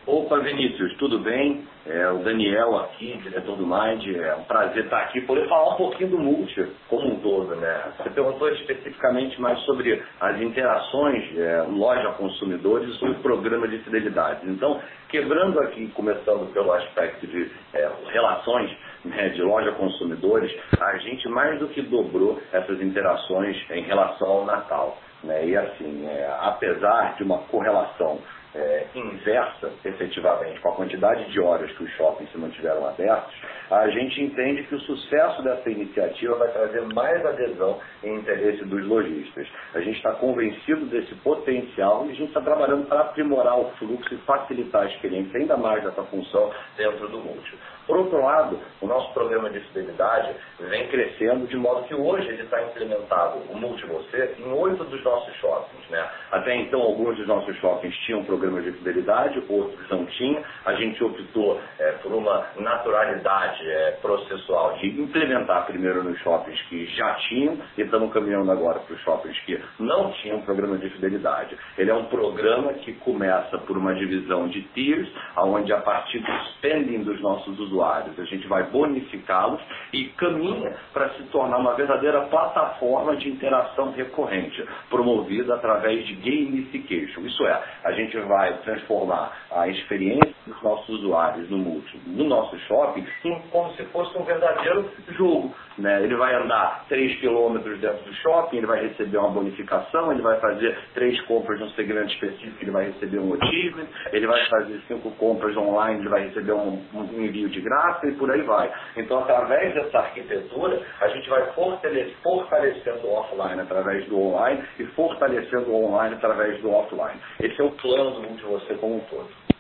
Opa, 0.05 0.37
Vinícius, 0.41 0.97
tudo 0.97 1.21
bem? 1.21 1.65
É, 1.87 2.09
o 2.11 2.19
Daniel 2.25 2.77
aqui, 2.77 3.17
diretor 3.23 3.57
do 3.57 3.65
Mind, 3.65 4.05
é 4.17 4.35
um 4.35 4.43
prazer 4.43 4.87
estar 4.87 4.99
aqui, 4.99 5.21
poder 5.21 5.49
falar 5.49 5.75
um 5.75 5.77
pouquinho 5.77 6.11
do 6.11 6.19
Multi 6.19 6.67
como 6.89 7.07
um 7.07 7.21
todo, 7.21 7.55
né? 7.55 7.93
Você 7.97 8.11
perguntou 8.11 8.49
especificamente 8.49 9.41
mais 9.41 9.61
sobre 9.61 10.03
as 10.21 10.41
interações 10.41 11.39
é, 11.39 11.63
loja-consumidores 11.69 13.01
e 13.01 13.05
o 13.11 13.15
programa 13.21 13.69
de 13.69 13.79
fidelidade. 13.79 14.41
Então, 14.51 14.81
quebrando 15.09 15.61
aqui, 15.61 15.87
começando 15.95 16.53
pelo 16.53 16.73
aspecto 16.73 17.25
de 17.25 17.49
é, 17.73 17.89
relações 18.09 18.77
né, 19.05 19.29
de 19.29 19.43
loja-consumidores, 19.43 20.53
a 20.81 20.97
gente 20.97 21.29
mais 21.29 21.61
do 21.61 21.69
que 21.69 21.81
dobrou 21.81 22.41
essas 22.53 22.81
interações 22.83 23.57
em 23.71 23.83
relação 23.83 24.29
ao 24.29 24.45
Natal. 24.45 24.99
Né? 25.23 25.47
E 25.47 25.57
assim, 25.57 26.07
é, 26.09 26.29
apesar 26.41 27.15
de 27.17 27.23
uma 27.23 27.39
correlação 27.39 28.19
é, 28.55 28.87
inversa, 28.95 29.73
efetivamente, 29.85 30.61
com 30.61 30.71
a 30.71 30.75
quantidade 30.75 31.31
de 31.31 31.41
horas 31.41 31.71
que 31.73 31.85
os 31.85 31.91
shoppings 31.93 32.31
se 32.31 32.39
mantiveram 32.39 32.87
abertos, 32.87 33.35
a 33.71 33.89
gente 33.89 34.23
entende 34.23 34.65
que 34.65 34.75
o 34.75 34.81
sucesso 34.81 35.43
dessa 35.43 35.71
iniciativa 35.71 36.37
vai 36.37 36.53
trazer 36.53 36.83
mais 36.93 37.25
adesão 37.25 37.81
e 38.03 38.09
interesse 38.09 38.65
dos 38.65 38.85
lojistas. 38.85 39.49
A 39.75 39.81
gente 39.81 39.97
está 39.97 40.13
convencido 40.13 40.85
desse 40.87 41.15
potencial 41.17 42.05
e 42.07 42.11
a 42.11 42.15
gente 42.15 42.29
está 42.29 42.41
trabalhando 42.41 42.87
para 42.87 43.01
aprimorar 43.01 43.59
o 43.59 43.71
fluxo 43.79 44.15
e 44.15 44.19
facilitar 44.19 44.83
a 44.83 44.87
experiência 44.87 45.39
ainda 45.39 45.57
mais 45.57 45.83
dessa 45.83 46.03
função 46.05 46.51
dentro 46.77 47.09
do 47.09 47.19
Multi. 47.19 47.59
Por 47.93 47.99
outro 47.99 48.23
lado, 48.23 48.59
o 48.81 48.87
nosso 48.87 49.13
programa 49.13 49.51
de 49.51 49.61
fidelidade 49.61 50.35
vem 50.59 50.89
crescendo 50.89 51.47
de 51.47 51.59
modo 51.59 51.87
que 51.87 51.95
hoje 51.95 52.27
ele 52.27 52.41
está 52.41 52.63
implementado, 52.63 53.41
o 53.51 53.55
Multi 53.55 53.85
Você, 53.85 54.35
em 54.39 54.51
oito 54.51 54.83
dos 54.85 55.05
nossos 55.05 55.35
shoppings. 55.35 55.91
Né? 55.91 56.03
Até 56.31 56.57
então, 56.57 56.81
alguns 56.81 57.19
dos 57.19 57.27
nossos 57.27 57.55
shoppings 57.59 57.95
tinham 58.07 58.25
programas 58.25 58.65
de 58.65 58.73
fidelidade, 58.73 59.45
outros 59.47 59.91
não 59.91 60.07
tinham. 60.07 60.43
A 60.65 60.73
gente 60.73 61.05
optou 61.05 61.61
é, 61.79 61.93
por 62.03 62.13
uma 62.15 62.47
naturalidade 62.57 63.63
é, 63.63 63.91
processual 64.01 64.73
de 64.79 64.89
implementar 64.99 65.67
primeiro 65.67 66.03
nos 66.03 66.19
shoppings 66.21 66.63
que 66.71 66.87
já 66.97 67.15
tinham 67.29 67.59
e 67.77 67.83
estamos 67.83 68.11
caminhando 68.11 68.51
agora 68.51 68.79
para 68.81 68.95
os 68.95 69.03
shoppings 69.03 69.39
que 69.41 69.63
não 69.79 70.13
tinham 70.13 70.41
programa 70.41 70.79
de 70.79 70.89
fidelidade. 70.89 71.59
Ele 71.77 71.91
é 71.91 71.95
um 71.95 72.07
programa 72.07 72.73
que 72.73 72.95
começa 72.95 73.59
por 73.59 73.77
uma 73.77 73.95
divisão 73.95 74.49
de 74.49 74.63
tiers, 74.69 75.11
onde 75.37 75.71
a 75.75 75.81
partir 75.83 76.21
do 76.21 76.33
spending 76.55 77.03
dos 77.03 77.21
nossos 77.21 77.59
usuários, 77.59 77.82
usuários, 77.83 78.19
a 78.19 78.25
gente 78.25 78.47
vai 78.47 78.63
bonificá-los 78.65 79.61
e 79.93 80.05
caminha 80.17 80.75
para 80.93 81.11
se 81.11 81.25
tornar 81.25 81.59
uma 81.59 81.75
verdadeira 81.75 82.23
plataforma 82.23 83.17
de 83.17 83.29
interação 83.29 83.91
recorrente, 83.93 84.65
promovida 84.89 85.55
através 85.55 86.07
de 86.07 86.15
gamification. 86.15 87.23
Isso 87.23 87.45
é, 87.47 87.63
a 87.85 87.93
gente 87.93 88.17
vai 88.21 88.53
transformar 88.59 89.33
a 89.51 89.69
experiência 89.69 90.33
dos 90.47 90.63
nossos 90.63 90.89
usuários 90.89 91.49
no 91.51 91.59
multi, 91.59 92.01
no 92.07 92.25
nosso 92.25 92.57
shopping, 92.61 93.07
como 93.51 93.73
se 93.75 93.85
fosse 93.87 94.17
um 94.17 94.25
verdadeiro 94.25 94.91
jogo. 95.11 95.55
Né? 95.79 96.03
Ele 96.03 96.17
vai 96.17 96.35
andar 96.35 96.85
3 96.89 97.21
quilômetros 97.21 97.81
dentro 97.81 98.05
do 98.05 98.15
shopping, 98.17 98.59
ele 98.59 98.67
vai 98.67 98.87
receber 98.87 99.19
uma 99.19 99.31
bonificação, 99.31 100.13
ele 100.13 100.23
vai 100.23 100.39
fazer 100.41 100.77
três 100.95 101.21
compras 101.23 101.59
num 101.61 101.71
segmento 101.71 102.13
específico, 102.13 102.59
ele 102.61 102.71
vai 102.71 102.87
receber 102.87 103.19
um 103.19 103.35
achievement, 103.35 103.87
ele 104.13 104.27
vai 104.27 104.45
fazer 104.47 104.81
cinco 104.89 105.11
compras 105.13 105.57
online, 105.57 106.01
ele 106.01 106.09
vai 106.09 106.27
receber 106.27 106.53
um, 106.53 106.83
um 106.95 107.23
envio 107.23 107.49
de 107.49 107.61
graça 107.61 108.07
e 108.07 108.13
por 108.13 108.31
aí 108.31 108.43
vai. 108.43 108.73
Então, 108.97 109.21
através 109.21 109.75
dessa 109.75 109.99
arquitetura, 109.99 110.83
a 111.01 111.09
gente 111.09 111.29
vai 111.29 111.47
fortalecendo 111.53 113.07
o 113.07 113.15
offline 113.15 113.61
através 113.61 114.07
do 114.07 114.21
online 114.21 114.63
e 114.79 114.85
fortalecendo 114.87 115.71
o 115.71 115.85
online 115.85 116.15
através 116.15 116.61
do 116.61 116.71
offline. 116.71 117.21
Esse 117.41 117.61
é 117.61 117.65
o 117.65 117.71
plano 117.71 118.27
de 118.37 118.43
você 118.43 118.75
como 118.75 118.97
um 118.97 119.01
todo. 119.01 119.52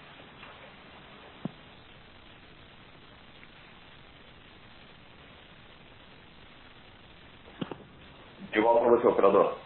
De 8.52 8.60
volta 8.60 8.80
para 8.80 8.90
você, 8.90 9.06
operador. 9.06 9.58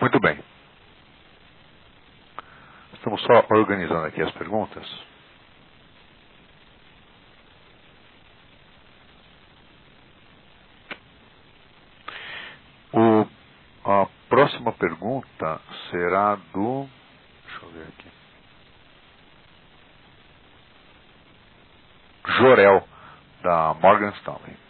Muito 0.00 0.18
bem. 0.18 0.42
Estamos 2.94 3.22
só 3.22 3.44
organizando 3.50 4.04
aqui 4.06 4.20
as 4.20 4.32
perguntas. 4.32 4.84
O, 12.92 13.26
a 13.84 14.08
próxima 14.28 14.72
pergunta 14.72 15.60
será 15.90 16.34
do. 16.52 16.88
Deixa 17.46 17.64
eu 17.64 17.70
ver 17.70 17.88
aqui. 17.88 18.10
Jorel, 22.38 22.88
da 23.42 23.74
Morgan 23.74 24.10
Stanley. 24.16 24.61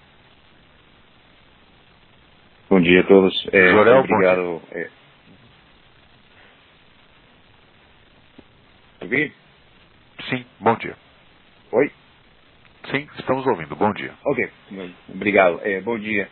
Bom 2.72 2.80
dia 2.80 3.02
a 3.02 3.06
todos. 3.06 3.34
É, 3.52 3.68
Jorel, 3.68 3.98
obrigado. 3.98 4.62
É... 4.72 4.88
Ouvir? 9.02 9.34
Sim, 10.30 10.42
bom 10.58 10.74
dia. 10.76 10.96
Oi? 11.70 11.92
Sim, 12.90 13.06
estamos 13.18 13.46
ouvindo. 13.46 13.76
Bom 13.76 13.92
dia. 13.92 14.14
Ok, 14.24 14.50
obrigado. 15.10 15.60
É, 15.62 15.82
bom 15.82 15.98
dia. 15.98 16.30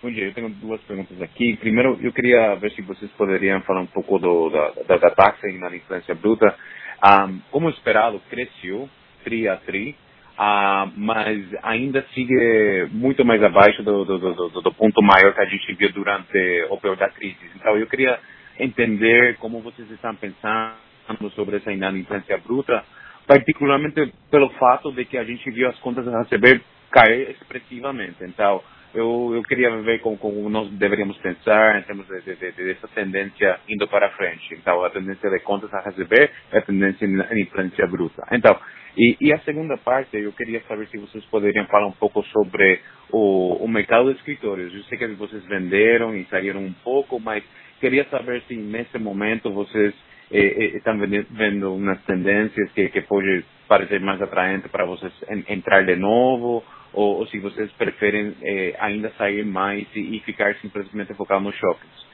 Bom 0.00 0.12
dia, 0.12 0.26
eu 0.26 0.32
tenho 0.32 0.48
duas 0.50 0.80
perguntas 0.82 1.20
aqui. 1.20 1.56
Primeiro, 1.56 1.98
eu 2.00 2.12
queria 2.12 2.54
ver 2.54 2.70
se 2.70 2.82
vocês 2.82 3.10
poderiam 3.14 3.60
falar 3.62 3.80
um 3.80 3.86
pouco 3.88 4.20
do, 4.20 4.50
da, 4.50 4.70
da, 4.86 4.96
da 4.96 5.10
taxa 5.10 5.48
na 5.54 5.74
influência 5.74 6.14
bruta. 6.14 6.56
Um, 7.04 7.40
como 7.50 7.68
esperado, 7.68 8.20
cresceu 8.30 8.88
tri 9.24 9.48
a 9.48 9.56
tri. 9.56 9.96
Uh, 10.38 10.90
mas 10.96 11.44
ainda 11.62 12.06
sigue 12.14 12.88
muito 12.92 13.24
mais 13.24 13.42
abaixo 13.42 13.82
do, 13.82 14.04
do, 14.04 14.18
do, 14.18 14.48
do, 14.62 14.72
ponto 14.72 15.02
maior 15.02 15.34
que 15.34 15.40
a 15.40 15.46
gente 15.46 15.74
viu 15.74 15.92
durante 15.92 16.38
o 16.70 16.76
período 16.78 17.00
da 17.00 17.10
crise. 17.10 17.50
Então, 17.56 17.76
eu 17.76 17.86
queria 17.86 18.18
entender 18.58 19.36
como 19.38 19.60
vocês 19.60 19.90
estão 19.90 20.14
pensando 20.14 21.30
sobre 21.34 21.56
essa 21.56 21.72
inadimplência 21.72 22.38
bruta, 22.38 22.84
particularmente 23.26 24.12
pelo 24.30 24.48
fato 24.50 24.92
de 24.92 25.04
que 25.04 25.18
a 25.18 25.24
gente 25.24 25.50
viu 25.50 25.68
as 25.68 25.78
contas 25.80 26.06
a 26.06 26.22
receber 26.22 26.62
cair 26.90 27.30
expressivamente. 27.30 28.22
Então, 28.22 28.62
eu, 28.94 29.32
eu 29.34 29.42
queria 29.42 29.70
ver 29.82 30.00
como, 30.00 30.16
como 30.16 30.48
nós 30.48 30.70
deveríamos 30.70 31.16
pensar 31.18 31.78
em 31.78 31.82
termos 31.82 32.06
de, 32.06 32.20
de, 32.22 32.36
de, 32.36 32.64
dessa 32.64 32.88
tendência 32.88 33.60
indo 33.68 33.86
para 33.88 34.10
frente. 34.10 34.54
Então, 34.54 34.82
a 34.82 34.90
tendência 34.90 35.28
de 35.28 35.40
contas 35.40 35.72
a 35.74 35.80
receber 35.80 36.30
é 36.52 36.58
a 36.58 36.62
tendência 36.62 37.04
em 37.04 37.42
influência 37.42 37.86
bruta. 37.86 38.26
Então, 38.32 38.58
e, 38.96 39.16
e, 39.20 39.32
a 39.32 39.38
segunda 39.40 39.76
parte, 39.76 40.16
eu 40.16 40.32
queria 40.32 40.62
saber 40.66 40.88
se 40.88 40.98
vocês 40.98 41.24
poderiam 41.26 41.66
falar 41.66 41.86
um 41.86 41.92
pouco 41.92 42.22
sobre 42.24 42.80
o, 43.10 43.64
o 43.64 43.68
mercado 43.68 44.10
de 44.12 44.18
escritórios. 44.18 44.74
Eu 44.74 44.82
sei 44.84 44.98
que 44.98 45.06
vocês 45.08 45.44
venderam 45.46 46.14
e 46.16 46.24
saíram 46.26 46.60
um 46.60 46.72
pouco, 46.84 47.20
mas 47.20 47.44
queria 47.80 48.04
saber 48.10 48.42
se 48.48 48.56
nesse 48.56 48.98
momento 48.98 49.52
vocês 49.52 49.94
eh, 50.32 50.40
eh, 50.40 50.76
estão 50.76 50.98
vendo 50.98 51.74
umas 51.74 52.02
tendências 52.04 52.70
que, 52.72 52.88
que 52.88 53.02
pode 53.02 53.44
parecer 53.68 54.00
mais 54.00 54.20
atraente 54.20 54.68
para 54.68 54.84
vocês 54.84 55.12
entrar 55.48 55.84
de 55.84 55.94
novo 55.94 56.64
ou, 56.92 57.18
ou 57.18 57.26
se 57.26 57.38
vocês 57.38 57.70
preferem 57.72 58.34
é, 58.42 58.74
ainda 58.80 59.10
sair 59.10 59.44
mais 59.44 59.86
e, 59.94 60.16
e, 60.16 60.20
ficar 60.20 60.54
simplesmente 60.56 61.14
focado 61.14 61.44
nos 61.44 61.54
shoppings. 61.54 62.06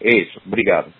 É 0.00 0.14
isso. 0.14 0.40
Obrigado. 0.46 0.92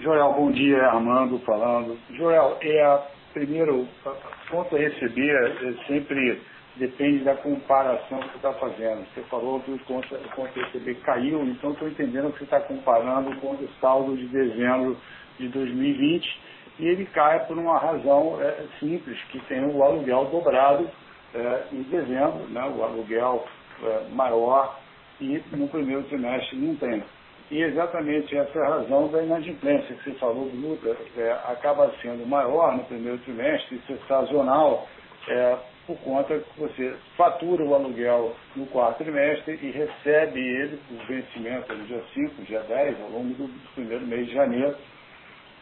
Joel, 0.00 0.32
bom 0.34 0.50
dia. 0.50 0.82
Armando 0.86 1.38
falando. 1.40 1.98
Joel, 2.10 2.58
é, 2.60 3.00
primeiro, 3.38 3.86
a 4.04 4.50
conta 4.50 4.76
a 4.76 4.78
receber 4.78 5.30
é 5.30 5.86
sempre 5.86 6.40
depende 6.76 7.24
da 7.24 7.34
comparação 7.36 8.18
que 8.20 8.28
você 8.30 8.36
está 8.36 8.52
fazendo. 8.54 9.06
Você 9.14 9.22
falou 9.22 9.60
que 9.60 9.70
o 9.70 9.78
conta, 9.80 10.16
a 10.16 10.64
receber 10.64 10.94
caiu, 10.96 11.44
então 11.44 11.72
estou 11.72 11.88
entendendo 11.88 12.32
que 12.32 12.38
você 12.38 12.44
está 12.44 12.60
comparando 12.60 13.34
com 13.40 13.52
o 13.52 13.68
saldo 13.80 14.16
de 14.16 14.26
dezembro 14.28 14.96
de 15.38 15.48
2020 15.48 16.40
e 16.80 16.86
ele 16.86 17.06
cai 17.06 17.44
por 17.46 17.58
uma 17.58 17.78
razão 17.78 18.38
é, 18.40 18.64
simples, 18.78 19.20
que 19.30 19.40
tem 19.46 19.64
o 19.64 19.82
aluguel 19.82 20.26
dobrado 20.26 20.88
é, 21.34 21.62
em 21.72 21.82
dezembro, 21.82 22.46
né, 22.48 22.62
o 22.76 22.82
aluguel 22.82 23.44
é, 23.82 24.08
maior, 24.12 24.78
e 25.20 25.42
no 25.52 25.66
primeiro 25.68 26.04
trimestre 26.04 26.56
não 26.56 26.76
tem. 26.76 27.02
E 27.50 27.62
exatamente 27.62 28.36
essa 28.36 28.58
é 28.58 28.62
a 28.62 28.68
razão 28.68 29.08
da 29.08 29.22
inadimplência 29.22 29.94
que 29.96 30.04
você 30.04 30.18
falou, 30.18 30.50
Luta, 30.52 30.94
é, 31.16 31.32
acaba 31.46 31.90
sendo 32.02 32.26
maior 32.26 32.76
no 32.76 32.84
primeiro 32.84 33.16
trimestre, 33.18 33.76
isso 33.76 33.92
é 33.94 33.96
sazonal, 34.06 34.86
é, 35.28 35.56
por 35.86 35.96
conta 36.00 36.38
que 36.38 36.60
você 36.60 36.94
fatura 37.16 37.64
o 37.64 37.74
aluguel 37.74 38.36
no 38.54 38.66
quarto 38.66 38.98
trimestre 38.98 39.58
e 39.62 39.70
recebe 39.70 40.38
ele 40.38 40.78
por 40.86 41.06
vencimento 41.06 41.72
no 41.72 41.86
dia 41.86 42.02
5, 42.12 42.42
dia 42.42 42.60
10, 42.60 43.00
ao 43.00 43.10
longo 43.10 43.32
do 43.32 43.72
primeiro 43.74 44.06
mês 44.06 44.26
de 44.26 44.34
janeiro. 44.34 44.76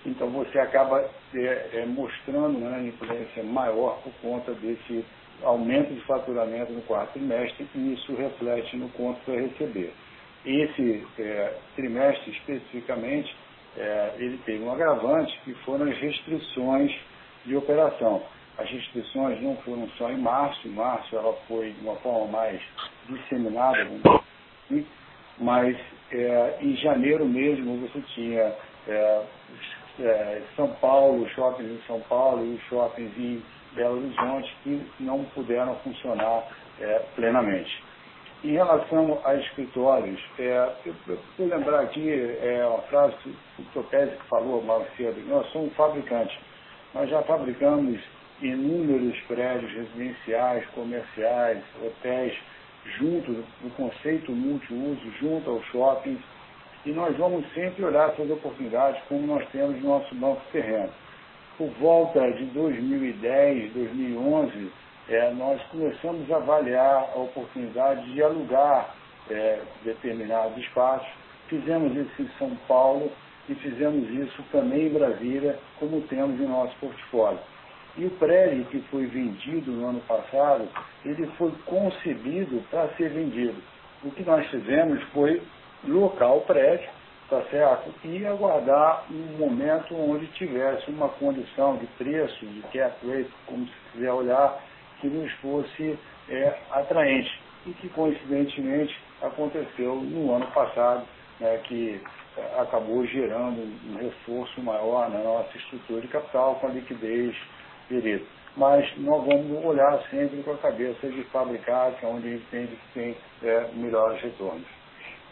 Então 0.04 0.28
você 0.30 0.58
acaba 0.58 1.08
é, 1.32 1.70
é, 1.72 1.86
mostrando 1.86 2.58
uma 2.58 2.68
inadimplência 2.68 3.44
maior 3.44 4.00
por 4.02 4.12
conta 4.20 4.52
desse 4.54 5.04
aumento 5.44 5.94
de 5.94 6.00
faturamento 6.00 6.72
no 6.72 6.82
quarto 6.82 7.12
trimestre 7.12 7.68
e 7.76 7.92
isso 7.94 8.12
reflete 8.16 8.76
no 8.76 8.88
conto 8.88 9.30
a 9.30 9.36
receber. 9.36 9.92
Esse 10.46 11.04
é, 11.18 11.54
trimestre 11.74 12.30
especificamente, 12.30 13.34
é, 13.76 14.14
ele 14.18 14.38
teve 14.46 14.62
um 14.62 14.70
agravante 14.70 15.36
que 15.44 15.52
foram 15.64 15.90
as 15.90 15.98
restrições 15.98 16.94
de 17.44 17.56
operação. 17.56 18.22
As 18.56 18.70
restrições 18.70 19.42
não 19.42 19.56
foram 19.56 19.88
só 19.98 20.08
em 20.10 20.18
março, 20.18 20.66
em 20.68 20.70
março 20.70 21.14
ela 21.16 21.32
foi 21.48 21.72
de 21.72 21.80
uma 21.80 21.96
forma 21.96 22.28
mais 22.28 22.60
disseminada, 23.08 23.88
assim, 24.64 24.86
mas 25.38 25.76
é, 26.12 26.58
em 26.60 26.76
janeiro 26.76 27.26
mesmo 27.26 27.78
você 27.78 28.00
tinha 28.14 28.54
é, 28.88 29.22
é, 30.00 30.42
São 30.54 30.68
Paulo, 30.74 31.28
shoppings 31.30 31.70
em 31.70 31.82
São 31.86 32.00
Paulo 32.02 32.44
e 32.46 32.58
shoppings 32.68 33.12
em 33.18 33.42
Belo 33.74 33.98
Horizonte 33.98 34.56
que 34.62 34.86
não 35.00 35.24
puderam 35.34 35.74
funcionar 35.76 36.44
é, 36.80 37.00
plenamente. 37.14 37.85
Em 38.46 38.52
relação 38.52 39.20
a 39.24 39.34
escritórios, 39.34 40.22
é, 40.38 40.70
eu, 40.86 40.94
vou 41.04 41.48
lembrar 41.48 41.80
aqui 41.80 42.08
é, 42.40 42.64
uma 42.64 42.80
frase 42.82 43.16
que 43.24 43.30
o 43.58 43.64
Topese 43.74 44.12
falou 44.30 44.62
mais 44.62 44.86
cedo, 44.96 45.20
nós 45.26 45.50
somos 45.50 45.74
fabricantes, 45.74 46.38
nós 46.94 47.10
já 47.10 47.22
fabricamos 47.22 48.00
inúmeros 48.40 49.18
prédios 49.22 49.72
residenciais, 49.72 50.64
comerciais, 50.76 51.60
hotéis, 51.84 52.38
junto 52.96 53.32
do 53.32 53.76
conceito 53.76 54.30
multiuso, 54.30 55.10
junto 55.18 55.50
aos 55.50 55.66
shoppings, 55.66 56.22
e 56.84 56.92
nós 56.92 57.16
vamos 57.16 57.52
sempre 57.52 57.84
olhar 57.84 58.10
essas 58.10 58.30
oportunidades 58.30 59.02
como 59.08 59.26
nós 59.26 59.44
temos 59.50 59.74
no 59.82 59.88
nosso 59.88 60.14
banco 60.14 60.40
terreno. 60.52 60.92
Por 61.58 61.70
volta 61.80 62.30
de 62.30 62.44
2010, 62.44 63.72
2011, 63.72 64.70
é, 65.08 65.30
nós 65.32 65.62
começamos 65.70 66.30
a 66.30 66.36
avaliar 66.36 67.10
a 67.14 67.18
oportunidade 67.18 68.12
de 68.12 68.22
alugar 68.22 68.94
é, 69.30 69.60
determinados 69.84 70.56
espaços. 70.58 71.08
Fizemos 71.48 71.96
isso 71.96 72.22
em 72.22 72.28
São 72.38 72.56
Paulo 72.66 73.10
e 73.48 73.54
fizemos 73.54 74.08
isso 74.10 74.42
também 74.50 74.86
em 74.86 74.92
Brasília, 74.92 75.58
como 75.78 76.00
temos 76.02 76.40
em 76.40 76.46
nosso 76.46 76.74
portfólio. 76.80 77.38
E 77.96 78.04
o 78.04 78.10
prédio 78.10 78.64
que 78.66 78.80
foi 78.90 79.06
vendido 79.06 79.70
no 79.70 79.88
ano 79.88 80.00
passado, 80.00 80.68
ele 81.04 81.26
foi 81.38 81.52
concebido 81.64 82.62
para 82.70 82.88
ser 82.96 83.10
vendido. 83.10 83.56
O 84.04 84.10
que 84.10 84.22
nós 84.24 84.46
fizemos 84.48 85.02
foi 85.14 85.40
local 85.84 86.38
o 86.38 86.42
prédio, 86.42 86.88
tá 87.30 87.40
certo? 87.50 87.94
E 88.04 88.26
aguardar 88.26 89.04
um 89.10 89.38
momento 89.38 89.94
onde 89.94 90.26
tivesse 90.32 90.90
uma 90.90 91.08
condição 91.08 91.76
de 91.76 91.86
preço, 91.98 92.44
de 92.44 92.60
cap 92.72 92.94
rate, 93.06 93.30
como 93.46 93.66
se 93.66 93.72
quiser 93.92 94.12
olhar, 94.12 94.60
que 95.00 95.06
nos 95.06 95.32
fosse 95.34 95.98
é, 96.28 96.58
atraente. 96.70 97.40
E 97.66 97.70
que, 97.72 97.88
coincidentemente, 97.88 98.96
aconteceu 99.20 99.96
no 99.96 100.34
ano 100.34 100.46
passado, 100.52 101.04
né, 101.40 101.58
que 101.64 102.00
é, 102.36 102.60
acabou 102.60 103.04
gerando 103.06 103.60
um 103.90 103.96
reforço 103.96 104.60
maior 104.62 105.10
na 105.10 105.18
nossa 105.18 105.56
estrutura 105.56 106.00
de 106.00 106.08
capital 106.08 106.56
com 106.56 106.68
a 106.68 106.70
liquidez 106.70 107.34
direita. 107.88 108.24
Mas 108.56 108.90
nós 108.98 109.24
vamos 109.24 109.64
olhar 109.64 110.00
sempre 110.10 110.42
com 110.42 110.52
a 110.52 110.56
cabeça 110.58 111.08
de 111.08 111.22
fabricar, 111.24 111.92
que 111.92 112.06
é 112.06 112.08
onde 112.08 112.28
a 112.28 112.30
gente 112.30 112.44
entende 112.44 112.76
que 112.76 112.92
tem 112.94 113.16
é, 113.42 113.68
melhores 113.74 114.20
retornos. 114.22 114.66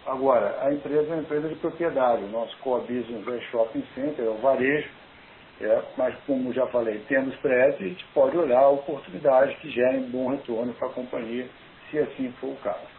Agora, 0.07 0.59
a 0.61 0.73
empresa 0.73 1.09
é 1.09 1.15
uma 1.15 1.23
empresa 1.23 1.49
de 1.49 1.55
propriedade. 1.55 2.25
O 2.25 2.29
nosso 2.29 2.55
core 2.59 2.83
business 2.83 3.27
é 3.27 3.41
shopping 3.51 3.85
center, 3.95 4.27
é 4.27 4.29
o 4.29 4.37
varejo. 4.37 4.89
É, 5.61 5.83
mas, 5.97 6.15
como 6.27 6.53
já 6.53 6.67
falei, 6.67 6.99
temos 7.09 7.35
e 7.45 7.49
a 7.49 7.71
gente 7.71 8.05
pode 8.13 8.37
olhar 8.37 8.69
oportunidades 8.69 9.57
que 9.59 9.71
gerem 9.71 10.11
bom 10.11 10.31
retorno 10.31 10.75
para 10.75 10.89
a 10.89 10.93
companhia, 10.93 11.47
se 11.91 11.99
assim 11.99 12.33
for 12.41 12.49
o 12.49 12.57
caso. 12.57 12.95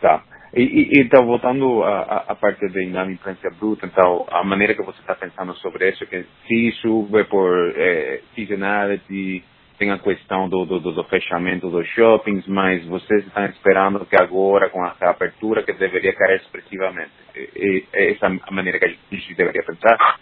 Tá. 0.00 0.24
E, 0.54 0.62
e, 0.62 1.00
então, 1.00 1.24
voltando 1.24 1.82
à 1.84 2.36
parte 2.38 2.68
da 2.68 2.82
inadimplência 2.82 3.50
bruta, 3.52 3.86
então, 3.86 4.26
a 4.28 4.44
maneira 4.44 4.74
que 4.74 4.82
você 4.82 5.00
está 5.00 5.14
pensando 5.14 5.54
sobre 5.54 5.88
isso, 5.88 6.06
que 6.06 6.26
se 6.46 6.68
isso 6.68 7.08
é 7.14 7.24
por 7.24 7.72
é, 7.76 8.20
seasonality, 8.34 9.44
tem 9.82 9.90
a 9.90 9.98
questão 9.98 10.48
do, 10.48 10.64
do, 10.64 10.78
do, 10.78 11.04
fechamento 11.04 11.68
dos 11.68 11.84
shoppings, 11.88 12.46
mas 12.46 12.86
vocês 12.86 13.26
estão 13.26 13.44
esperando 13.46 14.06
que 14.06 14.14
agora, 14.14 14.70
com 14.70 14.86
essa 14.86 15.10
abertura, 15.10 15.64
que 15.64 15.72
deveria 15.72 16.14
cair 16.14 16.36
expressivamente. 16.36 17.10
E, 17.34 17.84
é 17.92 18.12
essa 18.12 18.26
a 18.28 18.50
maneira 18.52 18.78
que 18.78 18.84
a 18.84 18.88
gente 18.88 19.34
deveria 19.34 19.60
pensar? 19.64 20.20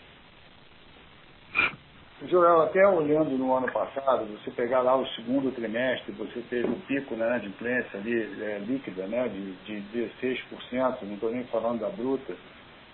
Joel, 2.27 2.63
até 2.63 2.87
olhando 2.89 3.37
no 3.37 3.55
ano 3.55 3.71
passado, 3.71 4.25
você 4.29 4.51
pegar 4.51 4.81
lá 4.81 4.97
o 4.97 5.07
segundo 5.09 5.55
trimestre, 5.55 6.13
você 6.13 6.41
teve 6.49 6.67
um 6.67 6.81
pico 6.81 7.15
né, 7.15 7.39
de 7.41 7.49
implência 7.49 8.01
ali, 8.01 8.19
é, 8.43 8.63
líquida 8.67 9.07
né, 9.09 9.29
de, 9.29 9.53
de 9.83 10.09
16%, 10.73 11.03
não 11.03 11.15
estou 11.15 11.31
nem 11.31 11.45
falando 11.45 11.81
da 11.81 11.91
bruta, 11.91 12.35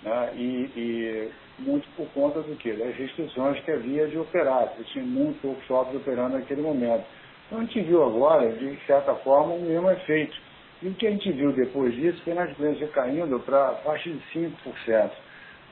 né, 0.06 0.30
e, 0.36 0.70
e, 0.76 1.30
muito 1.58 1.88
por 1.96 2.06
conta 2.10 2.40
do 2.40 2.54
quê? 2.56 2.72
Das 2.74 2.94
restrições 2.94 3.58
que 3.64 3.72
havia 3.72 4.06
de 4.06 4.16
operar. 4.16 4.72
Você 4.76 4.84
tinha 4.84 5.04
muito 5.04 5.40
poucos 5.42 5.64
shoppings 5.66 6.00
operando 6.00 6.38
naquele 6.38 6.62
momento. 6.62 7.04
Então 7.46 7.58
a 7.58 7.62
gente 7.62 7.80
viu 7.80 8.04
agora, 8.04 8.52
de 8.52 8.78
certa 8.86 9.14
forma, 9.16 9.54
o 9.54 9.60
mesmo 9.60 9.90
efeito. 9.90 10.36
E 10.82 10.88
o 10.88 10.94
que 10.94 11.06
a 11.06 11.10
gente 11.10 11.32
viu 11.32 11.52
depois 11.52 11.92
disso 11.94 12.22
foi 12.22 12.34
na 12.34 12.46
diferença 12.46 12.86
caindo 12.88 13.40
para 13.40 13.74
faixa 13.76 14.08
de 14.10 14.20
5%. 14.32 15.10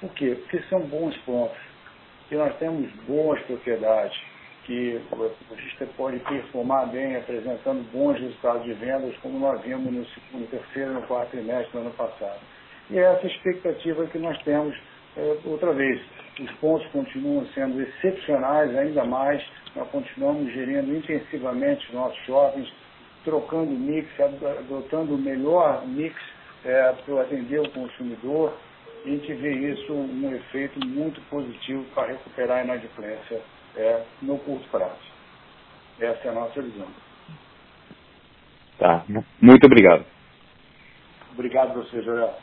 Por 0.00 0.10
quê? 0.14 0.36
Porque 0.40 0.60
são 0.68 0.80
bons 0.80 1.16
pontos. 1.18 1.58
Que 2.28 2.34
nós 2.34 2.56
temos 2.56 2.90
boas 3.06 3.40
propriedades, 3.42 4.18
que 4.64 5.00
o 5.12 5.16
lojista 5.50 5.86
pode 5.96 6.18
performar 6.20 6.88
bem, 6.88 7.16
apresentando 7.16 7.88
bons 7.92 8.18
resultados 8.18 8.64
de 8.64 8.72
vendas, 8.72 9.14
como 9.18 9.38
nós 9.38 9.60
vimos 9.60 9.92
no 9.92 10.06
segundo, 10.06 10.50
terceiro 10.50 10.92
e 10.92 10.94
no 10.94 11.02
quarto 11.02 11.30
trimestre 11.30 11.70
do 11.72 11.78
ano 11.80 11.90
passado. 11.90 12.40
E 12.90 12.98
é 12.98 13.02
essa 13.02 13.26
expectativa 13.26 14.06
que 14.06 14.18
nós 14.18 14.40
temos 14.42 14.76
é, 15.16 15.36
outra 15.44 15.72
vez. 15.72 16.00
os 16.40 16.50
pontos 16.52 16.86
continuam 16.88 17.46
sendo 17.54 17.80
excepcionais 17.80 18.76
ainda 18.76 19.04
mais, 19.04 19.42
nós 19.74 19.88
continuamos 19.90 20.52
gerindo 20.52 20.94
intensivamente 20.94 21.86
os 21.88 21.94
nossos 21.94 22.18
shoppings, 22.24 22.72
trocando 23.24 23.70
mix, 23.70 24.08
adotando 24.20 25.14
o 25.14 25.18
melhor 25.18 25.86
mix 25.86 26.14
é, 26.64 26.92
para 26.92 27.22
atender 27.22 27.60
o 27.60 27.70
consumidor. 27.70 28.56
A 29.04 29.08
gente 29.08 29.32
vê 29.34 29.52
isso 29.72 29.92
um 29.92 30.34
efeito 30.34 30.78
muito 30.86 31.20
positivo 31.28 31.84
para 31.94 32.08
recuperar 32.08 32.58
a 32.58 32.64
inadimplência 32.64 33.40
é, 33.76 34.02
no 34.22 34.38
curto 34.38 34.68
prazo. 34.68 35.14
Essa 36.00 36.28
é 36.28 36.30
a 36.30 36.34
nossa 36.34 36.60
visão. 36.60 36.88
Tá, 38.78 39.04
muito 39.40 39.64
obrigado. 39.66 40.04
Obrigado 41.32 41.74
você, 41.74 42.02
Joel. 42.02 42.34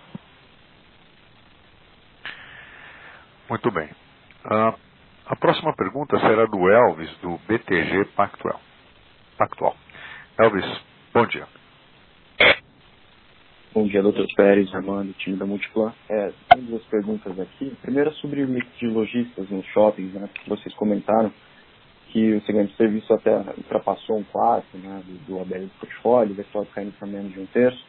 Muito 3.52 3.70
bem. 3.70 3.90
Uh, 4.46 4.74
a 5.26 5.36
próxima 5.36 5.76
pergunta 5.76 6.18
será 6.22 6.46
do 6.46 6.70
Elvis, 6.70 7.10
do 7.18 7.38
BTG 7.50 8.06
Pactual. 8.16 8.62
Pactual. 9.38 9.76
Elvis, 10.40 10.66
bom 11.14 11.26
dia. 11.26 11.46
Bom 13.74 13.86
dia, 13.88 14.02
doutor 14.02 14.26
Pérez, 14.38 14.74
Armando, 14.74 15.12
time 15.16 15.36
da 15.36 15.46
Multiplan. 15.46 15.92
É, 16.08 16.32
tem 16.54 16.64
duas 16.64 16.82
perguntas 16.84 17.38
aqui. 17.38 17.76
Primeira 17.82 18.12
sobre 18.12 18.42
o 18.42 18.48
mix 18.48 18.66
de 18.80 18.88
lojistas 18.88 19.50
nos 19.50 19.66
shoppings, 19.74 20.14
né, 20.14 20.30
que 20.34 20.50
vocês 20.50 20.74
comentaram 20.76 21.30
que 22.08 22.36
o 22.36 22.42
segmento 22.44 22.72
de 22.72 22.78
serviço 22.78 23.14
até 23.14 23.36
ultrapassou 23.36 24.18
um 24.18 24.24
quarto 24.24 24.78
né, 24.78 25.04
do, 25.06 25.26
do 25.26 25.42
ABL 25.42 25.66
do 25.66 25.78
portfólio, 25.78 26.38
o 26.38 26.40
está 26.40 26.64
caindo 26.74 26.94
para 26.94 27.06
menos 27.06 27.34
de 27.34 27.42
um 27.42 27.46
terço. 27.48 27.86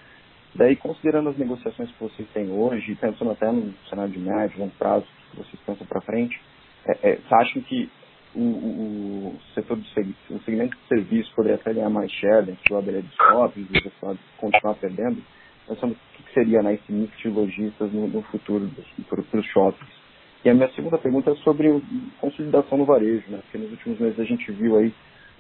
Daí, 0.57 0.75
considerando 0.75 1.29
as 1.29 1.39
negociações 1.39 1.89
que 1.93 2.03
vocês 2.03 2.29
têm 2.31 2.51
hoje, 2.51 2.97
pensando 2.97 3.31
até 3.31 3.51
no 3.53 3.73
cenário 3.89 4.13
de 4.13 4.19
médio, 4.19 4.59
longo 4.59 4.75
prazo, 4.77 5.07
que 5.33 5.39
vocês 5.39 5.63
pensam 5.67 5.87
para 5.87 6.01
frente, 6.01 6.41
é, 6.87 7.11
é, 7.11 7.19
acham 7.31 7.63
que 7.63 7.91
o, 8.35 8.41
o, 8.41 9.39
setor 9.55 9.77
do 9.77 9.85
o 10.31 10.41
segmento 10.41 10.77
de 10.77 10.89
serviço 10.89 11.33
poderia 11.35 11.57
até 11.57 11.75
ganhar 11.75 11.91
mais 11.91 12.11
share 12.13 12.47
dentro 12.47 12.63
do 12.67 12.77
ABL 12.77 13.03
dos 13.03 13.15
shoppings 13.15 13.69
o 14.03 14.19
continuar 14.39 14.75
perdendo? 14.75 15.23
Pensando 15.69 15.93
o 15.93 16.23
que 16.23 16.33
seria 16.33 16.63
né, 16.63 16.75
esse 16.75 16.93
mix 16.93 17.17
de 17.19 17.29
lojistas 17.29 17.93
no, 17.93 18.09
no 18.09 18.23
futuro 18.23 18.71
para 19.09 19.41
os 19.41 19.47
shoppings. 19.47 20.03
E 20.45 20.51
a 20.51 20.55
minha 20.55 20.71
segunda 20.73 20.99
pergunta 20.99 21.31
é 21.31 21.35
sobre 21.37 21.83
consolidação 22.21 22.79
no 22.79 22.85
varejo, 22.85 23.23
né? 23.29 23.39
Porque 23.43 23.59
nos 23.59 23.71
últimos 23.71 24.01
meses 24.01 24.19
a 24.19 24.25
gente 24.25 24.51
viu 24.51 24.77
aí 24.77 24.93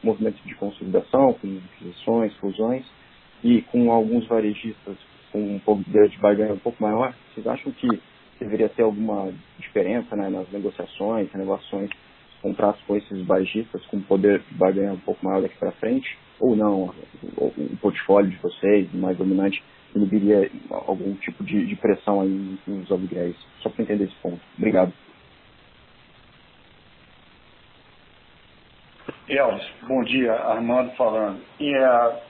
movimentos 0.03 0.43
de 0.45 0.55
consolidação, 0.55 1.33
com 1.35 1.61
aquisições, 1.75 2.35
fusões, 2.37 2.85
e 3.43 3.63
com 3.63 3.91
alguns 3.91 4.27
varejistas 4.27 4.97
com 5.33 5.57
um 5.57 5.59
pouco 5.59 5.83
de 5.83 6.19
barganha 6.19 6.53
um 6.53 6.59
pouco 6.59 6.83
maior, 6.83 7.15
vocês 7.33 7.47
acham 7.47 7.73
que 7.73 7.89
deveria 8.43 8.69
ter 8.69 8.83
alguma 8.83 9.33
diferença 9.59 10.15
né, 10.17 10.29
nas 10.29 10.51
negociações, 10.51 11.31
renovações, 11.33 11.91
contratos 12.41 12.83
com 12.83 12.97
esses 12.97 13.25
varejistas 13.25 13.85
com 13.87 14.01
poder 14.01 14.43
de 14.51 14.81
um 14.81 14.99
pouco 14.99 15.25
maior 15.25 15.43
daqui 15.43 15.57
para 15.57 15.73
frente? 15.73 16.19
Ou 16.41 16.57
não? 16.57 16.93
O, 17.37 17.77
portfólio 17.81 18.31
de 18.31 18.37
vocês, 18.39 18.93
mais 18.93 19.17
dominante, 19.17 19.63
inibiria 19.95 20.51
algum 20.71 21.15
tipo 21.15 21.45
de, 21.45 21.67
de 21.67 21.77
pressão 21.77 22.21
aí 22.21 22.59
nos 22.67 22.91
aluguéis? 22.91 23.37
Só 23.61 23.71
para 23.71 23.83
entender 23.83 24.05
esse 24.05 24.17
ponto. 24.17 24.41
Obrigado. 24.59 24.93
Elvis, 29.29 29.67
bom 29.87 30.03
dia, 30.03 30.33
Armando 30.33 30.91
falando. 30.97 31.41
É, 31.61 32.23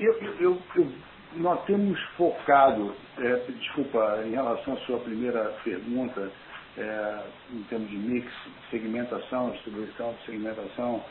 eu, 0.00 0.12
eu, 0.40 0.58
eu, 0.76 0.92
nós 1.38 1.64
temos 1.64 2.00
focado, 2.16 2.94
é, 3.18 3.36
desculpa, 3.58 4.22
em 4.26 4.32
relação 4.32 4.74
à 4.74 4.76
sua 4.78 4.98
primeira 4.98 5.54
pergunta, 5.64 6.30
é, 6.76 7.18
em 7.52 7.62
termos 7.64 7.88
de 7.88 7.96
mix, 7.96 8.32
segmentação, 8.70 9.50
distribuição, 9.50 10.14
segmentação, 10.26 11.02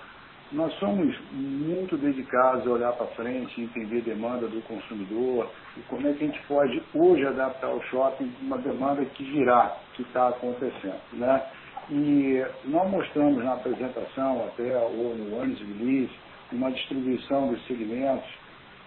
nós 0.52 0.74
somos 0.76 1.14
muito 1.32 1.98
dedicados 1.98 2.66
a 2.66 2.70
olhar 2.70 2.94
para 2.94 3.08
frente, 3.08 3.62
entender 3.62 3.98
a 3.98 4.16
demanda 4.16 4.48
do 4.48 4.62
consumidor 4.62 5.52
e 5.76 5.82
como 5.82 6.08
é 6.08 6.14
que 6.14 6.24
a 6.24 6.28
gente 6.28 6.42
pode 6.48 6.82
hoje 6.94 7.26
adaptar 7.26 7.70
o 7.70 7.82
shopping 7.84 8.32
uma 8.42 8.58
demanda 8.58 9.04
que 9.04 9.24
virá, 9.26 9.76
que 9.94 10.04
está 10.04 10.30
acontecendo. 10.30 11.02
Né? 11.14 11.44
E 11.90 12.46
nós 12.66 12.90
mostramos 12.90 13.44
na 13.44 13.54
apresentação, 13.54 14.46
até 14.46 14.78
ou 14.78 15.16
no 15.16 15.38
Earnings 15.38 15.60
Release, 15.60 16.14
uma 16.54 16.72
distribuição 16.72 17.50
dos 17.50 17.66
segmentos, 17.68 18.30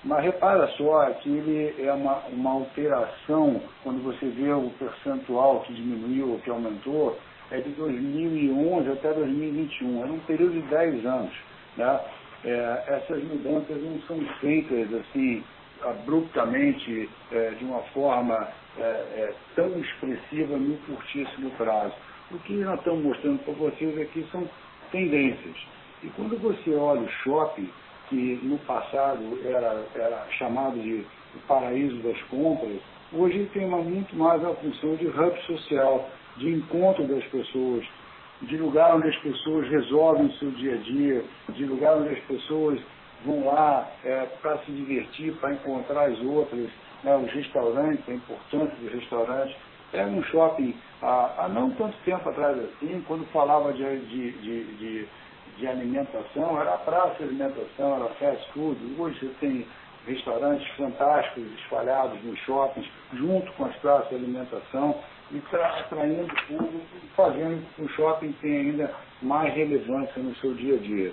mas 0.04 0.24
repara 0.24 0.66
só 0.76 1.04
que 1.14 1.28
ele 1.28 1.74
é 1.82 1.92
uma, 1.92 2.22
uma 2.28 2.52
alteração, 2.52 3.60
quando 3.82 4.02
você 4.02 4.26
vê 4.26 4.50
o 4.52 4.70
percentual 4.78 5.60
que 5.60 5.74
diminuiu 5.74 6.32
ou 6.32 6.38
que 6.38 6.50
aumentou, 6.50 7.18
é 7.50 7.60
de 7.60 7.70
2011 7.70 8.90
até 8.92 9.12
2021, 9.12 10.02
era 10.02 10.12
um 10.12 10.20
período 10.20 10.52
de 10.52 10.62
10 10.62 11.04
anos. 11.04 11.32
Né? 11.76 12.00
É, 12.44 12.84
essas 12.86 13.22
mudanças 13.24 13.82
não 13.82 14.00
são 14.02 14.18
feitas 14.40 14.88
assim 14.94 15.44
abruptamente, 15.82 17.08
é, 17.32 17.50
de 17.50 17.64
uma 17.64 17.82
forma 17.94 18.48
é, 18.78 18.82
é 18.82 19.34
tão 19.54 19.78
expressiva 19.78 20.56
no 20.56 20.76
curtíssimo 20.78 21.50
prazo. 21.52 21.94
O 22.30 22.38
que 22.38 22.54
nós 22.54 22.78
estamos 22.78 23.04
mostrando 23.04 23.44
para 23.44 23.54
vocês 23.54 23.98
aqui 24.00 24.26
são 24.30 24.48
tendências. 24.90 25.56
E 26.02 26.08
quando 26.08 26.38
você 26.40 26.74
olha 26.74 27.02
o 27.02 27.08
shopping, 27.22 27.68
que 28.10 28.40
no 28.42 28.58
passado 28.58 29.40
era, 29.44 29.84
era 29.94 30.26
chamado 30.36 30.78
de 30.78 31.06
paraíso 31.46 31.96
das 32.02 32.20
compras, 32.24 32.78
hoje 33.12 33.48
tem 33.54 33.64
uma, 33.64 33.78
muito 33.78 34.14
mais 34.16 34.44
a 34.44 34.52
função 34.54 34.96
de 34.96 35.06
hub 35.06 35.42
social, 35.46 36.10
de 36.36 36.50
encontro 36.50 37.06
das 37.06 37.24
pessoas, 37.26 37.86
de 38.42 38.56
lugar 38.56 38.96
onde 38.96 39.08
as 39.08 39.16
pessoas 39.18 39.68
resolvem 39.68 40.26
o 40.26 40.32
seu 40.34 40.50
dia 40.50 40.74
a 40.74 40.78
dia, 40.78 41.24
de 41.50 41.64
lugar 41.64 41.96
onde 41.96 42.10
as 42.10 42.20
pessoas 42.24 42.80
vão 43.24 43.46
lá 43.46 43.88
é, 44.04 44.26
para 44.42 44.58
se 44.58 44.72
divertir, 44.72 45.32
para 45.34 45.52
encontrar 45.52 46.10
as 46.10 46.18
outras, 46.20 46.68
né, 47.04 47.16
os 47.16 47.30
restaurantes, 47.32 48.08
a 48.08 48.12
importância 48.12 48.76
dos 48.80 48.92
restaurantes. 48.92 49.56
Era 49.92 50.06
um 50.06 50.22
shopping 50.24 50.74
há, 51.02 51.44
há, 51.44 51.48
não 51.48 51.70
tanto 51.72 51.96
tempo 52.04 52.28
atrás 52.28 52.56
assim, 52.58 53.04
quando 53.06 53.24
falava 53.32 53.72
de, 53.72 53.82
de, 54.06 54.32
de, 54.32 54.64
de, 54.76 55.08
de 55.56 55.66
alimentação, 55.66 56.60
era 56.60 56.76
praça 56.78 57.16
de 57.18 57.24
alimentação, 57.24 57.96
era 57.96 58.08
fast 58.14 58.52
food. 58.52 58.78
Hoje 58.98 59.18
você 59.18 59.34
tem 59.40 59.66
restaurantes 60.06 60.66
fantásticos 60.76 61.44
espalhados 61.60 62.22
nos 62.24 62.38
shoppings, 62.40 62.88
junto 63.14 63.52
com 63.52 63.64
as 63.66 63.76
praças 63.76 64.08
de 64.08 64.14
alimentação 64.16 64.96
e 65.30 65.42
atraindo 65.54 66.34
público, 66.48 66.80
fazendo 67.14 67.62
com 67.62 67.74
que 67.74 67.82
o 67.82 67.94
shopping 67.94 68.32
tenha 68.40 68.60
ainda 68.60 68.94
mais 69.22 69.54
relevância 69.54 70.22
no 70.22 70.34
seu 70.36 70.54
dia 70.54 70.74
a 70.74 70.78
dia. 70.78 71.12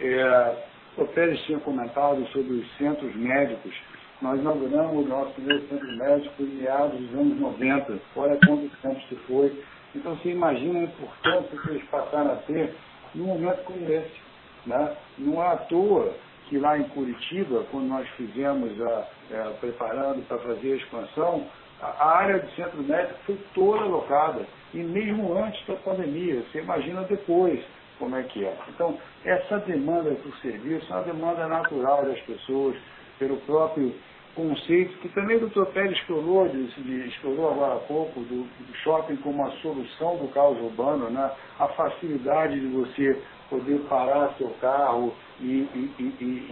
É, 0.00 0.56
o 0.98 1.06
Pérez 1.06 1.40
tinha 1.42 1.58
comentado 1.60 2.26
sobre 2.28 2.54
os 2.54 2.76
centros 2.76 3.14
médicos. 3.14 3.74
Nós 4.20 4.40
inauguramos 4.40 5.04
o 5.04 5.08
nosso 5.08 5.32
primeiro 5.32 5.66
centro 5.68 5.96
médico 5.96 6.42
em 6.42 6.46
meados 6.46 6.98
dos 6.98 7.14
anos 7.14 7.38
90. 7.38 7.98
Olha 8.16 8.38
quanto 8.46 8.70
tempo 8.82 9.00
se 9.08 9.16
foi. 9.26 9.62
Então 9.94 10.16
você 10.16 10.30
imagina 10.30 10.80
a 10.80 10.82
importância 10.84 11.58
que 11.58 11.70
eles 11.70 11.84
passaram 11.88 12.32
a 12.32 12.36
ter 12.36 12.74
num 13.16 13.26
momento 13.26 13.64
como 13.64 13.90
esse. 13.90 14.20
Né? 14.66 14.96
Não 15.18 15.42
é 15.42 15.46
à 15.48 15.56
toa 15.56 16.14
que 16.48 16.58
lá 16.58 16.78
em 16.78 16.84
Curitiba, 16.84 17.64
quando 17.70 17.86
nós 17.86 18.08
fizemos, 18.10 18.80
a, 18.80 19.08
é, 19.30 19.50
preparando 19.60 20.26
para 20.28 20.38
fazer 20.38 20.74
a 20.74 20.76
expansão, 20.76 21.46
a 21.80 22.08
área 22.08 22.40
de 22.40 22.54
centro 22.54 22.82
médico 22.82 23.18
foi 23.26 23.38
toda 23.54 23.82
alocada, 23.82 24.46
e 24.72 24.78
mesmo 24.78 25.36
antes 25.36 25.64
da 25.66 25.74
pandemia, 25.76 26.42
você 26.42 26.60
imagina 26.60 27.02
depois 27.02 27.60
como 27.98 28.16
é 28.16 28.22
que 28.22 28.44
é. 28.44 28.56
Então, 28.68 28.96
essa 29.24 29.58
demanda 29.60 30.10
por 30.10 30.34
serviço 30.38 30.86
é 30.92 30.96
uma 30.96 31.02
demanda 31.02 31.48
natural 31.48 32.04
das 32.04 32.20
pessoas, 32.20 32.76
pelo 33.18 33.38
próprio 33.38 33.94
conceito, 34.36 34.98
que 34.98 35.08
também 35.08 35.38
o 35.38 35.40
doutor 35.40 35.66
Pérez 35.72 35.92
explorou, 35.98 36.46
explorou 36.46 37.50
agora 37.52 37.74
há 37.76 37.80
pouco, 37.80 38.20
do, 38.20 38.46
shopping 38.84 39.16
como 39.16 39.42
uma 39.42 39.50
solução 39.62 40.18
do 40.18 40.28
caos 40.28 40.60
urbano, 40.60 41.10
né? 41.10 41.30
a 41.58 41.66
facilidade 41.68 42.60
de 42.60 42.66
você 42.66 43.20
poder 43.48 43.78
parar 43.88 44.34
seu 44.36 44.50
carro 44.60 45.14
e 45.40 45.66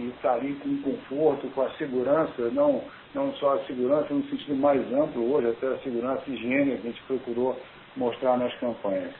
estar 0.07 0.29
tá 0.29 0.33
ali 0.33 0.55
com 0.55 0.81
conforto, 0.81 1.47
com 1.49 1.61
a 1.61 1.69
segurança, 1.71 2.49
não, 2.51 2.81
não 3.13 3.31
só 3.35 3.53
a 3.53 3.59
segurança 3.65 4.13
no 4.13 4.23
sentido 4.23 4.55
mais 4.55 4.81
amplo 4.91 5.31
hoje, 5.31 5.49
até 5.49 5.67
a 5.67 5.77
segurança 5.79 6.23
higiene 6.27 6.77
que 6.77 6.87
a 6.87 6.91
gente 6.91 7.03
procurou 7.03 7.55
mostrar 7.95 8.37
nas 8.37 8.53
campanhas. 8.55 9.13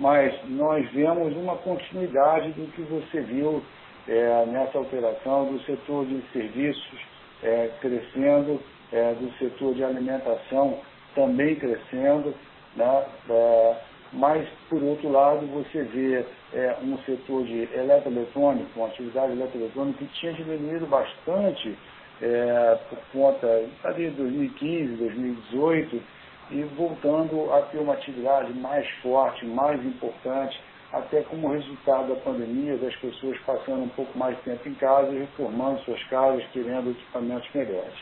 Mas 0.00 0.34
nós 0.48 0.90
vemos 0.90 1.36
uma 1.36 1.56
continuidade 1.56 2.50
do 2.52 2.66
que 2.72 2.82
você 2.82 3.20
viu 3.20 3.62
é, 4.08 4.46
nessa 4.46 4.78
alteração 4.78 5.52
do 5.52 5.60
setor 5.60 6.06
de 6.06 6.22
serviços 6.32 7.09
é, 7.42 7.70
crescendo, 7.80 8.60
é, 8.92 9.14
do 9.14 9.32
setor 9.38 9.74
de 9.74 9.84
alimentação 9.84 10.78
também 11.14 11.56
crescendo, 11.56 12.34
né? 12.76 13.04
É, 13.28 13.76
mas, 14.12 14.48
por 14.68 14.82
outro 14.82 15.08
lado, 15.08 15.46
você 15.46 15.82
vê 15.84 16.24
é, 16.52 16.76
um 16.82 16.98
setor 17.04 17.44
de 17.44 17.68
eletroeletrônico, 17.72 18.68
uma 18.74 18.88
atividade 18.88 19.32
eletroeletrônica 19.32 19.98
que 19.98 20.12
tinha 20.18 20.32
diminuído 20.32 20.86
bastante 20.86 21.76
é, 22.20 22.78
por 22.88 22.98
conta 23.12 23.64
de 23.94 24.10
2015, 24.10 24.96
2018, 24.96 26.02
e 26.50 26.62
voltando 26.76 27.52
a 27.52 27.62
ter 27.62 27.78
uma 27.78 27.94
atividade 27.94 28.52
mais 28.54 28.88
forte, 29.00 29.46
mais 29.46 29.80
importante, 29.86 30.60
até 30.92 31.22
como 31.22 31.52
resultado 31.52 32.08
da 32.08 32.20
pandemia, 32.20 32.76
das 32.76 32.94
pessoas 32.96 33.38
passando 33.46 33.82
um 33.82 33.88
pouco 33.90 34.16
mais 34.18 34.36
de 34.36 34.42
tempo 34.42 34.68
em 34.68 34.74
casa 34.74 35.12
reformando 35.12 35.80
suas 35.82 36.02
casas, 36.04 36.44
querendo 36.52 36.90
equipamentos 36.90 37.48
melhores. 37.54 37.94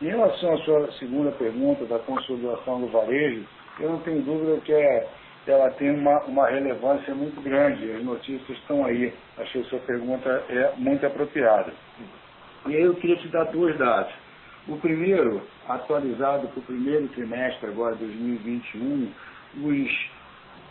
Em 0.00 0.06
relação 0.06 0.54
à 0.54 0.58
sua 0.58 0.92
segunda 0.92 1.32
pergunta 1.32 1.84
da 1.84 1.98
consolidação 2.00 2.80
do 2.80 2.88
varejo, 2.88 3.44
eu 3.80 3.90
não 3.90 3.98
tenho 4.00 4.22
dúvida 4.22 4.60
que 4.60 4.72
é, 4.72 5.08
ela 5.46 5.70
tem 5.70 5.90
uma, 5.90 6.20
uma 6.24 6.48
relevância 6.48 7.14
muito 7.14 7.40
grande, 7.40 7.90
as 7.92 8.04
notícias 8.04 8.58
estão 8.58 8.84
aí. 8.84 9.12
Achei 9.38 9.62
que 9.62 9.68
sua 9.68 9.80
pergunta 9.80 10.28
é 10.48 10.72
muito 10.76 11.04
apropriada. 11.06 11.72
E 12.66 12.76
aí 12.76 12.82
eu 12.82 12.94
queria 12.94 13.16
te 13.16 13.28
dar 13.28 13.44
dois 13.44 13.76
dados. 13.76 14.12
O 14.68 14.76
primeiro, 14.76 15.42
atualizado 15.68 16.46
para 16.48 16.60
o 16.60 16.62
primeiro 16.62 17.08
trimestre 17.08 17.68
agora, 17.68 17.96
2021, 17.96 19.10
os 19.64 20.10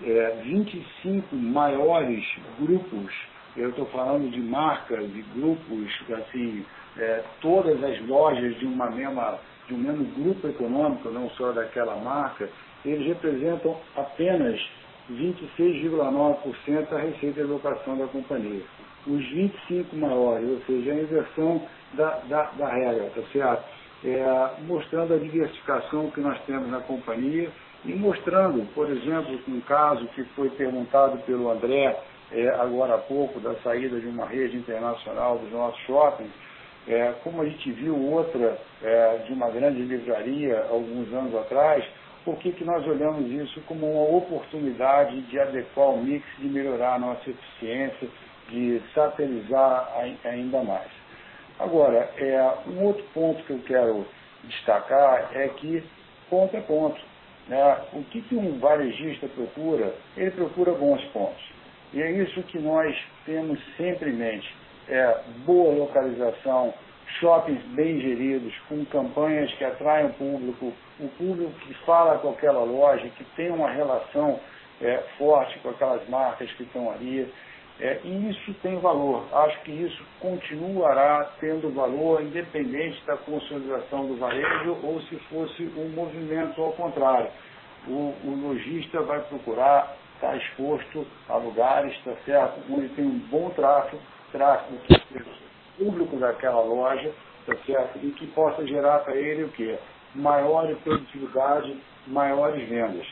é, 0.04 0.42
25 0.44 1.36
maiores 1.36 2.26
grupos, 2.60 3.14
eu 3.56 3.70
estou 3.70 3.86
falando 3.88 4.30
de 4.32 4.40
marcas 4.40 5.04
e 5.04 5.22
grupos, 5.36 5.88
assim, 6.12 6.66
é, 6.98 7.24
todas 7.42 7.84
as 7.84 8.00
lojas 8.08 8.58
de 8.60 8.66
uma 8.66 8.90
mesma, 8.90 9.40
de 9.68 9.74
um 9.74 9.78
mesmo 9.78 10.06
grupo 10.24 10.48
econômico, 10.48 11.10
não 11.10 11.30
só 11.32 11.52
daquela 11.52 11.96
marca, 11.98 12.50
eles 12.86 13.06
representam 13.08 13.78
apenas 13.96 14.60
26,9% 15.12 16.90
da 16.90 17.00
receita 17.00 17.42
de 17.42 17.48
locação 17.48 17.98
da 17.98 18.08
companhia. 18.08 18.64
Os 19.06 19.26
25 19.30 19.96
maiores, 19.96 20.48
ou 20.50 20.62
seja, 20.62 20.92
a 20.92 20.96
inversão 20.96 21.62
da, 21.94 22.20
da, 22.30 22.44
da 22.52 22.70
regra, 22.70 23.12
tá 23.16 23.22
certo? 23.34 23.82
É, 24.04 24.52
mostrando 24.66 25.14
a 25.14 25.18
diversificação 25.18 26.10
que 26.12 26.22
nós 26.22 26.40
temos 26.46 26.70
na 26.70 26.80
companhia 26.82 27.52
e 27.84 27.94
mostrando, 27.94 28.66
por 28.74 28.90
exemplo, 28.90 29.40
um 29.48 29.62
caso 29.62 30.06
que 30.08 30.24
foi 30.36 30.50
perguntado 30.52 31.18
pelo 31.20 31.50
André 31.50 31.98
é, 32.32 32.48
agora 32.50 32.96
há 32.96 32.98
pouco, 32.98 33.40
da 33.40 33.56
saída 33.56 34.00
de 34.00 34.08
uma 34.08 34.26
rede 34.26 34.56
internacional 34.56 35.38
dos 35.38 35.52
nossos 35.52 35.80
shoppings, 35.82 36.32
é, 36.88 37.14
como 37.24 37.42
a 37.42 37.46
gente 37.46 37.72
viu 37.72 37.98
outra 37.98 38.58
é, 38.82 39.18
de 39.28 39.34
uma 39.34 39.50
grande 39.50 39.82
livraria 39.82 40.66
alguns 40.70 41.12
anos 41.14 41.36
atrás, 41.36 41.84
por 42.24 42.38
que, 42.38 42.52
que 42.52 42.64
nós 42.64 42.86
olhamos 42.88 43.30
isso 43.32 43.60
como 43.62 43.92
uma 43.92 44.18
oportunidade 44.18 45.22
de 45.24 45.40
adequar 45.40 45.90
o 45.90 46.04
mix, 46.04 46.26
de 46.38 46.48
melhorar 46.48 46.96
a 46.96 47.00
nossa 47.00 47.30
eficiência, 47.30 48.08
de 48.50 48.82
satelizar 48.94 49.92
ainda 50.24 50.64
mais. 50.64 50.90
Agora, 51.60 52.10
é, 52.18 52.54
um 52.68 52.84
outro 52.86 53.04
ponto 53.14 53.44
que 53.44 53.52
eu 53.52 53.60
quero 53.66 54.06
destacar 54.44 55.30
é 55.34 55.48
que 55.50 55.84
ponto 56.30 56.56
é 56.56 56.62
ponto. 56.62 57.11
Né? 57.52 57.78
O 57.92 58.02
que, 58.06 58.22
que 58.22 58.34
um 58.34 58.60
varejista 58.60 59.28
procura? 59.28 59.94
Ele 60.16 60.32
procura 60.32 60.72
bons 60.72 61.04
pontos. 61.08 61.44
E 61.92 62.02
é 62.02 62.10
isso 62.10 62.42
que 62.44 62.58
nós 62.58 62.98
temos 63.26 63.60
sempre 63.76 64.10
em 64.10 64.14
mente. 64.14 64.56
É 64.88 65.20
boa 65.46 65.76
localização, 65.76 66.74
shoppings 67.20 67.62
bem 67.76 68.00
geridos, 68.00 68.54
com 68.70 68.86
campanhas 68.86 69.52
que 69.56 69.66
atraem 69.66 70.06
o 70.06 70.14
público, 70.14 70.74
o 70.98 71.08
público 71.10 71.52
que 71.68 71.74
fala 71.86 72.20
com 72.20 72.30
aquela 72.30 72.64
loja, 72.64 73.10
que 73.18 73.26
tem 73.36 73.52
uma 73.52 73.70
relação 73.70 74.40
é, 74.82 75.04
forte 75.18 75.60
com 75.60 75.72
aquelas 75.72 76.08
marcas 76.08 76.50
que 76.54 76.64
estão 76.64 76.90
ali. 76.90 77.30
É, 77.82 78.00
e 78.04 78.30
isso 78.30 78.54
tem 78.62 78.78
valor. 78.80 79.26
Acho 79.34 79.60
que 79.62 79.72
isso 79.72 80.06
continuará 80.20 81.32
tendo 81.40 81.74
valor, 81.74 82.22
independente 82.22 83.04
da 83.08 83.18
consolidação 83.18 84.06
do 84.06 84.18
varejo 84.18 84.78
ou 84.84 85.02
se 85.02 85.16
fosse 85.32 85.64
um 85.76 85.90
movimento 85.90 86.62
ao 86.62 86.74
contrário. 86.74 87.32
O, 87.88 88.14
o 88.24 88.40
lojista 88.40 89.02
vai 89.02 89.20
procurar 89.22 89.98
estar 90.14 90.38
exposto 90.38 91.08
a 91.28 91.38
lugares, 91.38 91.92
está 91.94 92.14
certo, 92.24 92.62
onde 92.70 92.88
tem 92.90 93.04
um 93.04 93.18
bom 93.32 93.50
tráfego, 93.50 94.00
tráfego 94.32 94.78
público 95.80 96.18
daquela 96.18 96.62
loja, 96.62 97.12
está 97.40 97.56
certo, 97.66 97.98
e 98.04 98.12
que 98.12 98.28
possa 98.28 98.64
gerar 98.68 99.00
para 99.00 99.16
ele 99.16 99.46
o 99.46 99.50
quê? 99.50 99.80
Maior 100.14 100.72
produtividade, 100.84 101.76
maiores 102.06 102.70
vendas. 102.70 103.08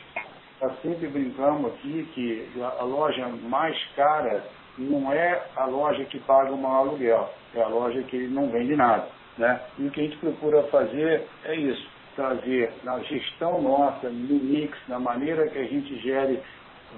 Nós 0.62 0.80
sempre 0.80 1.08
brincamos 1.08 1.72
aqui 1.72 2.08
que 2.14 2.62
a 2.62 2.84
loja 2.84 3.26
mais 3.26 3.76
cara 3.96 4.44
não 4.80 5.12
é 5.12 5.42
a 5.56 5.66
loja 5.66 6.04
que 6.06 6.18
paga 6.20 6.50
o 6.50 6.56
maior 6.56 6.88
aluguel, 6.88 7.30
é 7.54 7.60
a 7.60 7.68
loja 7.68 8.02
que 8.04 8.16
não 8.28 8.50
vende 8.50 8.74
nada. 8.74 9.06
Né? 9.36 9.60
E 9.78 9.86
o 9.86 9.90
que 9.90 10.00
a 10.00 10.04
gente 10.04 10.16
procura 10.16 10.62
fazer 10.64 11.26
é 11.44 11.54
isso, 11.54 11.86
trazer 12.16 12.72
na 12.82 12.98
gestão 13.00 13.60
nossa, 13.60 14.08
no 14.08 14.34
mix, 14.36 14.76
na 14.88 14.98
maneira 14.98 15.48
que 15.48 15.58
a 15.58 15.64
gente 15.64 15.98
gere 16.00 16.42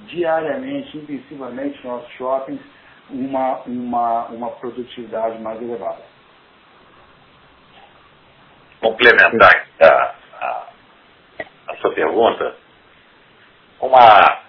diariamente, 0.06 0.96
intensivamente 0.96 1.84
nossos 1.84 2.10
shoppings, 2.12 2.60
uma, 3.10 3.58
uma, 3.66 4.26
uma 4.26 4.50
produtividade 4.52 5.40
mais 5.40 5.60
elevada. 5.60 6.02
Complementar 8.80 9.66
a, 9.80 10.14
a, 10.40 10.66
a 11.68 11.76
sua 11.76 11.92
pergunta, 11.94 12.56
uma, 13.80 14.40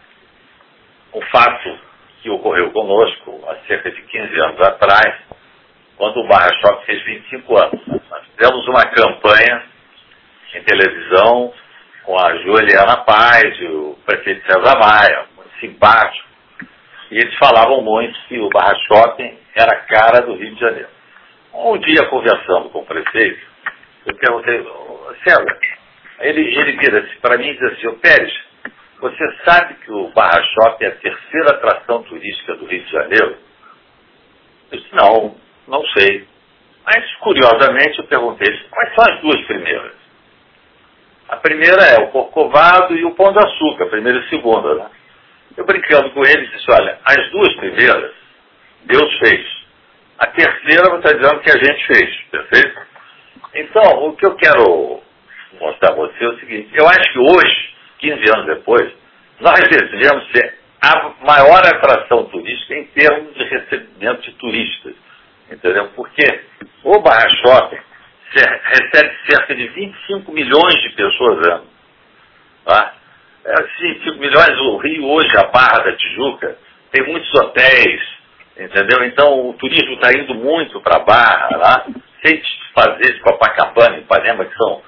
um 1.13 1.21
fato 1.31 1.92
que 2.23 2.29
ocorreu 2.29 2.71
conosco 2.71 3.43
há 3.49 3.55
cerca 3.67 3.91
de 3.91 4.01
15 4.01 4.39
anos 4.39 4.61
atrás, 4.61 5.13
quando 5.97 6.21
o 6.21 6.27
Barra 6.27 6.49
Shop 6.61 6.85
fez 6.85 7.03
25 7.03 7.57
anos. 7.57 7.81
Nós 7.87 8.23
fizemos 8.35 8.67
uma 8.69 8.85
campanha 8.85 9.63
em 10.55 10.63
televisão 10.63 11.53
com 12.03 12.17
a 12.17 12.35
Juliana 12.37 13.03
Paz 13.03 13.59
e 13.59 13.65
o 13.65 13.97
prefeito 14.05 14.41
César 14.45 14.79
Maia, 14.79 15.25
muito 15.35 15.51
simpático. 15.59 16.27
E 17.11 17.17
eles 17.17 17.35
falavam 17.37 17.81
muito 17.81 18.17
que 18.27 18.39
o 18.39 18.49
Barra 18.49 18.73
Shopping 18.87 19.37
era 19.55 19.73
a 19.73 19.81
cara 19.81 20.25
do 20.25 20.35
Rio 20.35 20.55
de 20.55 20.59
Janeiro. 20.61 20.89
Um 21.53 21.77
dia, 21.77 22.07
conversando 22.07 22.69
com 22.69 22.79
o 22.79 22.85
prefeito, 22.85 23.45
eu 24.05 24.15
perguntei, 24.15 24.65
César, 25.27 25.59
ele, 26.21 26.41
ele 26.57 26.71
vira-se 26.77 27.15
para 27.17 27.37
mim 27.37 27.49
e 27.49 27.53
diz 27.53 27.73
assim, 27.73 27.99
Pérez, 27.99 28.33
você 29.03 29.35
sabe 29.43 29.73
que 29.83 29.91
o 29.91 30.07
Barra 30.11 30.41
Shopping 30.41 30.85
é 30.85 30.87
a 30.87 30.95
terceira 30.95 31.49
atração 31.49 32.03
turística 32.03 32.55
do 32.55 32.65
Rio 32.65 32.85
de 32.85 32.89
Janeiro? 32.89 33.37
Eu 34.71 34.79
disse, 34.79 34.95
não, 34.95 35.35
não 35.67 35.85
sei. 35.87 36.25
Mas, 36.85 37.13
curiosamente, 37.15 37.99
eu 37.99 38.05
perguntei, 38.05 38.47
quais 38.69 38.95
são 38.95 39.13
as 39.13 39.21
duas 39.21 39.45
primeiras? 39.45 39.91
A 41.27 41.35
primeira 41.35 41.83
é 41.83 41.97
o 42.01 42.11
Corcovado 42.11 42.95
e 42.95 43.03
o 43.03 43.13
Pão 43.13 43.33
de 43.33 43.39
Açúcar, 43.39 43.87
primeira 43.87 44.19
e 44.19 44.29
segunda, 44.29 44.73
né? 44.75 44.89
Eu 45.57 45.65
brincando 45.65 46.09
com 46.11 46.21
ele, 46.21 46.47
disse, 46.47 46.71
olha, 46.71 46.97
as 47.03 47.29
duas 47.31 47.53
primeiras, 47.57 48.13
Deus 48.85 49.19
fez. 49.19 49.45
A 50.17 50.27
terceira 50.27 50.89
você 50.89 51.07
está 51.07 51.11
dizendo 51.11 51.41
que 51.41 51.51
a 51.51 51.57
gente 51.61 51.87
fez, 51.87 52.21
perfeito? 52.31 52.81
Então, 53.53 54.07
o 54.07 54.15
que 54.15 54.25
eu 54.25 54.35
quero 54.35 55.03
mostrar 55.59 55.91
a 55.91 55.95
você 55.95 56.23
é 56.23 56.27
o 56.27 56.39
seguinte, 56.39 56.69
eu 56.73 56.87
acho 56.87 57.11
que 57.11 57.19
hoje, 57.19 57.72
15 58.03 58.29
anos 58.35 58.45
depois, 58.47 58.93
nós 59.39 59.59
devemos 59.69 60.29
ser 60.31 60.59
a 60.81 61.13
maior 61.25 61.65
atração 61.65 62.25
turística 62.25 62.75
em 62.75 62.85
termos 62.87 63.33
de 63.33 63.43
recebimento 63.45 64.21
de 64.21 64.31
turistas. 64.33 64.93
Entendeu? 65.49 65.89
Porque 65.95 66.41
o 66.83 66.99
Barra 66.99 67.29
Shopping 67.29 67.79
recebe 68.33 69.15
cerca 69.29 69.55
de 69.55 69.67
25 69.67 70.31
milhões 70.33 70.75
de 70.81 70.89
pessoas 70.89 71.47
ano. 71.47 71.65
Tá? 72.65 72.93
É, 73.45 73.55
5 74.03 74.19
milhões, 74.19 74.59
o 74.59 74.77
Rio 74.77 75.05
hoje, 75.09 75.29
a 75.37 75.47
Barra 75.47 75.79
da 75.79 75.95
Tijuca, 75.95 76.57
tem 76.91 77.05
muitos 77.07 77.33
hotéis, 77.35 78.01
entendeu? 78.57 79.03
Então 79.05 79.49
o 79.49 79.53
turismo 79.53 79.93
está 79.93 80.11
indo 80.13 80.35
muito 80.35 80.81
para 80.81 80.97
a 80.97 81.03
Barra, 81.03 81.57
lá, 81.57 81.85
sem 82.25 82.41
fazer 82.73 83.13
de 83.13 83.19
Copacabana 83.19 83.97
e 83.97 84.01
Ipanema, 84.01 84.45
que 84.45 84.55
são 84.55 84.81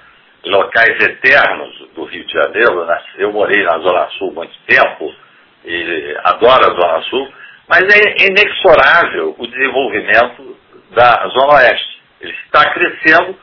locais 0.46 1.02
eternos 1.02 1.88
do 1.94 2.04
Rio 2.04 2.24
de 2.24 2.32
Janeiro. 2.32 2.84
Né? 2.84 3.02
Eu 3.18 3.32
morei 3.32 3.62
na 3.64 3.78
Zona 3.78 4.08
Sul 4.10 4.32
muito 4.32 4.54
tempo, 4.66 5.14
e 5.64 6.16
adoro 6.24 6.70
a 6.70 6.80
Zona 6.80 7.02
Sul, 7.02 7.32
mas 7.68 7.82
é 7.82 8.26
inexorável 8.26 9.34
o 9.36 9.46
desenvolvimento 9.46 10.56
da 10.90 11.28
Zona 11.28 11.54
Oeste. 11.54 12.00
Ele 12.20 12.34
está 12.44 12.72
crescendo, 12.72 13.36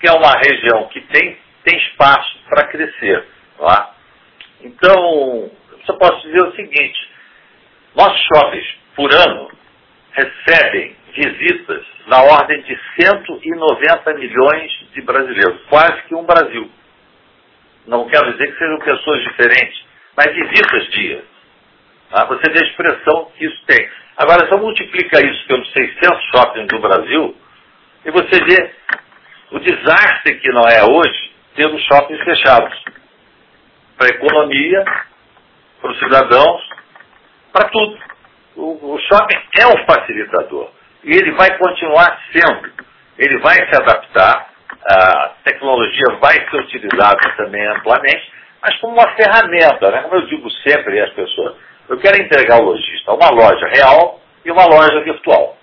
que 0.00 0.08
é 0.08 0.12
uma 0.12 0.32
região 0.38 0.88
que 0.88 1.00
tem, 1.02 1.38
tem 1.64 1.78
espaço 1.78 2.38
para 2.48 2.68
crescer. 2.68 3.24
Tá? 3.58 3.94
Então, 4.62 5.50
só 5.84 5.92
posso 5.94 6.22
dizer 6.22 6.42
o 6.42 6.54
seguinte, 6.56 7.08
nossos 7.94 8.20
shoppings, 8.32 8.66
por 8.94 9.12
ano, 9.14 9.50
recebem 10.12 10.96
visitas 11.16 11.84
na 12.06 12.22
ordem 12.22 12.60
de 12.62 12.78
190 13.00 14.14
milhões 14.14 14.72
de 14.92 15.02
brasileiros, 15.02 15.60
quase 15.68 16.02
que 16.02 16.14
um 16.14 16.24
Brasil. 16.24 16.70
Não 17.86 18.08
quero 18.08 18.32
dizer 18.32 18.52
que 18.52 18.58
sejam 18.58 18.78
pessoas 18.78 19.22
diferentes, 19.22 19.84
mas 20.16 20.34
visitas 20.34 20.86
dia. 20.90 21.24
Ah, 22.12 22.24
você 22.26 22.50
vê 22.52 22.60
a 22.60 22.68
expressão 22.68 23.30
que 23.36 23.46
isso 23.46 23.64
tem. 23.66 23.88
Agora, 24.16 24.48
só 24.48 24.56
multiplica 24.56 25.24
isso 25.24 25.46
pelos 25.46 25.70
600 25.72 26.24
shoppings 26.30 26.68
do 26.68 26.80
Brasil 26.80 27.36
e 28.04 28.10
você 28.10 28.44
vê 28.44 28.70
o 29.50 29.58
desastre 29.58 30.38
que 30.40 30.48
não 30.50 30.62
é 30.62 30.84
hoje 30.84 31.32
ter 31.54 31.66
os 31.66 31.82
shoppings 31.84 32.22
fechados. 32.22 32.84
para 33.96 34.08
a 34.08 34.10
economia, 34.10 34.84
para 35.80 35.90
os 35.90 35.98
cidadãos, 35.98 36.62
para 37.52 37.68
tudo. 37.70 37.98
O, 38.56 38.94
o 38.94 38.98
shopping 39.00 39.38
é 39.58 39.66
um 39.66 39.86
facilitador. 39.86 40.70
E 41.06 41.12
ele 41.12 41.30
vai 41.36 41.56
continuar 41.56 42.20
sendo. 42.32 42.68
Ele 43.16 43.38
vai 43.38 43.54
se 43.54 43.80
adaptar, 43.80 44.50
a 44.90 45.32
tecnologia 45.44 46.18
vai 46.20 46.34
ser 46.50 46.56
utilizada 46.56 47.34
também 47.36 47.64
amplamente, 47.68 48.32
mas 48.60 48.76
como 48.80 48.94
uma 48.94 49.08
ferramenta, 49.14 49.90
né? 49.90 50.02
como 50.02 50.16
eu 50.16 50.26
digo 50.26 50.50
sempre 50.68 51.00
às 51.00 51.10
pessoas, 51.10 51.56
eu 51.88 51.98
quero 51.98 52.20
entregar 52.20 52.56
ao 52.56 52.64
lojista 52.64 53.12
uma 53.12 53.30
loja 53.30 53.68
real 53.68 54.20
e 54.44 54.50
uma 54.50 54.66
loja 54.66 55.00
virtual. 55.04 55.56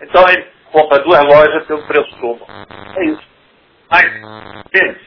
Então 0.00 0.24
ele 0.30 0.46
compra 0.72 0.98
duas 1.00 1.22
lojas 1.22 1.66
pelo 1.66 1.86
preço 1.86 2.16
comum. 2.18 2.46
É 2.96 3.04
isso. 3.04 3.28
Mas, 3.90 4.04
eles, 4.72 4.98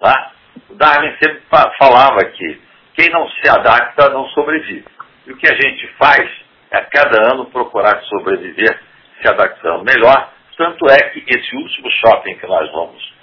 tá? 0.00 0.32
o 0.70 0.74
Darwin 0.74 1.14
sempre 1.20 1.42
falava 1.78 2.24
que 2.24 2.60
quem 2.94 3.10
não 3.10 3.28
se 3.28 3.48
adapta 3.48 4.10
não 4.10 4.26
sobrevive. 4.28 4.84
E 5.26 5.32
o 5.32 5.36
que 5.36 5.46
a 5.46 5.54
gente 5.54 5.86
faz 5.98 6.28
é 6.70 6.78
a 6.78 6.84
cada 6.84 7.32
ano 7.34 7.46
procurar 7.46 8.00
sobreviver 8.02 8.87
se 9.20 9.28
adaptando 9.28 9.84
melhor. 9.84 10.32
Tanto 10.56 10.90
é 10.90 11.10
que 11.10 11.24
esse 11.26 11.56
último 11.56 11.90
shopping 11.90 12.36
que 12.36 12.46
nós 12.46 12.70
vamos 12.72 13.14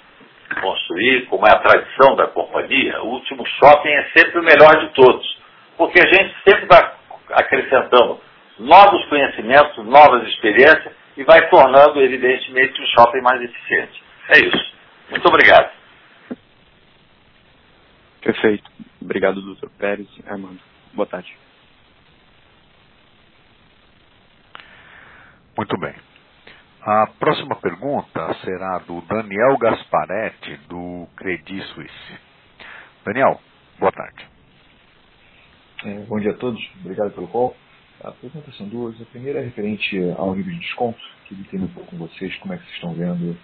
construir, 0.60 1.26
como 1.26 1.46
é 1.46 1.50
a 1.52 1.58
tradição 1.58 2.16
da 2.16 2.28
companhia, 2.28 3.02
o 3.02 3.08
último 3.08 3.44
shopping 3.46 3.90
é 3.90 4.04
sempre 4.16 4.40
o 4.40 4.44
melhor 4.44 4.78
de 4.80 4.94
todos. 4.94 5.38
Porque 5.76 6.00
a 6.00 6.06
gente 6.06 6.34
sempre 6.48 6.66
vai 6.66 6.92
acrescentando 7.32 8.20
novos 8.58 9.04
conhecimentos, 9.06 9.84
novas 9.84 10.26
experiências 10.28 10.94
e 11.16 11.24
vai 11.24 11.48
tornando, 11.48 12.00
evidentemente, 12.00 12.80
o 12.80 12.86
shopping 12.86 13.20
mais 13.20 13.42
eficiente. 13.42 14.02
É 14.28 14.38
isso. 14.38 14.76
Muito 15.10 15.28
obrigado. 15.28 15.70
Perfeito. 18.22 18.70
Obrigado, 19.00 19.40
doutor 19.40 19.70
Pérez. 19.78 20.08
Armando. 20.26 20.58
Boa 20.94 21.06
tarde. 21.06 21.36
Muito 25.56 25.78
bem. 25.78 25.94
A 26.82 27.06
próxima 27.18 27.56
pergunta 27.56 28.34
será 28.44 28.78
do 28.80 29.00
Daniel 29.00 29.56
Gasparetti, 29.56 30.54
do 30.68 31.08
Credit 31.16 31.62
Suisse. 31.68 32.18
Daniel, 33.06 33.40
boa 33.78 33.90
tarde. 33.90 34.26
É, 35.82 35.94
bom 36.00 36.20
dia 36.20 36.32
a 36.32 36.34
todos, 36.34 36.60
obrigado 36.80 37.10
pelo 37.12 37.26
call. 37.28 37.56
A 38.04 38.12
pergunta 38.12 38.52
são 38.52 38.68
duas. 38.68 39.00
A 39.00 39.06
primeira 39.06 39.40
é 39.40 39.44
referente 39.44 39.98
ao 40.18 40.34
nível 40.34 40.52
de 40.52 40.60
desconto. 40.60 41.00
Queria 41.24 41.42
entender 41.42 41.64
um 41.64 41.68
pouco 41.68 41.90
com 41.90 41.96
vocês 41.96 42.36
como 42.36 42.52
é 42.52 42.58
que 42.58 42.64
vocês 42.64 42.74
estão 42.74 42.92
vendo 42.92 43.38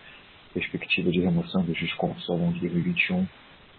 a 0.50 0.52
perspectiva 0.52 1.10
de 1.10 1.20
remoção 1.20 1.62
dos 1.62 1.80
descontos 1.80 2.28
ao 2.28 2.36
longo 2.36 2.52
de 2.52 2.60
2021, 2.60 3.26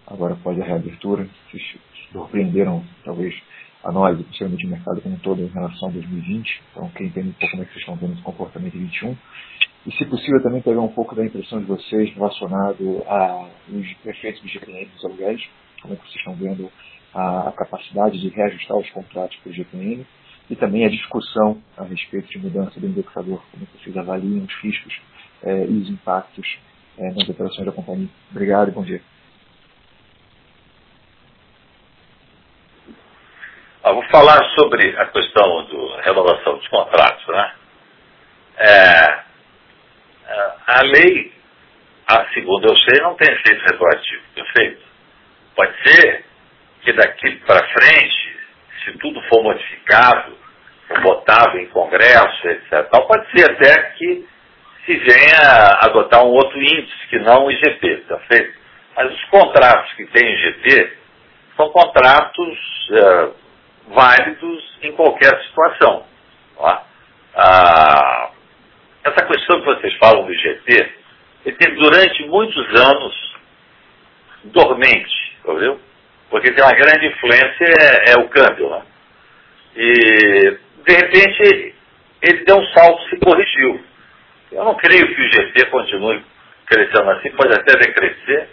agora 0.07 0.33
após 0.33 0.59
a 0.59 0.65
reabertura. 0.65 1.29
Vocês 1.51 1.77
surpreenderam, 2.11 2.83
talvez, 3.05 3.39
a 3.83 3.91
nós 3.91 4.19
e 4.19 4.23
possivelmente 4.23 4.65
o 4.65 4.69
mercado 4.69 5.01
como 5.01 5.15
um 5.15 5.19
todo 5.19 5.41
em 5.41 5.47
relação 5.47 5.89
a 5.89 5.91
2020. 5.91 6.61
Então, 6.71 6.89
queria 6.89 7.07
entender 7.07 7.29
um 7.29 7.33
pouco 7.33 7.51
como 7.51 7.63
é 7.63 7.65
que 7.65 7.71
vocês 7.73 7.81
estão 7.81 7.95
vendo 7.95 8.13
esse 8.13 8.21
comportamento 8.23 8.75
em 8.75 8.79
2021. 8.79 9.17
E, 9.85 9.91
se 9.91 10.05
possível, 10.05 10.41
também 10.41 10.61
pegar 10.61 10.81
um 10.81 10.87
pouco 10.87 11.13
da 11.13 11.25
impressão 11.25 11.59
de 11.59 11.65
vocês 11.65 12.13
relacionado 12.13 13.03
aos 13.05 14.05
efeitos 14.05 14.41
do 14.41 14.47
GPM 14.47 14.85
dos 14.85 15.05
aluguéis, 15.05 15.43
como 15.81 15.93
é 15.93 15.97
que 15.97 16.03
vocês 16.03 16.15
estão 16.15 16.35
vendo 16.35 16.71
a, 17.13 17.49
a 17.49 17.51
capacidade 17.51 18.19
de 18.19 18.29
reajustar 18.29 18.77
os 18.77 18.89
contratos 18.91 19.37
para 19.37 19.51
o 19.51 19.53
GPM 19.53 20.05
e 20.49 20.55
também 20.55 20.85
a 20.85 20.89
discussão 20.89 21.61
a 21.77 21.83
respeito 21.83 22.27
de 22.29 22.39
mudança 22.39 22.79
do 22.79 22.87
indexador, 22.87 23.43
como 23.51 23.67
vocês 23.77 23.95
avaliam 23.95 24.45
os 24.45 24.53
riscos 24.61 25.01
eh, 25.43 25.65
e 25.69 25.77
os 25.77 25.89
impactos 25.89 26.59
eh, 26.97 27.13
nas 27.13 27.27
operações 27.29 27.65
da 27.65 27.71
companhia. 27.71 28.09
Obrigado 28.31 28.69
e 28.69 28.71
bom 28.71 28.83
dia. 28.83 29.01
Eu 33.85 33.95
vou 33.95 34.03
falar 34.03 34.41
sobre 34.55 34.97
a 34.97 35.05
questão 35.07 35.65
da 35.65 36.01
renovação 36.03 36.57
dos 36.57 36.67
contratos. 36.69 37.27
Né? 37.27 37.53
É, 38.57 39.23
a 40.67 40.81
lei, 40.83 41.33
a 42.07 42.25
segundo 42.33 42.69
eu 42.69 42.77
sei, 42.77 43.01
não 43.01 43.15
tem 43.15 43.29
efeito 43.33 43.61
retroativo, 43.61 44.23
perfeito? 44.35 44.81
Pode 45.55 45.83
ser 45.83 46.25
que 46.81 46.93
daqui 46.93 47.35
para 47.45 47.67
frente, 47.67 48.39
se 48.83 48.97
tudo 48.99 49.21
for 49.23 49.43
modificado, 49.43 50.37
votado 51.01 51.57
em 51.57 51.67
Congresso, 51.67 52.47
etc., 52.47 52.89
pode 52.89 53.31
ser 53.31 53.51
até 53.51 53.81
que 53.91 54.27
se 54.85 54.97
venha 54.97 55.77
adotar 55.81 56.23
um 56.23 56.29
outro 56.31 56.57
índice 56.61 57.07
que 57.09 57.19
não 57.19 57.45
o 57.45 57.51
IGP, 57.51 57.97
tá 58.07 58.17
feito? 58.19 58.59
Mas 58.95 59.13
os 59.13 59.25
contratos 59.25 59.91
que 59.93 60.05
tem 60.07 60.33
IGP 60.35 60.97
são 61.57 61.69
contratos 61.69 62.59
uh, 62.91 63.42
válidos 63.87 64.77
em 64.81 64.91
qualquer 64.93 65.41
situação. 65.43 66.05
Tá? 66.57 66.83
Ah, 67.35 68.29
essa 69.03 69.25
questão 69.25 69.59
que 69.59 69.65
vocês 69.65 69.93
falam 69.97 70.25
do 70.25 70.33
IGP, 70.33 70.91
ele 71.45 71.55
teve 71.57 71.75
durante 71.75 72.25
muitos 72.27 72.81
anos 72.81 73.33
dormente, 74.45 75.37
entendeu? 75.43 75.79
Porque 76.29 76.51
tem 76.51 76.63
uma 76.63 76.73
grande 76.73 77.07
influência 77.07 77.65
é, 77.79 78.11
é 78.13 78.17
o 78.17 78.29
câmbio. 78.29 78.69
Né? 78.69 78.81
E, 79.75 80.57
de 80.85 80.95
repente, 80.95 81.75
ele 82.21 82.45
deu 82.45 82.57
um 82.57 82.65
salto, 82.67 83.09
se 83.09 83.17
corrigiu. 83.19 83.83
Eu 84.51 84.63
não 84.65 84.75
creio 84.75 85.07
que 85.07 85.21
o 85.21 85.25
IGP 85.25 85.65
continue 85.65 86.23
crescendo 86.65 87.09
assim, 87.11 87.29
pode 87.31 87.53
até 87.53 87.77
decrescer, 87.77 88.49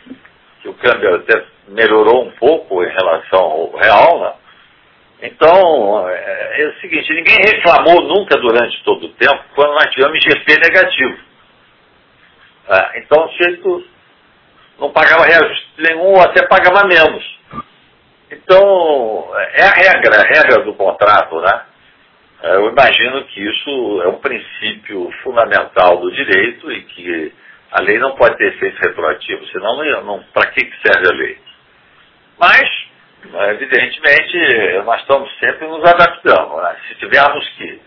que 0.60 0.68
o 0.68 0.74
câmbio 0.74 1.14
até 1.16 1.44
melhorou 1.68 2.26
um 2.26 2.30
pouco 2.32 2.82
em 2.82 2.88
relação 2.88 3.40
ao 3.40 3.76
real, 3.76 4.20
né? 4.20 4.32
Então, 5.22 6.08
é, 6.08 6.62
é, 6.62 6.66
o 6.68 6.80
seguinte, 6.80 7.12
ninguém 7.12 7.36
reclamou 7.36 8.02
nunca 8.02 8.38
durante 8.38 8.82
todo 8.84 9.04
o 9.04 9.12
tempo 9.14 9.44
quando 9.54 9.72
nós 9.72 9.90
tivemos 9.90 10.18
IGP 10.24 10.56
negativo. 10.56 11.18
É, 12.68 13.00
então, 13.00 13.26
o 13.26 13.28
sujeito 13.30 13.84
não 14.78 14.90
pagava 14.92 15.26
reajuste 15.26 15.68
nenhum, 15.78 16.14
ou 16.14 16.20
até 16.22 16.46
pagava 16.46 16.86
menos. 16.86 17.38
Então, 18.30 19.30
é 19.54 19.62
a 19.62 19.72
regra, 19.72 20.20
a 20.20 20.26
regra 20.26 20.64
do 20.64 20.74
contrato, 20.74 21.40
né? 21.40 21.62
É, 22.42 22.54
eu 22.54 22.70
imagino 22.70 23.22
que 23.24 23.40
isso 23.40 24.02
é 24.02 24.08
um 24.08 24.18
princípio 24.20 25.10
fundamental 25.22 25.98
do 25.98 26.10
direito 26.12 26.72
e 26.72 26.82
que 26.82 27.34
a 27.72 27.82
lei 27.82 27.98
não 27.98 28.14
pode 28.16 28.38
ter 28.38 28.54
efeito 28.54 28.78
retroativo, 28.80 29.46
senão 29.48 29.76
não, 29.76 30.04
não 30.04 30.22
para 30.32 30.50
que 30.50 30.60
serve 30.82 31.08
a 31.08 31.16
lei? 31.16 31.38
Mas, 32.38 32.89
evidentemente, 33.50 34.82
nós 34.84 35.00
estamos 35.00 35.30
sempre 35.38 35.66
nos 35.66 35.84
adaptando. 35.84 36.56
Né? 36.56 36.76
Se 36.88 36.94
tivermos 36.96 37.48
que 37.50 37.80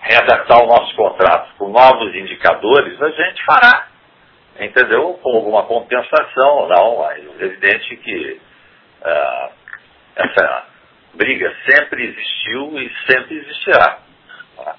readaptar 0.00 0.62
o 0.62 0.66
nosso 0.66 0.94
contrato 0.94 1.54
com 1.56 1.68
novos 1.68 2.14
indicadores, 2.14 3.00
a 3.00 3.10
gente 3.10 3.44
fará, 3.44 3.88
entendeu? 4.60 5.14
Com 5.22 5.36
alguma 5.36 5.64
compensação, 5.64 6.68
não, 6.68 6.98
mas 6.98 7.40
é 7.40 7.44
evidente 7.44 7.96
que 7.96 8.40
uh, 9.02 9.52
essa 10.16 10.66
briga 11.14 11.54
sempre 11.68 12.04
existiu 12.04 12.78
e 12.78 12.92
sempre 13.10 13.36
existirá. 13.38 13.98
Tá? 14.56 14.76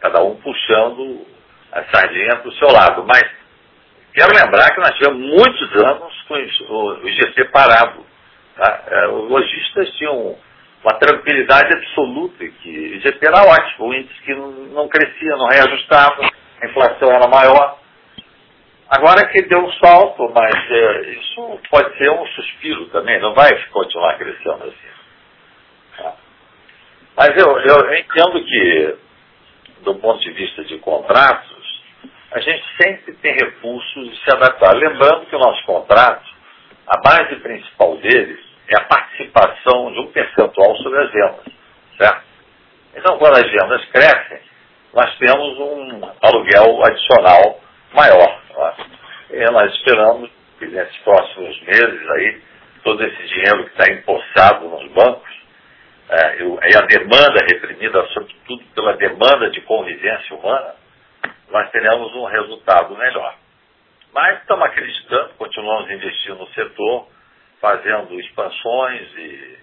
Cada 0.00 0.22
um 0.22 0.36
puxando 0.36 1.26
a 1.72 1.84
sardinha 1.84 2.36
para 2.36 2.48
o 2.48 2.52
seu 2.52 2.68
lado. 2.68 3.04
Mas 3.04 3.24
quero 4.14 4.32
lembrar 4.32 4.72
que 4.74 4.80
nós 4.80 4.96
tivemos 4.96 5.18
muitos 5.18 5.84
anos 5.84 6.22
com 6.22 6.34
o 6.34 7.08
IGC 7.08 7.44
parado. 7.50 8.06
Tá? 8.58 8.82
É, 8.88 9.06
os 9.06 9.30
lojistas 9.30 9.88
tinham 9.96 10.36
uma 10.82 10.98
tranquilidade 10.98 11.72
absoluta 11.72 12.44
que 12.44 13.00
o 13.04 13.24
era 13.24 13.44
ótimo, 13.44 13.86
o 13.86 13.94
índice 13.94 14.20
que 14.22 14.34
não 14.34 14.88
crescia, 14.88 15.36
não 15.36 15.46
reajustava, 15.46 16.28
a 16.60 16.66
inflação 16.66 17.08
era 17.12 17.28
maior. 17.28 17.78
Agora 18.90 19.28
que 19.28 19.42
deu 19.42 19.60
um 19.60 19.72
salto, 19.74 20.28
mas 20.34 20.54
é, 20.70 21.10
isso 21.10 21.60
pode 21.70 21.96
ser 21.98 22.10
um 22.10 22.26
suspiro 22.26 22.86
também, 22.86 23.20
não 23.20 23.32
vai 23.32 23.48
continuar 23.68 24.18
crescendo 24.18 24.64
assim. 24.64 24.88
Mas 27.16 27.36
eu, 27.36 27.58
eu 27.58 27.94
entendo 27.94 28.44
que, 28.44 28.96
do 29.82 29.94
ponto 29.96 30.20
de 30.20 30.30
vista 30.32 30.64
de 30.64 30.78
contratos, 30.78 31.82
a 32.32 32.40
gente 32.40 32.64
sempre 32.80 33.12
tem 33.14 33.34
recursos 33.34 34.10
de 34.10 34.16
se 34.24 34.30
adaptar. 34.32 34.74
Lembrando 34.74 35.26
que 35.26 35.36
o 35.36 35.38
nosso 35.38 35.64
contrato, 35.64 36.24
a 36.86 37.00
base 37.00 37.36
principal 37.36 37.96
deles 37.98 38.47
é 38.68 38.76
a 38.76 38.84
participação 38.84 39.92
de 39.92 40.00
um 40.00 40.12
percentual 40.12 40.76
sobre 40.76 40.98
as 41.00 41.10
vendas, 41.10 41.44
certo? 41.96 42.22
Então, 42.94 43.18
quando 43.18 43.36
as 43.36 43.50
vendas 43.50 43.84
crescem, 43.86 44.40
nós 44.92 45.16
temos 45.18 45.58
um 45.58 46.00
aluguel 46.22 46.84
adicional 46.84 47.60
maior. 47.94 48.40
E 49.30 49.44
nós 49.50 49.72
esperamos 49.74 50.30
que 50.58 50.66
nesses 50.66 50.96
próximos 50.98 51.60
meses 51.62 52.10
aí, 52.10 52.42
todo 52.82 53.02
esse 53.04 53.22
dinheiro 53.28 53.64
que 53.64 53.70
está 53.70 53.92
empossado 53.92 54.68
nos 54.68 54.90
bancos, 54.92 55.38
é, 56.10 56.42
eu, 56.42 56.58
a 56.58 56.86
demanda 56.86 57.44
reprimida, 57.50 58.06
sobretudo 58.08 58.64
pela 58.74 58.96
demanda 58.96 59.50
de 59.50 59.60
convivência 59.62 60.34
humana, 60.34 60.74
nós 61.50 61.70
teremos 61.70 62.14
um 62.14 62.24
resultado 62.24 62.96
melhor. 62.96 63.34
Mas 64.12 64.40
estamos 64.40 64.64
acreditando, 64.66 65.34
continuamos 65.36 65.90
investindo 65.90 66.36
no 66.36 66.48
setor, 66.48 67.06
fazendo 67.60 68.18
expansões 68.20 69.08
e. 69.16 69.58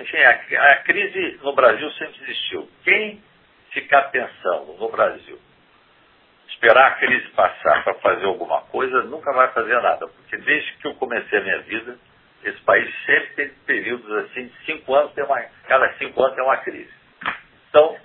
Enfim, 0.00 0.16
a, 0.18 0.30
a 0.30 0.76
crise 0.84 1.40
no 1.42 1.52
Brasil 1.54 1.90
sempre 1.92 2.22
existiu. 2.22 2.68
Quem 2.84 3.22
ficar 3.72 4.02
pensando 4.10 4.76
no 4.78 4.88
Brasil, 4.90 5.38
esperar 6.48 6.86
a 6.86 6.94
crise 6.94 7.28
passar 7.30 7.84
para 7.84 7.94
fazer 7.94 8.24
alguma 8.24 8.62
coisa, 8.62 9.02
nunca 9.04 9.32
vai 9.32 9.48
fazer 9.52 9.80
nada. 9.80 10.06
Porque 10.06 10.36
desde 10.36 10.72
que 10.74 10.86
eu 10.86 10.94
comecei 10.94 11.38
a 11.38 11.42
minha 11.42 11.58
vida, 11.62 11.98
esse 12.44 12.60
país 12.62 12.88
sempre 13.04 13.34
tem 13.34 13.48
períodos 13.66 14.10
assim, 14.24 14.46
de 14.46 14.64
cinco 14.64 14.94
anos, 14.94 15.12
tem 15.12 15.24
uma, 15.24 15.40
cada 15.66 15.92
cinco 15.94 16.22
anos 16.22 16.36
tem 16.36 16.44
uma 16.44 16.56
crise. 16.58 16.92
Então, 17.68 17.96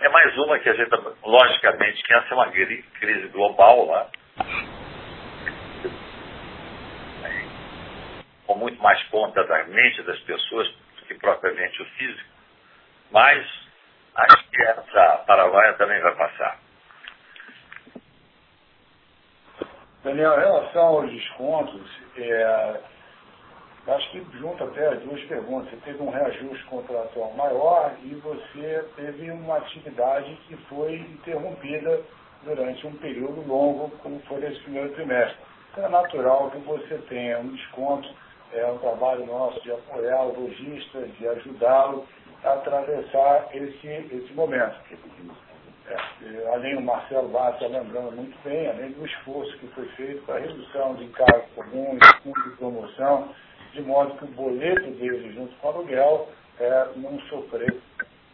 é 0.00 0.08
mais 0.08 0.36
uma 0.38 0.58
que 0.58 0.68
a 0.68 0.74
gente, 0.74 0.90
logicamente, 1.22 2.02
que 2.02 2.14
essa 2.14 2.28
é 2.30 2.34
uma 2.34 2.50
crise 2.50 3.28
global, 3.28 3.86
né? 3.86 4.06
Muito 8.62 8.80
mais 8.80 9.02
conta 9.08 9.42
da 9.44 9.64
mente 9.64 10.02
das 10.02 10.18
pessoas 10.20 10.68
do 10.68 11.06
que 11.06 11.14
propriamente 11.14 11.82
o 11.82 11.86
físico, 11.96 12.30
mas 13.10 13.44
acho 14.14 14.50
que 14.50 14.62
essa 14.62 15.24
paranoia 15.26 15.72
também 15.74 16.00
vai 16.00 16.14
passar. 16.14 16.58
Daniel, 20.04 20.36
em 20.36 20.40
relação 20.40 20.84
aos 20.84 21.10
descontos, 21.10 21.90
é, 22.16 22.80
acho 23.88 24.10
que 24.10 24.26
junto 24.38 24.64
até 24.64 24.88
as 24.88 25.00
duas 25.00 25.22
perguntas, 25.24 25.70
você 25.70 25.76
teve 25.84 26.02
um 26.02 26.10
reajuste 26.10 26.64
contratual 26.64 27.32
maior 27.34 27.94
e 28.02 28.14
você 28.16 28.84
teve 28.96 29.30
uma 29.30 29.58
atividade 29.58 30.34
que 30.46 30.56
foi 30.68 30.96
interrompida 30.96 32.00
durante 32.44 32.86
um 32.86 32.96
período 32.96 33.46
longo, 33.46 33.90
como 33.98 34.20
foi 34.20 34.40
nesse 34.40 34.60
primeiro 34.60 34.92
trimestre. 34.94 35.36
Então 35.70 35.86
é 35.86 35.88
natural 35.88 36.50
que 36.50 36.58
você 36.58 36.98
tenha 37.08 37.38
um 37.38 37.48
desconto, 37.48 38.08
é 38.52 38.66
um 38.66 38.78
trabalho 38.78 39.26
nosso 39.26 39.60
de 39.62 39.72
apoiar 39.72 40.22
o 40.22 40.40
lojista, 40.40 41.00
de 41.00 41.28
ajudá-lo 41.28 42.06
a 42.44 42.54
atravessar 42.54 43.48
esse, 43.52 43.86
esse 43.86 44.32
momento. 44.34 44.76
É, 45.88 46.52
além 46.54 46.76
o 46.76 46.82
Marcelo 46.82 47.28
Bassa 47.28 47.66
lembrando 47.66 48.12
muito 48.12 48.36
bem, 48.44 48.68
além 48.68 48.92
do 48.92 49.04
esforço 49.04 49.56
que 49.58 49.66
foi 49.68 49.86
feito 49.88 50.22
para 50.24 50.36
a 50.36 50.40
redução 50.40 50.94
de 50.94 51.04
encargos 51.04 51.50
comuns, 51.54 51.98
fundo 52.22 52.42
de 52.42 52.56
promoção, 52.56 53.28
de 53.72 53.82
modo 53.82 54.16
que 54.16 54.24
o 54.24 54.28
boleto 54.28 54.90
dele 54.92 55.32
junto 55.32 55.54
com 55.56 55.66
o 55.66 55.70
aluguel 55.70 56.28
é, 56.60 56.88
não 56.96 57.18
sofrer 57.22 57.74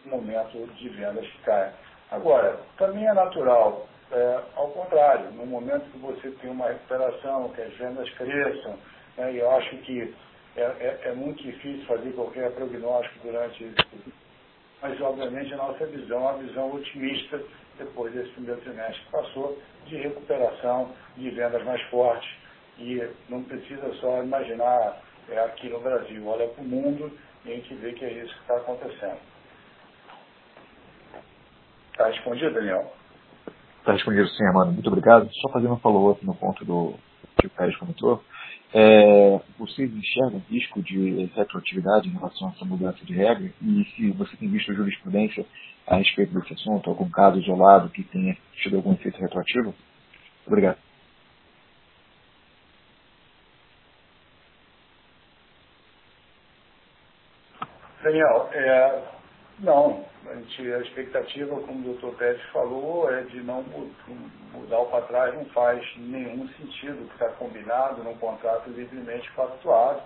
momento 0.05 0.67
de 0.75 0.89
vendas 0.89 1.25
que. 1.25 1.73
Agora, 2.11 2.59
também 2.77 3.07
é 3.07 3.13
natural, 3.13 3.87
é, 4.11 4.39
ao 4.55 4.69
contrário, 4.69 5.31
no 5.31 5.45
momento 5.45 5.89
que 5.91 5.99
você 5.99 6.31
tem 6.41 6.49
uma 6.49 6.67
recuperação, 6.67 7.49
que 7.49 7.61
as 7.61 7.73
vendas 7.75 8.09
cresçam, 8.11 8.77
né, 9.19 9.33
e 9.33 9.37
eu 9.37 9.51
acho 9.51 9.77
que 9.77 10.13
é, 10.55 10.61
é, 10.61 10.99
é, 11.05 11.13
muito 11.13 11.43
difícil 11.43 11.85
fazer 11.85 12.11
qualquer 12.13 12.51
prognóstico 12.51 13.27
durante 13.27 13.63
esse 13.63 14.13
mas 14.81 14.99
obviamente 15.01 15.53
a 15.53 15.57
nossa 15.57 15.85
visão 15.87 16.19
é 16.19 16.31
uma 16.31 16.37
visão 16.37 16.73
otimista 16.73 17.41
depois 17.77 18.13
desse 18.13 18.29
primeiro 18.31 18.61
trimestre 18.61 19.03
que 19.03 19.11
passou, 19.11 19.61
de 19.85 19.97
recuperação, 19.97 20.93
de 21.17 21.29
vendas 21.31 21.63
mais 21.65 21.81
fortes, 21.89 22.29
e 22.77 23.05
não 23.27 23.43
precisa 23.43 23.93
só 23.95 24.23
imaginar 24.23 25.01
é 25.31 25.39
aqui 25.45 25.69
no 25.69 25.79
Brasil. 25.79 26.25
Olha 26.25 26.47
para 26.47 26.63
o 26.63 26.67
mundo 26.67 27.11
e 27.45 27.51
a 27.51 27.55
gente 27.55 27.73
vê 27.75 27.93
que 27.93 28.03
é 28.03 28.13
isso 28.13 28.33
que 28.33 28.41
está 28.41 28.57
acontecendo. 28.57 29.19
Está 31.91 32.07
respondido, 32.07 32.53
Daniel? 32.53 32.91
Está 33.79 33.93
respondido 33.93 34.27
sim, 34.29 34.45
Amanda. 34.47 34.71
Muito 34.71 34.87
obrigado. 34.87 35.29
Só 35.33 35.49
fazendo 35.49 35.73
um 35.73 35.79
follow-up 35.79 36.25
no 36.25 36.33
ponto 36.33 36.65
do 36.65 36.95
que 37.39 37.47
o 37.47 37.49
Pérez 37.51 37.77
comentou. 37.77 38.23
É, 38.71 39.39
vocês 39.57 39.91
enxergam 39.91 40.41
risco 40.49 40.81
de 40.83 41.25
retroatividade 41.35 42.07
em 42.07 42.11
relação 42.11 42.47
a 42.47 42.51
essa 42.51 42.65
mudança 42.65 43.03
de 43.03 43.13
regra? 43.13 43.51
E 43.61 43.85
se 43.95 44.11
você 44.11 44.37
tem 44.37 44.47
visto 44.49 44.73
jurisprudência 44.73 45.45
a 45.87 45.95
respeito 45.95 46.33
desse 46.33 46.53
assunto, 46.53 46.89
algum 46.89 47.09
caso 47.09 47.39
isolado 47.39 47.89
que 47.89 48.03
tenha 48.03 48.37
tido 48.61 48.75
algum 48.75 48.93
efeito 48.93 49.19
retroativo? 49.19 49.73
Obrigado. 50.45 50.77
Daniel, 58.03 58.49
é, 58.53 59.03
não, 59.61 60.05
a, 60.27 60.35
gente, 60.35 60.73
a 60.73 60.79
expectativa, 60.79 61.55
como 61.61 61.79
o 61.79 61.93
doutor 61.93 62.15
Pérez 62.15 62.41
falou, 62.51 63.11
é 63.11 63.21
de 63.23 63.41
não 63.41 63.63
mudar 64.53 64.79
o 64.79 64.85
para 64.85 65.05
trás, 65.05 65.35
não 65.35 65.45
faz 65.45 65.85
nenhum 65.97 66.47
sentido, 66.49 67.07
que 67.07 67.13
está 67.13 67.29
combinado 67.33 68.03
num 68.03 68.17
contrato 68.17 68.69
livremente 68.69 69.29
pactuado. 69.33 70.01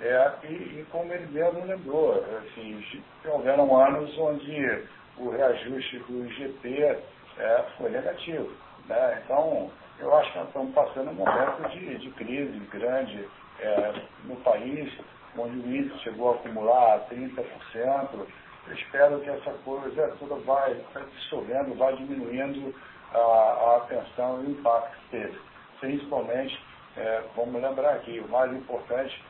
É, 0.00 0.32
e, 0.44 0.46
e, 0.80 0.86
como 0.90 1.12
ele 1.12 1.26
mesmo 1.26 1.64
lembrou, 1.64 2.24
assim, 2.38 2.84
houveram 3.26 3.76
anos 3.76 4.16
onde 4.18 4.84
o 5.18 5.30
reajuste 5.30 5.98
do 6.00 6.26
IGP 6.26 6.98
é, 7.38 7.64
foi 7.78 7.90
negativo. 7.90 8.50
Né? 8.88 9.22
Então, 9.24 9.70
eu 10.00 10.14
acho 10.16 10.32
que 10.32 10.38
nós 10.38 10.48
estamos 10.48 10.74
passando 10.74 11.10
um 11.10 11.14
momento 11.14 11.68
de, 11.70 11.98
de 11.98 12.10
crise 12.12 12.58
grande 12.72 13.28
é, 13.60 13.92
no 14.24 14.36
país 14.36 14.92
onde 15.36 15.58
o 15.58 15.76
índice 15.76 15.98
chegou 16.00 16.32
a 16.32 16.34
acumular 16.34 17.06
30%. 17.08 18.26
Eu 18.66 18.74
espero 18.74 19.20
que 19.20 19.28
essa 19.28 19.52
coisa 19.64 20.16
toda 20.18 20.36
vai, 20.36 20.74
vai 20.92 21.04
dissolvendo, 21.16 21.76
vai 21.76 21.94
diminuindo 21.96 22.74
a, 23.12 23.18
a 23.18 23.76
atenção 23.78 24.42
e 24.42 24.46
o 24.46 24.50
impacto 24.50 24.96
que 24.96 25.10
teve. 25.10 25.38
Principalmente, 25.80 26.58
é, 26.96 27.24
vamos 27.36 27.60
lembrar 27.60 27.94
aqui, 27.94 28.20
o 28.20 28.28
mais 28.28 28.52
importante 28.52 29.22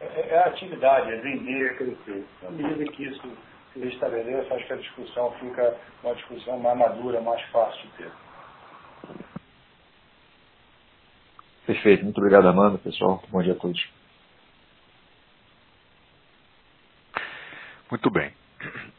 é, 0.00 0.28
é 0.30 0.38
a 0.38 0.46
atividade, 0.46 1.10
é 1.12 1.16
vender, 1.16 1.72
é 1.72 1.74
crescer. 1.74 2.26
À 2.46 2.50
medida 2.50 2.84
que 2.92 3.04
isso 3.04 3.36
se 3.72 3.86
estabeleça, 3.86 4.54
acho 4.54 4.66
que 4.66 4.72
a 4.72 4.76
discussão 4.76 5.32
fica 5.38 5.76
uma 6.02 6.14
discussão 6.14 6.58
mais 6.58 6.76
madura, 6.76 7.20
mais 7.20 7.42
fácil 7.50 7.80
de 7.82 7.96
ter. 7.96 8.12
Perfeito, 11.66 12.04
muito 12.04 12.18
obrigado, 12.18 12.48
Amanda, 12.48 12.78
pessoal. 12.78 13.22
Bom 13.28 13.42
dia 13.42 13.52
a 13.52 13.56
todos. 13.56 13.88
Muito 17.90 18.10
bem. 18.10 18.39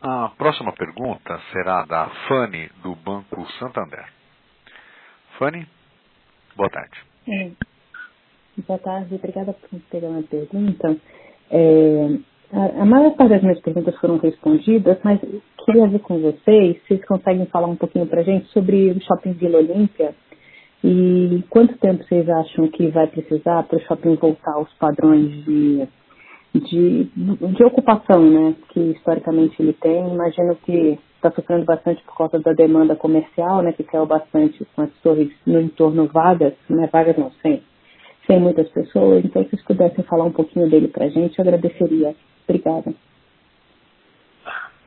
A 0.01 0.32
próxima 0.38 0.74
pergunta 0.74 1.39
será 1.51 1.84
da 1.86 2.09
Fanny, 2.28 2.70
do 2.82 2.95
Banco 2.95 3.45
Santander. 3.59 4.05
Fanny, 5.38 5.68
boa 6.55 6.70
tarde. 6.70 6.97
É. 7.28 7.51
Boa 8.68 8.80
tarde, 8.80 9.16
obrigada 9.16 9.53
por 9.53 9.80
pegar 9.91 10.07
uma 10.07 10.24
pergunta. 10.24 10.97
É, 11.50 12.08
a, 12.54 12.82
a, 12.82 12.86
maior 12.86 13.16
parte 13.16 13.29
das 13.29 13.42
minhas 13.42 13.62
perguntas 13.62 13.96
foram 14.00 14.17
respondidas, 14.17 14.97
mas 15.04 15.20
queria 15.66 15.88
ver 15.88 16.00
com 16.00 16.20
vocês 16.20 16.78
se 16.82 16.88
vocês 16.88 17.05
conseguem 17.05 17.46
falar 17.46 17.67
um 17.67 17.75
pouquinho 17.75 18.08
para 18.08 18.24
gente 18.24 18.47
sobre 18.47 18.92
o 18.92 19.01
Shopping 19.01 19.33
Vila 19.33 19.59
Olímpia 19.59 20.16
e 20.83 21.43
quanto 21.50 21.78
tempo 21.78 22.04
vocês 22.04 22.28
acham 22.28 22.67
que 22.70 22.88
vai 22.88 23.08
precisar 23.08 23.63
para 23.63 23.78
o 23.78 23.82
shopping 23.82 24.16
voltar 24.16 24.54
aos 24.54 24.74
padrões 24.74 25.46
de 25.46 25.88
de, 26.53 27.05
de 27.05 27.63
ocupação, 27.63 28.21
né, 28.21 28.55
que 28.69 28.79
historicamente 28.79 29.61
ele 29.61 29.73
tem. 29.73 30.13
Imagino 30.13 30.55
que 30.57 30.99
está 31.15 31.32
sofrendo 31.32 31.65
bastante 31.65 32.03
por 32.03 32.17
causa 32.17 32.39
da 32.39 32.51
demanda 32.51 32.95
comercial, 32.95 33.61
né, 33.61 33.71
que 33.71 33.83
caiu 33.83 34.05
bastante 34.05 34.65
com 34.75 34.82
as 34.82 34.91
torres 35.01 35.32
no 35.45 35.61
entorno 35.61 36.07
vagas, 36.07 36.53
né, 36.69 36.89
vagas 36.91 37.17
não, 37.17 37.32
sem, 37.41 37.63
sem 38.28 38.39
muitas 38.39 38.67
pessoas. 38.69 39.23
Então, 39.23 39.43
se 39.43 39.51
vocês 39.51 39.63
pudessem 39.63 40.03
falar 40.05 40.25
um 40.25 40.33
pouquinho 40.33 40.69
dele 40.69 40.87
para 40.89 41.05
a 41.05 41.09
gente, 41.09 41.37
eu 41.37 41.43
agradeceria. 41.43 42.15
Obrigada. 42.43 42.93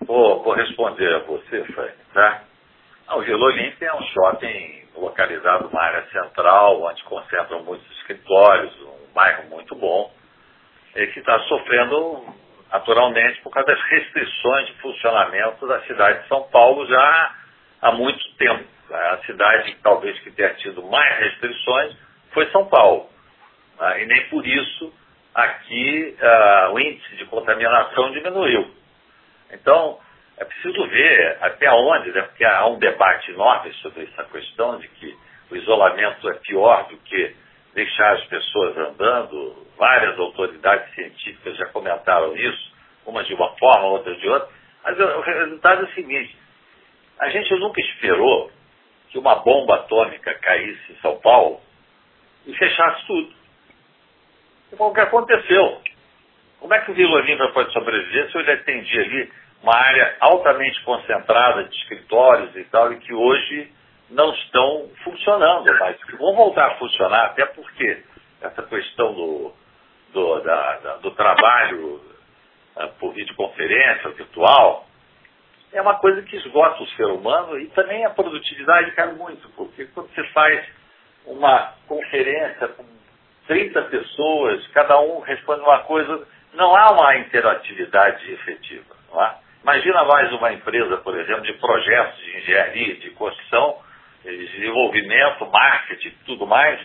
Vou, 0.07 0.43
vou 0.43 0.53
responder 0.53 1.15
a 1.15 1.21
você, 1.21 1.65
Fred, 1.65 1.95
tá? 2.13 2.43
O 3.17 3.21
Vila 3.21 3.47
Olímpia 3.47 3.87
é 3.87 3.95
um 3.95 4.03
shopping 4.03 4.85
localizado 4.97 5.65
numa 5.65 5.81
área 5.81 6.05
central, 6.11 6.83
onde 6.83 7.03
concentram 7.05 7.63
muitos 7.65 7.91
escritórios, 7.99 8.73
um 8.83 9.15
bairro 9.15 9.49
muito 9.49 9.75
bom 9.77 10.11
que 10.95 11.19
está 11.19 11.39
sofrendo 11.41 12.25
naturalmente 12.71 13.41
por 13.43 13.51
causa 13.51 13.69
das 13.69 13.83
restrições 13.83 14.67
de 14.67 14.73
funcionamento 14.75 15.67
da 15.67 15.81
cidade 15.83 16.23
de 16.23 16.29
São 16.29 16.43
Paulo 16.51 16.87
já 16.87 17.35
há 17.83 17.93
muito 17.93 18.23
tempo. 18.37 18.65
A 18.91 19.19
cidade 19.27 19.77
talvez 19.83 20.19
que 20.21 20.31
tenha 20.31 20.55
tido 20.55 20.83
mais 20.85 21.19
restrições 21.19 21.97
foi 22.33 22.51
São 22.51 22.67
Paulo. 22.67 23.09
Né? 23.81 24.03
E 24.03 24.07
nem 24.07 24.29
por 24.29 24.47
isso 24.47 24.93
aqui 25.35 26.17
uh, 26.21 26.73
o 26.73 26.81
índice 26.81 27.17
de 27.17 27.25
contaminação 27.27 28.13
diminuiu. 28.13 28.71
Então, 29.53 29.99
é 30.37 30.45
preciso 30.45 30.87
ver 30.89 31.39
até 31.41 31.71
onde, 31.71 32.11
né? 32.13 32.23
porque 32.23 32.45
há 32.45 32.67
um 32.67 32.79
debate 32.79 33.31
enorme 33.31 33.73
sobre 33.75 34.05
essa 34.05 34.25
questão 34.25 34.79
de 34.79 34.89
que 34.89 35.17
o 35.51 35.57
isolamento 35.57 36.29
é 36.29 36.35
pior 36.35 36.89
do 36.89 36.97
que 36.99 37.37
deixar 37.75 38.15
as 38.15 38.25
pessoas 38.25 38.77
andando. 38.79 39.65
Várias 39.77 40.19
autoridades 40.19 40.95
científicas 40.95 41.57
já 41.57 41.67
comentaram 41.67 42.37
isso, 42.37 42.73
umas 43.05 43.27
de 43.27 43.35
uma 43.35 43.51
forma, 43.57 43.87
outras 43.87 44.17
de 44.21 44.29
outra. 44.29 44.49
Mas 44.85 44.99
o 44.99 45.21
resultado 45.21 45.83
é 45.83 45.85
o 45.85 45.95
seguinte: 45.95 46.37
a 47.19 47.29
gente 47.29 47.53
nunca 47.55 47.81
esperou 47.81 48.51
que 49.11 49.19
uma 49.19 49.37
bomba 49.37 49.77
atômica 49.77 50.35
caísse 50.35 50.93
em 50.93 50.97
São 50.97 51.17
Paulo 51.19 51.61
e 52.47 52.55
fechasse 52.55 53.07
tudo. 53.07 53.33
o 54.79 54.95
que 54.95 55.01
aconteceu. 55.01 55.81
Como 56.61 56.73
é 56.73 56.81
que 56.81 56.93
o 56.93 56.95
Vila 56.95 57.17
Olímpia 57.17 57.49
pode 57.53 57.73
sobreviver 57.73 58.31
se 58.31 58.39
ele 58.39 58.53
atendia 58.53 59.03
ali 59.03 59.33
uma 59.63 59.75
área 59.75 60.17
altamente 60.21 60.83
concentrada 60.85 61.65
de 61.65 61.77
escritórios 61.77 62.55
e 62.57 62.65
tal, 62.65 62.93
e 62.93 62.99
que 62.99 63.13
hoje 63.13 63.73
não 64.11 64.33
estão 64.35 64.91
funcionando 65.03 65.67
mas 65.79 65.97
Vão 66.19 66.35
voltar 66.35 66.67
a 66.67 66.75
funcionar, 66.77 67.27
até 67.27 67.47
porque 67.47 68.03
essa 68.41 68.63
questão 68.63 69.13
do, 69.15 69.53
do, 70.13 70.41
da, 70.41 70.77
da, 70.79 70.97
do 70.97 71.11
trabalho 71.13 72.01
uh, 72.77 72.89
por 72.99 73.13
videoconferência 73.13 74.11
virtual 74.11 74.87
é 75.73 75.83
uma 75.83 75.97
coisa 75.97 76.23
que 76.23 76.37
esgota 76.37 76.83
o 76.83 76.89
ser 76.89 77.07
humano 77.07 77.59
e 77.59 77.67
também 77.69 78.05
a 78.05 78.11
produtividade 78.11 78.93
cai 78.93 79.13
muito, 79.13 79.49
porque 79.51 79.87
quando 79.87 80.09
você 80.15 80.25
faz 80.29 80.65
uma 81.27 81.75
conferência 81.89 82.69
com 82.69 82.85
30 83.49 83.83
pessoas, 83.83 84.67
cada 84.69 85.01
um 85.01 85.21
responde 85.21 85.63
uma 85.63 85.81
coisa, 85.81 86.27
não 86.55 86.77
há 86.77 86.93
uma 86.93 87.17
interatividade 87.17 88.33
efetiva. 88.33 88.95
Imagina 89.63 90.05
mais 90.05 90.33
uma 90.33 90.53
empresa, 90.53 90.99
por 90.99 91.19
exemplo, 91.19 91.43
de 91.43 91.55
projetos 91.55 92.19
de 92.19 92.37
engenharia, 92.37 92.97
de 92.97 93.11
construção, 93.11 93.79
desenvolvimento, 94.25 95.47
marketing 95.47 96.15
tudo 96.27 96.47
mais. 96.47 96.81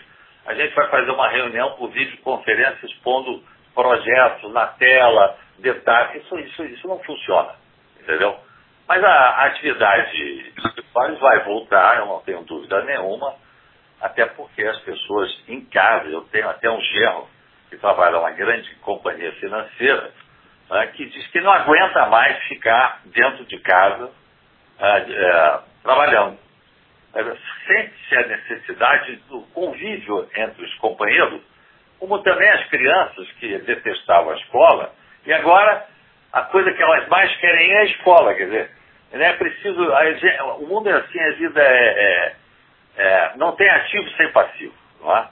A 0.46 0.54
gente 0.54 0.74
vai 0.74 0.88
fazer 0.88 1.10
uma 1.10 1.28
reunião 1.28 1.72
por 1.76 1.90
videoconferência 1.90 2.86
expondo 2.86 3.42
projetos 3.74 4.52
na 4.52 4.66
tela, 4.66 5.38
detalhes. 5.58 6.22
Isso, 6.24 6.38
isso, 6.38 6.64
isso 6.64 6.88
não 6.88 6.98
funciona, 7.00 7.54
entendeu? 8.00 8.36
Mas 8.88 9.04
a, 9.04 9.44
atividade 9.46 10.52
vai 11.20 11.44
voltar, 11.44 11.98
eu 11.98 12.06
não 12.06 12.20
tenho 12.22 12.42
dúvida 12.42 12.82
nenhuma, 12.82 13.34
até 14.00 14.26
porque 14.26 14.62
as 14.64 14.78
pessoas 14.80 15.44
em 15.46 15.64
casa, 15.66 16.08
eu 16.08 16.22
tenho 16.22 16.48
até 16.48 16.68
um 16.68 16.80
gerro 16.80 17.28
que 17.68 17.76
trabalha 17.76 18.16
numa 18.16 18.32
grande 18.32 18.74
companhia 18.76 19.32
financeira, 19.34 20.12
né, 20.68 20.86
que 20.88 21.06
diz 21.06 21.26
que 21.28 21.40
não 21.40 21.52
aguenta 21.52 22.06
mais 22.06 22.42
ficar 22.48 23.00
dentro 23.04 23.44
de 23.44 23.58
casa 23.60 24.10
é, 24.80 24.98
é, 24.98 25.60
trabalhando. 25.82 26.38
Sente-se 27.66 28.16
a 28.16 28.26
necessidade 28.26 29.16
do 29.28 29.42
convívio 29.52 30.28
entre 30.36 30.64
os 30.64 30.74
companheiros, 30.74 31.40
como 31.98 32.18
também 32.20 32.48
as 32.50 32.66
crianças 32.68 33.30
que 33.32 33.58
detestavam 33.58 34.32
a 34.32 34.36
escola, 34.36 34.92
e 35.26 35.32
agora 35.32 35.86
a 36.32 36.42
coisa 36.42 36.72
que 36.72 36.82
elas 36.82 37.08
mais 37.08 37.34
querem 37.38 37.70
é 37.72 37.78
a 37.80 37.84
escola, 37.84 38.34
quer 38.34 38.44
dizer, 38.44 38.70
é 39.12 39.32
preciso. 39.32 39.82
O 40.60 40.66
mundo 40.66 40.88
é 40.88 40.92
assim, 40.92 41.20
a 41.20 41.32
vida 41.32 41.60
é, 41.60 41.66
é, 41.66 42.36
é, 42.96 43.32
não 43.36 43.56
tem 43.56 43.68
ativo 43.68 44.08
sem 44.10 44.30
passivo. 44.30 44.74
Não 45.00 45.16
é? 45.16 45.28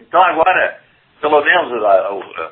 Então 0.00 0.22
agora 0.22 0.82
pelo 1.22 1.40
menos 1.40 1.72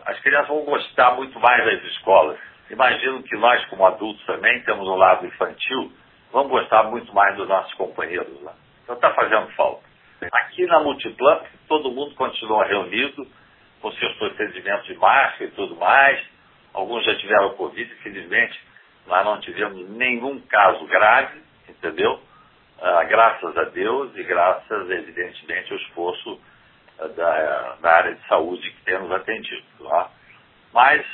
as 0.07 0.21
crianças 0.21 0.47
vão 0.47 0.65
gostar 0.65 1.17
muito 1.17 1.39
mais 1.41 1.65
das 1.65 1.83
escolas. 1.93 2.39
Imagino 2.71 3.21
que 3.25 3.37
nós, 3.37 3.65
como 3.67 3.85
adultos 3.85 4.25
também, 4.27 4.63
temos 4.63 4.87
um 4.87 4.95
lado 4.95 5.27
infantil, 5.27 5.93
vamos 6.33 6.53
gostar 6.53 6.85
muito 6.85 7.13
mais 7.13 7.37
dos 7.37 7.49
nossos 7.49 7.75
companheiros 7.75 8.41
lá. 8.43 8.55
Então 8.91 8.97
está 8.97 9.15
fazendo 9.15 9.47
falta. 9.53 9.83
Aqui 10.33 10.67
na 10.67 10.81
Multiplan, 10.81 11.43
todo 11.69 11.93
mundo 11.93 12.13
continua 12.17 12.65
reunido, 12.65 13.25
com 13.81 13.93
seus 13.93 14.13
procedimentos 14.17 14.85
de 14.87 14.95
máscara 14.97 15.45
e 15.45 15.51
tudo 15.53 15.77
mais. 15.77 16.21
Alguns 16.75 17.05
já 17.05 17.15
tiveram 17.15 17.55
Covid, 17.55 17.93
infelizmente, 17.93 18.61
nós 19.07 19.25
não 19.25 19.39
tivemos 19.41 19.89
nenhum 19.91 20.41
caso 20.41 20.85
grave, 20.87 21.41
entendeu? 21.69 22.21
Ah, 22.83 23.05
graças 23.05 23.57
a 23.57 23.65
Deus 23.65 24.11
e 24.17 24.25
graças, 24.25 24.91
evidentemente, 24.91 25.73
ao 25.73 25.79
esforço 25.79 26.41
da, 27.17 27.77
da 27.81 27.93
área 27.93 28.15
de 28.17 28.27
saúde 28.27 28.73
que 28.73 28.83
temos 28.83 29.11
atendido. 29.13 29.63
Tá? 29.89 30.11
Mas 30.75 31.07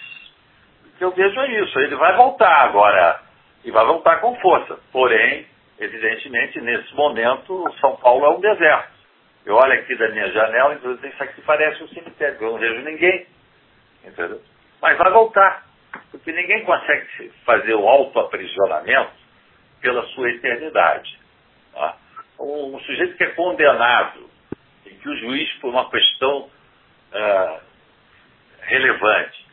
o 0.86 0.96
que 0.96 1.04
eu 1.04 1.12
vejo 1.12 1.38
é 1.40 1.60
isso, 1.60 1.78
ele 1.80 1.96
vai 1.96 2.16
voltar 2.16 2.62
agora, 2.62 3.20
e 3.62 3.70
vai 3.70 3.84
voltar 3.84 4.20
com 4.20 4.34
força. 4.36 4.78
Porém, 4.90 5.46
evidentemente, 5.78 6.60
nesse 6.60 6.94
momento, 6.94 7.64
São 7.80 7.96
Paulo 7.96 8.24
é 8.26 8.30
um 8.30 8.40
deserto. 8.40 8.96
Eu 9.44 9.54
olho 9.54 9.72
aqui 9.74 9.94
da 9.96 10.08
minha 10.08 10.30
janela 10.32 10.74
e 10.74 10.78
digo, 10.78 11.06
isso 11.06 11.22
aqui 11.22 11.40
parece 11.42 11.82
um 11.82 11.88
cemitério, 11.88 12.36
eu 12.40 12.52
não 12.52 12.58
vejo 12.58 12.82
ninguém. 12.82 13.26
Entendeu? 14.04 14.42
Mas 14.80 14.98
vai 14.98 15.10
voltar. 15.12 15.66
Porque 16.10 16.32
ninguém 16.32 16.64
consegue 16.64 17.30
fazer 17.44 17.74
o 17.74 17.88
autoaprisionamento 17.88 19.12
pela 19.80 20.04
sua 20.08 20.30
eternidade. 20.30 21.18
Tá? 21.72 21.96
Um, 22.40 22.78
sujeito 22.80 23.16
que 23.16 23.24
é 23.24 23.28
condenado 23.28 24.28
em 24.84 24.96
que 24.98 25.08
o 25.08 25.16
juiz, 25.16 25.52
por 25.54 25.70
uma 25.70 25.88
questão 25.90 26.50
uh, 27.12 27.60
relevante, 28.62 29.45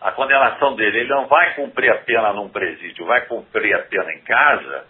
a 0.00 0.12
condenação 0.12 0.74
dele, 0.76 1.00
ele 1.00 1.08
não 1.08 1.26
vai 1.26 1.54
cumprir 1.54 1.90
a 1.90 1.98
pena 1.98 2.32
num 2.32 2.48
presídio, 2.48 3.06
vai 3.06 3.26
cumprir 3.26 3.74
a 3.74 3.80
pena 3.80 4.12
em 4.12 4.20
casa, 4.20 4.86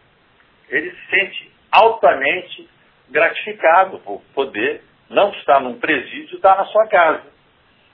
ele 0.68 0.90
se 0.90 1.10
sente 1.10 1.52
altamente 1.70 2.68
gratificado 3.08 3.98
por 4.00 4.20
poder 4.34 4.82
não 5.08 5.30
estar 5.30 5.60
num 5.60 5.78
presídio, 5.78 6.36
estar 6.36 6.56
na 6.56 6.64
sua 6.66 6.86
casa. 6.88 7.24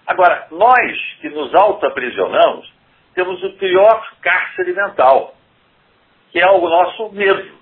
Agora, 0.06 0.48
nós 0.51 1.16
que 1.20 1.28
nos 1.28 1.55
auto-aprisionamos, 1.55 2.72
temos 3.14 3.43
o 3.43 3.52
pior 3.52 4.06
cárcere 4.20 4.72
mental, 4.72 5.34
que 6.30 6.40
é 6.40 6.51
o 6.51 6.60
nosso 6.60 7.12
medo. 7.12 7.60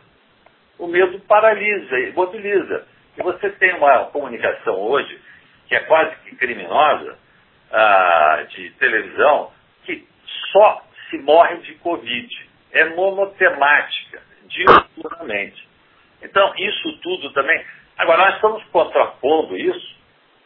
O 0.78 0.86
medo 0.86 1.18
paralisa, 1.20 1.98
imobiliza. 1.98 2.86
E 3.18 3.22
você 3.22 3.50
tem 3.50 3.74
uma 3.74 4.06
comunicação 4.06 4.76
hoje 4.76 5.20
que 5.68 5.74
é 5.74 5.80
quase 5.80 6.16
que 6.24 6.36
criminosa, 6.36 7.18
ah, 7.72 8.44
de 8.48 8.70
televisão, 8.72 9.52
que 9.84 10.06
só 10.52 10.82
se 11.08 11.18
morre 11.18 11.56
de 11.58 11.74
Covid. 11.76 12.50
É 12.72 12.84
monotemática, 12.90 14.22
diuturnamente. 14.46 15.68
Então, 16.22 16.52
isso 16.56 16.98
tudo 16.98 17.32
também. 17.32 17.64
Agora, 17.98 18.26
nós 18.26 18.34
estamos 18.36 18.62
contrapondo 18.66 19.56
isso, 19.56 19.96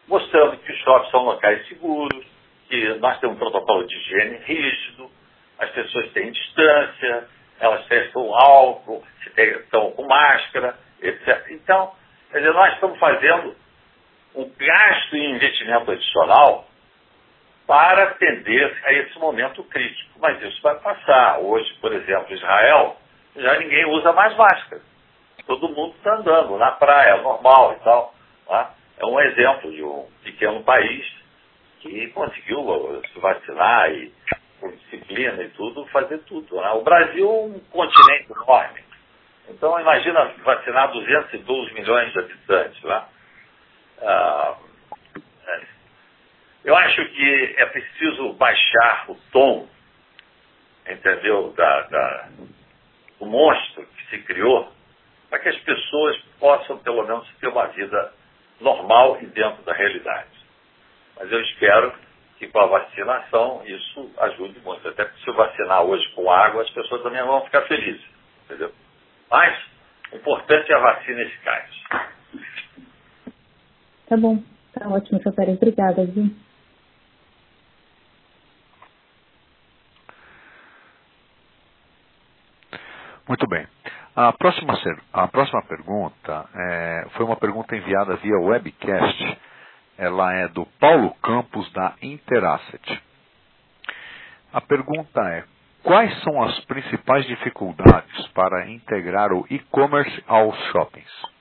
mostrando 0.09 0.56
que 0.59 0.72
os 0.72 0.78
shoppings 0.78 1.10
são 1.10 1.24
locais 1.24 1.66
seguros, 1.68 2.26
que 2.68 2.94
nós 2.94 3.18
temos 3.20 3.36
um 3.36 3.38
protocolo 3.38 3.86
de 3.86 3.94
higiene 3.94 4.38
rígido, 4.38 5.10
as 5.59 5.70
pessoas 5.70 6.10
têm 6.12 6.32
distância, 6.32 7.28
elas 7.60 7.86
testam 7.86 8.34
álcool, 8.34 9.05
estão 9.36 9.90
com 9.92 10.06
máscara, 10.06 10.78
etc. 11.02 11.46
Então, 11.51 11.92
Quer 12.34 12.40
dizer, 12.40 12.52
nós 12.52 12.74
estamos 12.74 12.98
fazendo 12.98 13.55
um 14.34 14.51
gasto 14.59 15.14
em 15.14 15.36
investimento 15.36 15.88
adicional 15.88 16.66
para 17.66 18.04
atender 18.04 18.76
a 18.84 18.92
esse 18.92 19.18
momento 19.18 19.62
crítico. 19.64 20.18
Mas 20.20 20.40
isso 20.42 20.60
vai 20.62 20.78
passar. 20.80 21.38
Hoje, 21.40 21.72
por 21.80 21.92
exemplo, 21.92 22.34
Israel, 22.34 22.96
já 23.36 23.58
ninguém 23.58 23.86
usa 23.86 24.12
mais 24.12 24.36
máscara. 24.36 24.82
Todo 25.46 25.68
mundo 25.68 25.94
está 25.96 26.16
andando 26.16 26.56
na 26.56 26.72
praia, 26.72 27.22
normal 27.22 27.74
e 27.74 27.84
tal. 27.84 28.14
Tá? 28.46 28.74
É 28.98 29.06
um 29.06 29.20
exemplo 29.20 29.70
de 29.70 29.82
um 29.82 30.06
pequeno 30.22 30.62
país 30.62 31.06
que 31.80 32.08
conseguiu 32.08 33.02
se 33.12 33.18
vacinar 33.18 33.90
e, 33.90 34.12
com 34.60 34.70
disciplina 34.70 35.42
e 35.42 35.48
tudo, 35.50 35.86
fazer 35.86 36.18
tudo. 36.18 36.56
Né? 36.56 36.70
O 36.70 36.82
Brasil 36.82 37.28
é 37.28 37.56
um 37.56 37.60
continente 37.70 38.32
enorme. 38.32 38.84
Então, 39.48 39.78
imagina 39.78 40.32
vacinar 40.42 40.90
212 40.92 41.74
milhões 41.74 42.12
de 42.12 42.18
habitantes 42.18 42.82
lá. 42.82 43.08
Ah, 44.00 44.54
é. 44.60 44.73
Eu 46.64 46.74
acho 46.76 47.04
que 47.10 47.54
é 47.58 47.66
preciso 47.66 48.32
baixar 48.34 49.10
o 49.10 49.14
tom, 49.30 49.68
entendeu, 50.88 51.52
da, 51.52 51.82
da, 51.82 52.28
do 53.18 53.26
monstro 53.26 53.86
que 53.86 54.10
se 54.10 54.22
criou, 54.22 54.72
para 55.28 55.40
que 55.40 55.48
as 55.50 55.58
pessoas 55.58 56.16
possam, 56.38 56.78
pelo 56.78 57.02
menos, 57.06 57.28
ter 57.40 57.48
uma 57.48 57.66
vida 57.66 58.12
normal 58.60 59.18
e 59.20 59.26
dentro 59.26 59.62
da 59.64 59.74
realidade. 59.74 60.30
Mas 61.16 61.30
eu 61.30 61.40
espero 61.42 61.92
que 62.38 62.48
com 62.48 62.58
a 62.58 62.66
vacinação 62.66 63.62
isso 63.66 64.10
ajude 64.18 64.58
muito. 64.60 64.88
Até 64.88 65.04
porque 65.04 65.22
se 65.22 65.28
eu 65.28 65.34
vacinar 65.34 65.82
hoje 65.82 66.08
com 66.14 66.30
água, 66.30 66.62
as 66.62 66.70
pessoas 66.70 67.02
também 67.02 67.22
vão 67.22 67.44
ficar 67.44 67.62
felizes. 67.62 68.04
Entendeu? 68.44 68.72
Mas 69.30 69.58
o 70.12 70.16
importante 70.16 70.72
é 70.72 70.74
a 70.74 70.80
vacina 70.80 71.22
eficaz. 71.22 71.70
Tá 74.08 74.16
bom. 74.16 74.42
Tá 74.72 74.88
ótimo, 74.88 75.22
seu 75.22 75.32
Pérez. 75.32 75.56
Obrigada, 75.56 76.04
viu? 76.04 76.30
Muito 83.28 83.46
bem. 83.48 83.66
A 84.16 84.32
próxima, 84.32 84.74
a 85.12 85.28
próxima 85.28 85.62
pergunta 85.62 86.46
é, 86.55 87.06
foi 87.12 87.24
uma 87.24 87.36
pergunta 87.36 87.76
enviada 87.76 88.16
via 88.16 88.38
webcast. 88.38 89.38
Ela 89.96 90.34
é 90.34 90.48
do 90.48 90.66
Paulo 90.78 91.14
Campos, 91.22 91.70
da 91.72 91.94
Interasset. 92.02 93.02
A 94.52 94.60
pergunta 94.60 95.20
é: 95.30 95.44
Quais 95.82 96.22
são 96.22 96.42
as 96.42 96.59
principais 96.66 97.26
dificuldades 97.26 98.26
para 98.28 98.68
integrar 98.68 99.32
o 99.32 99.46
e-commerce 99.51 100.22
aos 100.26 100.56
shoppings? 100.70 101.34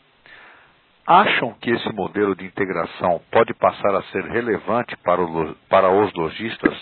acham 1.05 1.53
que 1.60 1.69
esse 1.69 1.91
modelo 1.93 2.35
de 2.35 2.45
integração 2.45 3.22
pode 3.31 3.53
passar 3.53 3.93
a 3.95 4.03
ser 4.03 4.23
relevante 4.26 4.95
para, 4.97 5.22
o, 5.22 5.55
para 5.69 5.89
os 5.89 6.14
lojistas 6.14 6.73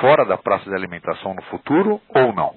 fora 0.00 0.24
da 0.24 0.36
praça 0.36 0.68
de 0.68 0.74
alimentação 0.74 1.34
no 1.34 1.42
futuro 1.42 2.00
ou 2.08 2.32
não? 2.32 2.56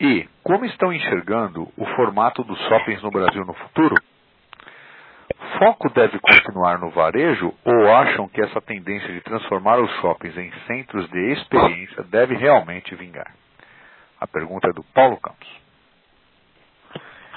E 0.00 0.28
como 0.44 0.64
estão 0.64 0.92
enxergando 0.92 1.68
o 1.76 1.84
formato 1.96 2.44
dos 2.44 2.58
shoppings 2.68 3.02
no 3.02 3.10
Brasil 3.10 3.44
no 3.44 3.54
futuro? 3.54 3.96
Foco 5.58 5.90
deve 5.90 6.20
continuar 6.20 6.78
no 6.78 6.90
varejo 6.90 7.52
ou 7.64 7.92
acham 7.92 8.28
que 8.28 8.40
essa 8.40 8.60
tendência 8.60 9.12
de 9.12 9.20
transformar 9.22 9.80
os 9.80 9.90
shoppings 10.00 10.36
em 10.36 10.52
centros 10.68 11.08
de 11.10 11.32
experiência 11.32 12.04
deve 12.04 12.36
realmente 12.36 12.94
vingar? 12.94 13.34
A 14.20 14.26
pergunta 14.26 14.68
é 14.68 14.72
do 14.72 14.84
Paulo 14.94 15.18
Campos. 15.20 15.48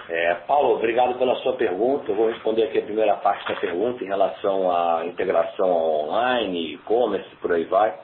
É, 0.07 0.35
Paulo, 0.45 0.75
obrigado 0.75 1.17
pela 1.17 1.35
sua 1.37 1.53
pergunta. 1.55 2.11
Eu 2.11 2.15
vou 2.15 2.29
responder 2.29 2.63
aqui 2.63 2.77
a 2.77 2.83
primeira 2.83 3.15
parte 3.15 3.47
da 3.47 3.59
pergunta 3.59 4.03
em 4.03 4.07
relação 4.07 4.69
à 4.69 5.05
integração 5.05 5.71
online, 5.71 6.73
e-commerce, 6.73 7.29
por 7.37 7.53
aí 7.53 7.63
vai. 7.65 7.97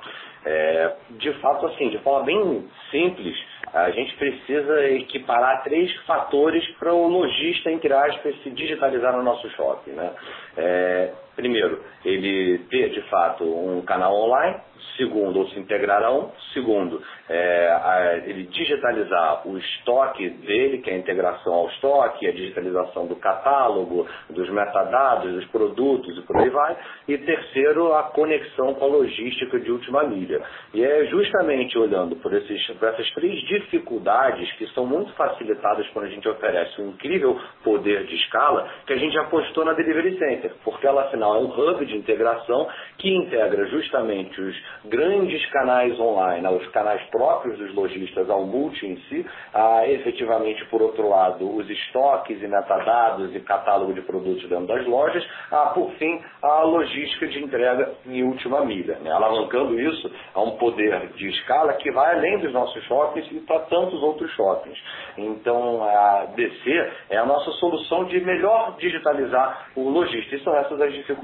É, 0.45 0.95
de 1.11 1.33
fato, 1.41 1.65
assim, 1.67 1.89
de 1.89 1.97
forma 1.99 2.25
bem 2.25 2.69
simples, 2.89 3.35
a 3.73 3.91
gente 3.91 4.15
precisa 4.15 4.87
equiparar 4.89 5.63
três 5.63 5.93
fatores 6.05 6.65
para 6.79 6.93
o 6.93 7.07
lojista, 7.07 7.71
entre 7.71 7.93
aspas, 7.93 8.35
se 8.43 8.49
digitalizar 8.49 9.15
no 9.15 9.23
nosso 9.23 9.49
shopping. 9.51 9.91
Né? 9.91 10.11
É, 10.57 11.13
primeiro, 11.37 11.81
ele 12.03 12.57
ter 12.69 12.89
de 12.89 13.01
fato 13.03 13.43
um 13.45 13.81
canal 13.83 14.13
online, 14.13 14.57
segundo, 14.97 15.39
ou 15.39 15.47
se 15.49 15.59
integrar 15.59 16.03
a 16.03 16.11
um, 16.11 16.29
segundo, 16.53 17.01
é, 17.29 17.69
a, 17.69 18.21
ele 18.25 18.43
digitalizar 18.43 19.47
o 19.47 19.57
estoque 19.57 20.29
dele, 20.29 20.79
que 20.79 20.89
é 20.89 20.93
a 20.93 20.97
integração 20.97 21.53
ao 21.53 21.69
estoque, 21.69 22.27
a 22.27 22.31
digitalização 22.31 23.05
do 23.05 23.15
catálogo, 23.15 24.07
dos 24.29 24.49
metadados, 24.49 25.31
dos 25.31 25.45
produtos 25.45 26.17
e 26.17 26.21
por 26.21 26.37
aí 26.37 26.49
vai, 26.49 26.77
e 27.07 27.17
terceiro, 27.19 27.93
a 27.93 28.03
conexão 28.03 28.73
com 28.73 28.85
a 28.85 28.87
logística 28.87 29.59
de 29.59 29.71
última 29.71 30.03
milha. 30.03 30.41
E 30.73 30.83
é 30.83 31.05
justamente 31.05 31.77
olhando 31.77 32.15
por, 32.15 32.33
esses, 32.33 32.65
por 32.77 32.87
essas 32.89 33.09
três 33.11 33.39
dificuldades 33.47 34.51
que 34.53 34.67
são 34.73 34.85
muito 34.85 35.13
facilitadas 35.13 35.87
quando 35.89 36.05
a 36.05 36.09
gente 36.09 36.27
oferece 36.27 36.81
um 36.81 36.89
incrível 36.89 37.39
poder 37.63 38.05
de 38.05 38.15
escala, 38.15 38.67
que 38.85 38.93
a 38.93 38.97
gente 38.97 39.17
apostou 39.19 39.63
na 39.63 39.73
Delivery 39.73 40.17
Center, 40.17 40.51
porque 40.63 40.87
ela 40.87 41.03
afinal 41.03 41.26
é 41.35 41.39
um 41.39 41.45
hub 41.45 41.85
de 41.85 41.95
integração 41.95 42.67
que 42.97 43.13
integra 43.13 43.65
justamente 43.67 44.39
os 44.39 44.55
grandes 44.85 45.45
canais 45.51 45.99
online, 45.99 46.45
aos 46.45 46.65
canais 46.69 47.01
próprios 47.09 47.57
dos 47.57 47.73
lojistas, 47.73 48.29
ao 48.29 48.45
multi 48.45 48.85
em 48.85 48.97
si, 49.07 49.25
a, 49.53 49.87
efetivamente, 49.87 50.65
por 50.65 50.81
outro 50.81 51.07
lado, 51.09 51.55
os 51.55 51.69
estoques 51.69 52.41
e 52.41 52.47
metadados 52.47 53.33
e 53.35 53.39
catálogo 53.41 53.93
de 53.93 54.01
produtos 54.01 54.47
dentro 54.49 54.67
das 54.67 54.85
lojas, 54.85 55.25
a, 55.51 55.67
por 55.67 55.91
fim, 55.93 56.21
a 56.41 56.61
logística 56.63 57.27
de 57.27 57.43
entrega 57.43 57.93
em 58.05 58.23
última 58.23 58.63
milha, 58.65 58.97
né? 58.99 59.11
alavancando 59.11 59.79
isso 59.79 60.11
a 60.33 60.41
um 60.41 60.51
poder 60.57 61.07
de 61.15 61.29
escala 61.29 61.73
que 61.73 61.91
vai 61.91 62.15
além 62.15 62.39
dos 62.39 62.53
nossos 62.53 62.83
shoppings 62.85 63.27
e 63.31 63.39
para 63.41 63.59
tantos 63.61 64.01
outros 64.01 64.31
shoppings. 64.31 64.77
Então, 65.17 65.83
a 65.83 66.25
DC 66.35 66.91
é 67.09 67.17
a 67.17 67.25
nossa 67.25 67.51
solução 67.53 68.05
de 68.05 68.19
melhor 68.21 68.75
digitalizar 68.77 69.69
o 69.75 69.89
logista. 69.89 70.35
E 70.35 70.43
são 70.43 70.55
essas 70.55 70.79
as 70.79 70.93
dificuldades. 70.93 71.16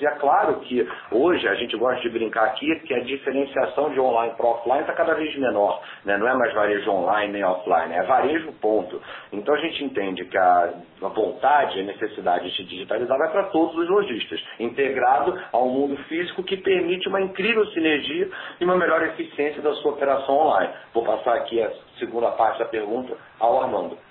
E 0.00 0.06
é 0.06 0.10
claro 0.12 0.60
que 0.60 0.86
hoje 1.10 1.46
a 1.48 1.54
gente 1.54 1.76
gosta 1.76 2.00
de 2.02 2.10
brincar 2.10 2.44
aqui 2.44 2.74
que 2.80 2.94
a 2.94 3.00
diferenciação 3.00 3.90
de 3.90 4.00
online 4.00 4.34
para 4.36 4.46
offline 4.46 4.80
está 4.80 4.92
cada 4.92 5.14
vez 5.14 5.36
menor. 5.38 5.80
Né? 6.04 6.16
Não 6.18 6.28
é 6.28 6.34
mais 6.34 6.52
varejo 6.54 6.90
online 6.90 7.32
nem 7.32 7.44
offline, 7.44 7.94
é 7.94 8.02
varejo 8.02 8.52
ponto. 8.60 9.00
Então 9.32 9.54
a 9.54 9.58
gente 9.58 9.84
entende 9.84 10.24
que 10.24 10.36
a, 10.36 10.72
vontade, 11.02 11.80
a 11.80 11.82
necessidade 11.84 12.48
de 12.48 12.56
se 12.56 12.64
digitalizar 12.64 13.18
vai 13.18 13.30
para 13.30 13.44
todos 13.44 13.76
os 13.76 13.88
lojistas, 13.88 14.42
integrado 14.58 15.38
ao 15.52 15.68
mundo 15.68 15.96
físico 16.04 16.42
que 16.42 16.56
permite 16.56 17.08
uma 17.08 17.20
incrível 17.20 17.66
sinergia 17.66 18.28
e 18.60 18.64
uma 18.64 18.76
melhor 18.76 19.02
eficiência 19.02 19.62
da 19.62 19.72
sua 19.74 19.92
operação 19.92 20.36
online. 20.36 20.72
Vou 20.92 21.04
passar 21.04 21.34
aqui 21.34 21.62
a 21.62 21.70
segunda 21.98 22.30
parte 22.32 22.58
da 22.58 22.66
pergunta 22.66 23.16
ao 23.38 23.62
Armando. 23.62 24.05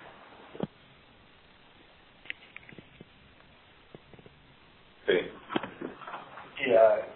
Sim. 5.05 5.31
E, 6.59 7.15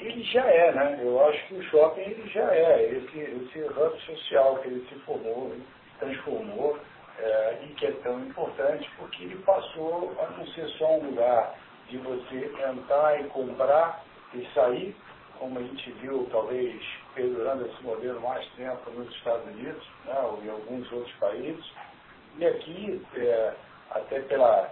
ele 0.00 0.22
já 0.24 0.44
é, 0.44 0.72
né? 0.72 1.00
Eu 1.02 1.26
acho 1.28 1.46
que 1.46 1.54
o 1.54 1.62
shopping 1.64 2.00
ele 2.00 2.28
já 2.28 2.54
é, 2.54 2.90
esse, 2.90 3.18
esse 3.18 3.58
hub 3.60 4.00
social 4.02 4.56
que 4.58 4.68
ele 4.68 4.86
se 4.88 4.94
formou, 5.00 5.50
ele 5.52 5.66
transformou, 5.98 6.78
é, 7.18 7.58
e 7.62 7.68
que 7.74 7.86
é 7.86 7.92
tão 8.02 8.20
importante 8.20 8.88
porque 8.98 9.24
ele 9.24 9.36
passou 9.42 10.14
a 10.20 10.30
não 10.30 10.46
ser 10.48 10.68
só 10.78 10.96
um 10.96 11.10
lugar 11.10 11.54
de 11.88 11.98
você 11.98 12.52
entrar 12.68 13.20
e 13.20 13.24
comprar 13.28 14.04
e 14.34 14.46
sair, 14.52 14.94
como 15.38 15.58
a 15.58 15.62
gente 15.62 15.90
viu 15.92 16.28
talvez 16.30 16.82
perdurando 17.14 17.66
esse 17.66 17.82
modelo 17.82 18.20
mais 18.20 18.46
tempo 18.52 18.90
nos 18.90 19.08
Estados 19.14 19.46
Unidos, 19.46 19.82
né, 20.04 20.18
ou 20.20 20.42
em 20.42 20.50
alguns 20.50 20.90
outros 20.92 21.14
países, 21.16 21.64
e 22.38 22.46
aqui, 22.46 23.02
é, 23.16 23.52
até 23.90 24.20
pela 24.20 24.70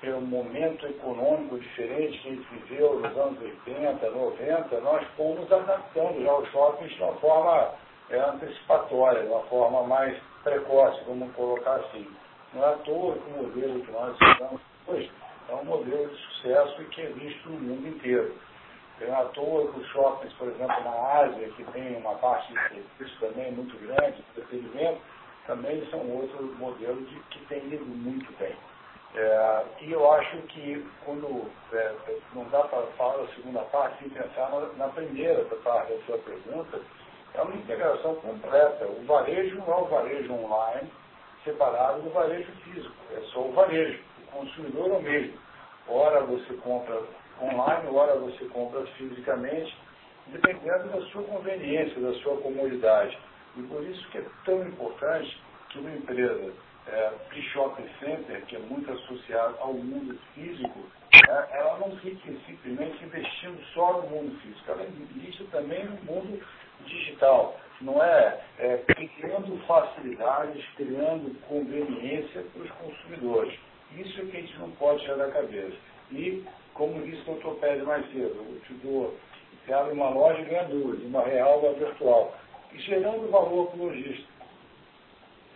pelo 0.00 0.20
momento 0.20 0.86
econômico 0.86 1.58
diferente 1.58 2.18
que 2.18 2.28
a 2.28 2.30
gente 2.32 2.48
viveu 2.54 3.00
nos 3.00 3.16
anos 3.16 3.40
80, 3.40 4.10
90, 4.10 4.80
nós 4.80 5.06
fomos 5.16 5.50
adaptando 5.52 6.22
já 6.22 6.34
os 6.34 6.48
shoppings 6.50 6.94
de 6.94 7.02
uma 7.02 7.14
forma 7.14 7.74
é, 8.10 8.18
antecipatória, 8.18 9.22
de 9.22 9.28
uma 9.28 9.42
forma 9.44 9.82
mais 9.84 10.16
precoce, 10.44 11.00
vamos 11.06 11.34
colocar 11.34 11.74
assim. 11.76 12.06
Não 12.54 12.64
é 12.64 12.68
à 12.68 12.78
toa 12.78 13.14
que 13.14 13.30
o 13.30 13.42
modelo 13.42 13.80
que 13.80 13.90
nós 13.90 14.16
usamos 14.20 14.60
hoje 14.86 15.12
é 15.48 15.54
um 15.54 15.64
modelo 15.64 16.08
de 16.08 16.16
sucesso 16.16 16.82
e 16.82 16.84
que 16.86 17.02
é 17.02 17.06
visto 17.06 17.50
no 17.50 17.58
mundo 17.58 17.88
inteiro. 17.88 18.34
Não 19.00 19.08
é 19.08 19.20
à 19.20 19.24
toa 19.26 19.72
que 19.72 19.80
os 19.80 19.86
shoppings, 19.88 20.32
por 20.34 20.48
exemplo, 20.48 20.84
na 20.84 20.90
Ásia, 20.90 21.48
que 21.50 21.64
tem 21.72 21.96
uma 21.96 22.14
parte 22.14 22.52
de 22.52 22.58
serviço 22.68 23.20
também 23.20 23.52
muito 23.52 23.76
grande, 23.78 24.16
de 24.16 24.40
entretenimento, 24.40 25.00
também 25.46 25.84
são 25.90 26.00
outros 26.10 26.56
modelos 26.58 27.08
de, 27.08 27.20
que 27.30 27.38
têm 27.46 27.66
ido 27.66 27.84
muito 27.84 28.30
bem. 28.38 28.54
É, 29.14 29.64
e 29.80 29.92
eu 29.92 30.12
acho 30.12 30.36
que 30.42 30.86
quando 31.04 31.50
é, 31.72 31.94
não 32.34 32.44
dá 32.50 32.62
para 32.64 32.82
falar 32.98 33.16
da 33.18 33.28
segunda 33.34 33.60
parte 33.62 33.98
sem 34.00 34.10
pensar 34.10 34.50
na, 34.50 34.60
na 34.76 34.88
primeira 34.88 35.44
parte 35.64 35.92
da 35.92 36.02
sua 36.04 36.18
pergunta, 36.18 36.80
é 37.34 37.42
uma 37.42 37.54
integração 37.54 38.16
completa. 38.16 38.86
O 38.86 39.04
varejo 39.06 39.56
não 39.56 39.72
é 39.72 39.76
o 39.76 39.84
varejo 39.86 40.32
online 40.32 40.90
separado 41.44 42.02
do 42.02 42.10
varejo 42.10 42.50
físico, 42.64 42.94
é 43.16 43.20
só 43.32 43.40
o 43.40 43.52
varejo. 43.52 44.02
O 44.24 44.38
consumidor 44.38 44.90
é 44.90 44.94
o 44.94 45.02
mesmo. 45.02 45.38
Ora 45.88 46.20
você 46.20 46.54
compra 46.54 47.02
online, 47.40 47.88
ora 47.90 48.16
você 48.16 48.44
compra 48.46 48.84
fisicamente, 48.98 49.74
dependendo 50.26 50.88
da 50.88 51.00
sua 51.06 51.22
conveniência, 51.22 52.00
da 52.00 52.12
sua 52.20 52.36
comodidade. 52.38 53.18
E 53.56 53.62
por 53.62 53.82
isso 53.84 54.06
que 54.10 54.18
é 54.18 54.24
tão 54.44 54.62
importante 54.62 55.42
que 55.70 55.78
uma 55.78 55.90
empresa 55.90 56.52
é, 56.92 57.12
shopping 57.52 57.88
center, 58.00 58.44
que 58.46 58.56
é 58.56 58.58
muito 58.58 58.90
associado 58.90 59.56
ao 59.60 59.74
mundo 59.74 60.18
físico, 60.34 60.86
é, 61.12 61.58
ela 61.58 61.78
não 61.78 61.96
fique 61.98 62.38
simplesmente 62.46 63.04
investindo 63.04 63.62
só 63.74 64.00
no 64.00 64.08
mundo 64.08 64.40
físico, 64.40 64.70
ela 64.70 64.84
investe 64.84 65.44
também 65.44 65.84
no 65.84 65.96
mundo 66.04 66.42
digital. 66.84 67.58
Não 67.80 68.02
é, 68.02 68.40
é 68.58 68.76
criando 68.86 69.56
facilidades, 69.66 70.64
criando 70.76 71.38
conveniência 71.46 72.42
para 72.52 72.62
os 72.62 72.70
consumidores. 72.72 73.58
Isso 73.96 74.20
é 74.20 74.24
que 74.24 74.36
a 74.36 74.40
gente 74.40 74.58
não 74.58 74.70
pode 74.72 75.02
tirar 75.02 75.16
da 75.16 75.30
cabeça. 75.30 75.76
E, 76.10 76.44
como 76.74 77.02
disse 77.02 77.22
o 77.22 77.34
doutor 77.34 77.56
Pérez 77.56 77.84
mais 77.84 78.04
cedo, 78.12 78.40
o 78.40 78.60
Tudor, 78.66 79.14
você 79.64 79.72
abre 79.72 79.92
uma 79.92 80.10
loja 80.10 80.40
e 80.40 80.44
ganha 80.44 80.64
duas, 80.64 80.98
uma 81.02 81.22
real 81.22 81.60
e 81.62 81.66
uma 81.66 81.74
virtual, 81.74 82.34
e 82.72 82.78
gerando 82.80 83.30
valor 83.30 83.68
para 83.68 83.80
o 83.80 83.84
lojista. 83.86 84.37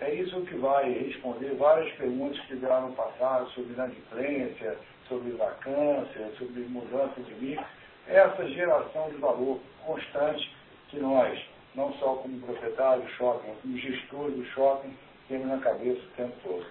É 0.04 0.14
isso 0.14 0.40
que 0.42 0.56
vai 0.56 0.90
responder 0.90 1.54
várias 1.54 1.94
perguntas 1.94 2.36
que 2.46 2.56
vieram 2.56 2.88
no 2.88 2.94
passado 2.96 3.48
sobre 3.50 3.72
inadimplência, 3.72 4.76
sobre 5.08 5.30
vacância, 5.30 6.32
sobre 6.38 6.62
mudança 6.62 7.20
de 7.20 7.32
mix. 7.34 7.62
Essa 8.08 8.44
geração 8.48 9.10
de 9.10 9.16
valor 9.18 9.60
constante 9.86 10.52
que 10.88 10.98
nós, 10.98 11.40
não 11.76 11.92
só 12.00 12.16
como 12.16 12.40
proprietário 12.40 13.04
do 13.04 13.10
shopping, 13.10 13.54
como 13.62 13.78
gestor 13.78 14.32
do 14.32 14.44
shopping, 14.46 14.92
na 15.38 15.58
cabeça 15.58 16.00
o 16.00 16.16
tempo 16.16 16.32
todo. 16.42 16.64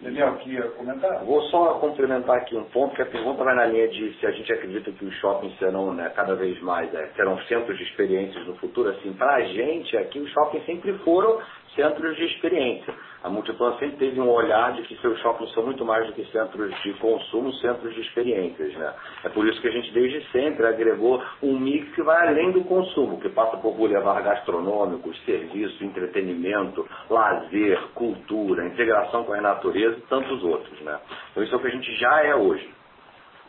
Daniel, 0.00 0.36
queria 0.36 0.62
comentar? 0.70 1.24
Vou 1.24 1.42
só 1.44 1.74
complementar 1.74 2.36
aqui 2.36 2.56
um 2.56 2.64
ponto, 2.64 2.94
que 2.94 3.02
a 3.02 3.06
pergunta 3.06 3.42
vai 3.42 3.54
na 3.54 3.66
linha 3.66 3.88
de 3.88 4.14
se 4.18 4.26
a 4.26 4.30
gente 4.30 4.52
acredita 4.52 4.92
que 4.92 5.04
os 5.04 5.14
shoppings 5.16 5.56
serão 5.58 5.94
né, 5.94 6.12
cada 6.14 6.34
vez 6.34 6.60
mais, 6.60 6.92
é, 6.94 7.06
serão 7.16 7.38
centros 7.44 7.76
de 7.78 7.84
experiências 7.84 8.46
no 8.46 8.56
futuro. 8.56 8.90
Assim, 8.90 9.12
para 9.14 9.36
a 9.36 9.42
gente 9.42 9.96
aqui, 9.96 10.18
os 10.18 10.30
shoppings 10.32 10.66
sempre 10.66 10.92
foram 10.98 11.40
centros 11.74 12.16
de 12.16 12.24
experiência. 12.24 12.94
A 13.26 13.28
Multiplan 13.28 13.76
sempre 13.80 13.96
teve 13.96 14.20
um 14.20 14.30
olhar 14.30 14.72
de 14.74 14.82
que 14.82 14.96
seus 15.00 15.18
shoppings 15.18 15.52
são 15.52 15.64
muito 15.64 15.84
mais 15.84 16.06
do 16.06 16.12
que 16.12 16.24
centros 16.30 16.72
de 16.82 16.92
consumo, 16.94 17.52
centros 17.54 17.92
de 17.92 18.00
experiências. 18.02 18.72
Né? 18.74 18.94
É 19.24 19.28
por 19.28 19.44
isso 19.48 19.60
que 19.60 19.66
a 19.66 19.70
gente 19.72 19.92
desde 19.92 20.24
sempre 20.30 20.64
agregou 20.64 21.20
um 21.42 21.58
mix 21.58 21.92
que 21.96 22.02
vai 22.04 22.28
além 22.28 22.52
do 22.52 22.62
consumo, 22.62 23.18
que 23.18 23.28
passa 23.30 23.56
por 23.56 23.74
boulevard 23.74 24.22
gastronômicos, 24.22 25.20
serviço, 25.24 25.82
entretenimento, 25.82 26.88
lazer, 27.10 27.80
cultura, 27.94 28.64
integração 28.64 29.24
com 29.24 29.32
a 29.32 29.40
natureza 29.40 29.98
e 29.98 30.02
tantos 30.02 30.44
outros. 30.44 30.80
Né? 30.82 30.96
Então 31.32 31.42
isso 31.42 31.52
é 31.52 31.58
o 31.58 31.60
que 31.60 31.66
a 31.66 31.70
gente 31.70 31.96
já 31.96 32.24
é 32.26 32.36
hoje. 32.36 32.72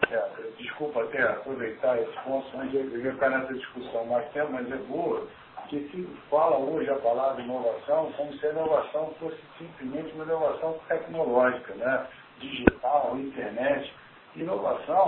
É, 0.10 0.24
desculpa 0.58 1.04
até 1.04 1.22
aproveitar 1.22 2.02
esse 2.02 2.18
ponto, 2.24 2.48
antes 2.58 2.72
de 2.72 3.06
eu 3.06 3.12
ficar 3.12 3.30
nessa 3.30 3.54
discussão 3.54 4.08
mais 4.08 4.28
tempo, 4.32 4.54
mas 4.54 4.72
é 4.72 4.78
boa, 4.78 5.28
que 5.68 5.90
se 5.90 6.08
fala 6.30 6.58
hoje 6.58 6.90
a 6.90 6.96
palavra 6.96 7.42
inovação 7.42 8.12
como 8.18 8.34
se 8.34 8.46
a 8.46 8.52
inovação 8.52 9.14
fosse 9.20 9.40
simplesmente 9.58 10.14
uma 10.14 10.24
inovação 10.24 10.80
tecnológica, 10.88 11.74
né? 11.76 12.08
digital, 12.40 13.18
internet. 13.18 13.94
Inovação 14.36 15.06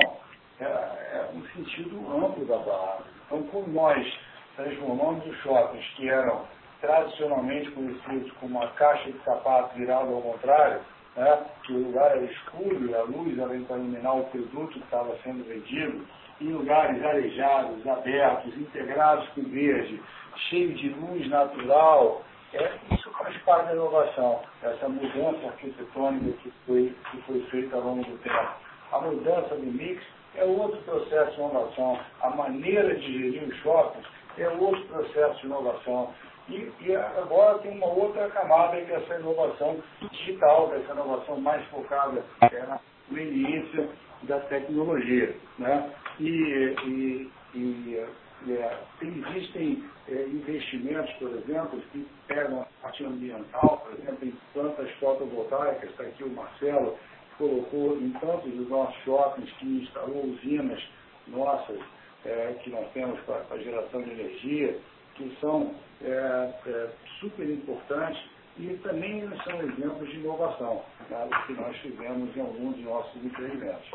é, 0.60 0.66
é 0.66 1.30
um 1.34 1.42
sentido 1.50 1.98
amplo 2.12 2.46
da 2.46 2.58
palavra. 2.60 3.06
Então, 3.26 3.44
como 3.44 3.68
nós 3.68 4.20
transformamos 4.56 5.26
os 5.26 5.38
shoppings 5.38 5.86
que 5.96 6.10
eram 6.10 6.46
tradicionalmente 6.82 7.72
conhecidos 7.72 8.32
como 8.34 8.58
uma 8.58 8.68
caixa 8.72 9.12
de 9.12 9.20
sapato 9.24 9.76
virada 9.78 10.10
ao 10.12 10.22
contrário, 10.22 10.82
né, 11.16 11.46
que 11.64 11.74
o 11.74 11.84
lugar 11.88 12.12
era 12.12 12.24
escuro 12.24 12.90
e 12.90 12.96
a 12.96 13.04
luz 13.04 13.38
era 13.38 13.48
para 13.48 13.78
iluminar 13.78 14.18
o 14.18 14.24
produto 14.26 14.74
que 14.74 14.80
estava 14.80 15.16
sendo 15.24 15.44
vendido, 15.46 16.06
em 16.42 16.54
lugares 16.54 17.04
arejados, 17.04 17.86
abertos, 17.86 18.56
integrados 18.58 19.28
com 19.30 19.44
verde, 19.44 20.02
cheio 20.50 20.74
de 20.74 20.90
luz 20.90 21.28
natural. 21.30 22.24
É, 22.54 22.72
isso 22.92 23.12
faz 23.12 23.38
parte 23.44 23.68
da 23.68 23.74
inovação, 23.74 24.42
essa 24.64 24.90
mudança 24.90 25.48
arquitetônica 25.48 26.38
que 26.42 26.52
foi, 26.66 26.96
que 27.12 27.22
foi 27.24 27.42
feita 27.52 27.76
ao 27.76 27.84
longo 27.84 28.04
do 28.04 28.18
tempo. 28.20 28.50
A 28.92 29.02
mudança 29.02 29.56
do 29.56 29.66
mix 29.66 30.04
é 30.36 30.44
outro 30.44 30.82
processo 30.82 31.32
de 31.32 31.42
inovação. 31.42 32.00
A 32.22 32.30
maneira 32.32 32.96
de 32.96 33.20
gerir 33.20 33.44
os 33.44 33.56
shoppings 33.58 34.06
é 34.38 34.50
outro 34.50 34.82
processo 34.88 35.40
de 35.42 35.46
inovação. 35.46 36.14
E, 36.48 36.72
e, 36.82 36.96
agora 36.96 37.60
tem 37.60 37.78
uma 37.78 37.88
outra 37.88 38.28
camada 38.30 38.82
que 38.82 38.92
é 38.92 38.96
essa 38.96 39.16
inovação 39.20 39.78
digital, 40.12 40.74
essa 40.74 40.94
inovação 40.94 41.40
mais 41.40 41.64
focada 41.68 42.24
é, 42.42 42.66
na 42.66 42.80
conveniência 43.08 43.90
da 44.24 44.40
tecnologia. 44.40 45.36
Né? 45.60 45.94
E, 46.20 46.26
e, 46.26 47.32
e 47.54 48.06
é, 48.48 48.78
existem 49.02 49.84
é, 50.08 50.24
investimentos, 50.24 51.12
por 51.14 51.30
exemplo, 51.30 51.82
que 51.92 52.08
pegam 52.28 52.62
a 52.62 52.66
parte 52.82 53.04
ambiental, 53.04 53.86
por 53.86 54.00
exemplo, 54.00 54.28
em 54.28 54.34
plantas 54.54 54.90
fotovoltaicas, 55.00 55.90
está 55.90 56.04
aqui 56.04 56.24
o 56.24 56.30
Marcelo, 56.30 56.98
colocou 57.38 57.98
em 57.98 58.12
tantos 58.12 58.52
dos 58.52 58.70
nossos 58.70 58.96
shoppings 59.04 59.52
que 59.54 59.66
instalou 59.66 60.26
usinas 60.26 60.82
nossas, 61.28 61.80
é, 62.26 62.56
que 62.64 62.70
nós 62.70 62.90
temos 62.94 63.20
para 63.22 63.44
a 63.52 63.58
geração 63.58 64.02
de 64.02 64.12
energia, 64.12 64.78
que 65.16 65.36
são 65.42 65.74
é, 66.02 66.54
é, 66.66 66.90
super 67.20 67.50
importantes 67.50 68.22
e 68.58 68.78
também 68.84 69.30
são 69.44 69.62
exemplos 69.62 70.10
de 70.10 70.18
inovação, 70.18 70.84
né, 71.10 71.30
que 71.48 71.54
nós 71.54 71.76
fizemos 71.78 72.36
em 72.36 72.42
alguns 72.42 72.76
de 72.76 72.84
nossos 72.84 73.24
empreendimentos. 73.24 73.90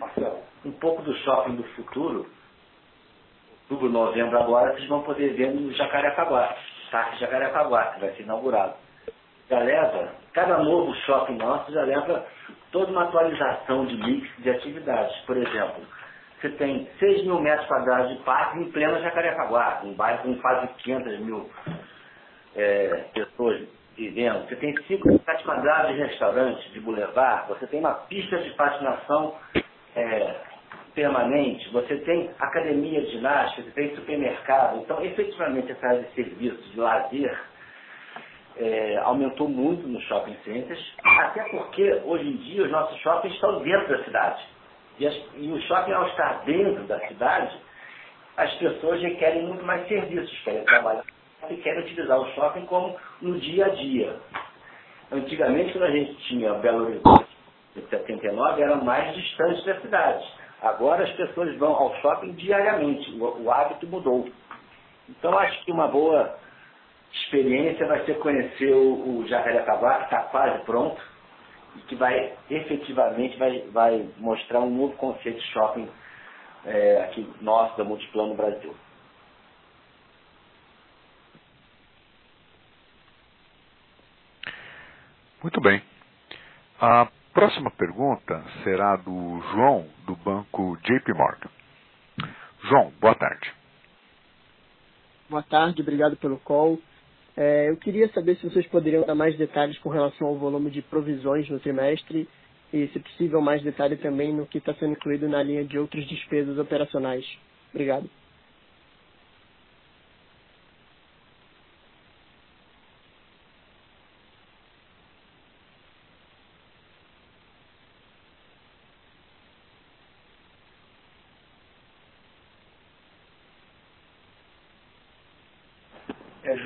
Marcelo. 0.00 0.38
Um 0.64 0.72
pouco 0.72 1.02
do 1.02 1.14
shopping 1.18 1.56
do 1.56 1.64
futuro, 1.74 2.26
outubro, 3.68 3.88
novembro 3.88 4.38
agora, 4.38 4.72
vocês 4.72 4.88
vão 4.88 5.02
poder 5.02 5.34
ver 5.34 5.52
no 5.52 5.72
Jacarepaguá, 5.72 6.54
Parque 6.90 7.18
Jacarepaguá, 7.18 7.86
que 7.86 8.00
vai 8.00 8.10
ser 8.12 8.22
inaugurado. 8.22 8.74
Já 9.50 9.58
leva, 9.58 10.12
cada 10.32 10.58
novo 10.58 10.94
shopping 11.06 11.36
nosso 11.36 11.72
já 11.72 11.82
leva 11.82 12.24
toda 12.70 12.90
uma 12.90 13.04
atualização 13.04 13.86
de 13.86 13.96
mix 13.96 14.28
de 14.38 14.50
atividades. 14.50 15.16
Por 15.26 15.36
exemplo, 15.36 15.82
você 16.40 16.50
tem 16.50 16.88
6 16.98 17.24
mil 17.24 17.40
metros 17.40 17.66
quadrados 17.66 18.16
de 18.16 18.22
parque 18.22 18.58
em 18.58 18.70
pleno 18.70 19.00
Jacarepaguá, 19.00 19.80
um 19.84 19.94
bairro 19.94 20.22
com 20.22 20.36
quase 20.40 20.68
500 20.78 21.18
mil 21.20 21.50
é, 22.54 23.04
pessoas 23.14 23.66
vivendo. 23.96 24.48
Você 24.48 24.56
tem 24.56 24.76
5 24.82 25.08
metros 25.08 25.42
quadrados 25.42 25.92
de 25.92 26.02
restaurante, 26.02 26.70
de 26.70 26.80
boulevard, 26.80 27.48
você 27.48 27.66
tem 27.66 27.80
uma 27.80 27.94
pista 27.94 28.38
de 28.38 28.50
patinação 28.50 29.34
é, 29.94 30.34
permanente, 30.96 31.68
você 31.68 31.98
tem 31.98 32.30
academia 32.40 33.02
de 33.02 33.12
ginástica, 33.12 33.62
você 33.62 33.70
tem 33.72 33.94
supermercado. 33.94 34.78
Então, 34.78 35.04
efetivamente, 35.04 35.70
essa 35.70 35.86
área 35.86 36.02
de 36.02 36.10
serviços, 36.14 36.72
de 36.72 36.80
lazer, 36.80 37.38
é, 38.56 38.96
aumentou 39.04 39.46
muito 39.46 39.86
nos 39.86 40.02
shopping 40.04 40.34
centers, 40.42 40.96
até 41.04 41.44
porque, 41.50 42.00
hoje 42.02 42.26
em 42.26 42.36
dia, 42.38 42.64
os 42.64 42.70
nossos 42.70 42.98
shoppings 43.00 43.34
estão 43.34 43.62
dentro 43.62 43.88
da 43.88 44.04
cidade. 44.04 44.42
E, 44.98 45.06
as, 45.06 45.14
e 45.36 45.52
o 45.52 45.60
shopping, 45.60 45.92
ao 45.92 46.08
estar 46.08 46.44
dentro 46.46 46.84
da 46.84 46.98
cidade, 47.06 47.54
as 48.38 48.54
pessoas 48.54 49.00
requerem 49.02 49.46
muito 49.46 49.64
mais 49.66 49.86
serviços, 49.86 50.40
querem 50.44 50.64
trabalhar 50.64 51.04
e 51.50 51.56
querem 51.58 51.80
utilizar 51.80 52.18
o 52.18 52.26
shopping 52.32 52.64
como 52.64 52.96
no 53.20 53.38
dia 53.38 53.66
a 53.66 53.68
dia. 53.68 54.16
Antigamente, 55.12 55.72
quando 55.72 55.84
a 55.84 55.90
gente 55.90 56.14
tinha 56.26 56.54
Belo 56.54 56.86
Horizonte, 56.86 57.26
em 57.76 57.86
79, 57.86 58.62
era 58.62 58.76
mais 58.76 59.14
distante 59.14 59.66
da 59.66 59.78
cidade 59.82 60.45
Agora 60.68 61.04
as 61.04 61.12
pessoas 61.12 61.56
vão 61.58 61.72
ao 61.72 61.94
shopping 62.00 62.32
diariamente, 62.32 63.10
o, 63.12 63.44
o 63.44 63.50
hábito 63.50 63.86
mudou. 63.86 64.28
Então 65.08 65.38
acho 65.38 65.64
que 65.64 65.72
uma 65.72 65.88
boa 65.88 66.36
experiência 67.12 67.86
vai 67.86 68.04
ser 68.04 68.18
conhecer 68.18 68.72
o, 68.72 69.18
o 69.18 69.26
Jacarepaguá, 69.28 69.98
que 69.98 70.04
está 70.04 70.20
quase 70.24 70.58
pronto, 70.64 71.00
e 71.76 71.80
que 71.80 71.94
vai 71.94 72.32
efetivamente 72.50 73.36
vai, 73.38 73.60
vai 73.72 74.08
mostrar 74.18 74.60
um 74.60 74.70
novo 74.70 74.94
conceito 74.96 75.38
de 75.38 75.46
shopping 75.52 75.88
é, 76.64 77.04
aqui 77.04 77.28
nosso 77.40 77.76
da 77.76 77.84
Multiplano 77.84 78.34
Brasil. 78.34 78.74
Muito 85.42 85.60
bem. 85.60 85.80
A 86.80 87.08
próxima 87.36 87.70
pergunta 87.70 88.42
será 88.64 88.96
do 88.96 89.42
João, 89.52 89.86
do 90.06 90.16
banco 90.16 90.74
JP 90.78 91.12
Morgan. 91.12 91.50
João, 92.64 92.90
boa 92.98 93.14
tarde. 93.14 93.52
Boa 95.28 95.42
tarde, 95.42 95.82
obrigado 95.82 96.16
pelo 96.16 96.38
call. 96.38 96.80
É, 97.36 97.68
eu 97.68 97.76
queria 97.76 98.08
saber 98.14 98.36
se 98.36 98.48
vocês 98.48 98.66
poderiam 98.68 99.04
dar 99.04 99.14
mais 99.14 99.36
detalhes 99.36 99.76
com 99.80 99.90
relação 99.90 100.28
ao 100.28 100.38
volume 100.38 100.70
de 100.70 100.80
provisões 100.80 101.46
no 101.50 101.60
trimestre 101.60 102.26
e, 102.72 102.88
se 102.88 102.98
possível, 103.00 103.42
mais 103.42 103.62
detalhe 103.62 103.96
também 103.96 104.32
no 104.32 104.46
que 104.46 104.56
está 104.56 104.72
sendo 104.72 104.92
incluído 104.92 105.28
na 105.28 105.42
linha 105.42 105.62
de 105.62 105.78
outras 105.78 106.06
despesas 106.06 106.58
operacionais. 106.58 107.26
Obrigado. 107.68 108.08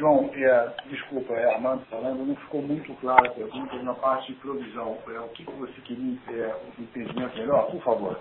João, 0.01 0.31
é, 0.51 0.75
desculpa, 0.89 1.33
é 1.35 1.55
Armando 1.55 1.85
falando, 1.87 2.27
não 2.27 2.37
ficou 2.37 2.61
muito 2.61 2.93
clara 2.95 3.29
a 3.29 3.33
pergunta 3.33 3.83
na 3.83 3.95
parte 3.95 4.33
de 4.33 4.39
provisão. 4.41 4.99
É, 5.09 5.21
o 5.21 5.29
que, 5.29 5.45
que 5.45 5.53
você 5.53 5.81
queria 5.83 6.19
é, 6.29 6.57
um 6.57 6.83
entendimento 6.83 7.37
melhor, 7.37 7.71
por 7.71 7.83
favor? 7.83 8.21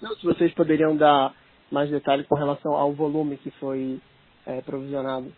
Não, 0.00 0.14
se 0.16 0.26
vocês 0.26 0.52
poderiam 0.54 0.96
dar 0.96 1.34
mais 1.70 1.90
detalhes 1.90 2.26
com 2.26 2.34
relação 2.34 2.74
ao 2.74 2.92
volume 2.92 3.36
que 3.38 3.50
foi 3.52 4.00
é, 4.46 4.60
provisionado. 4.60 5.32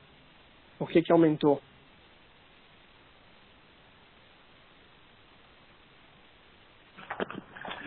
Por 0.79 0.91
que, 0.91 1.03
que 1.03 1.13
aumentou? 1.13 1.61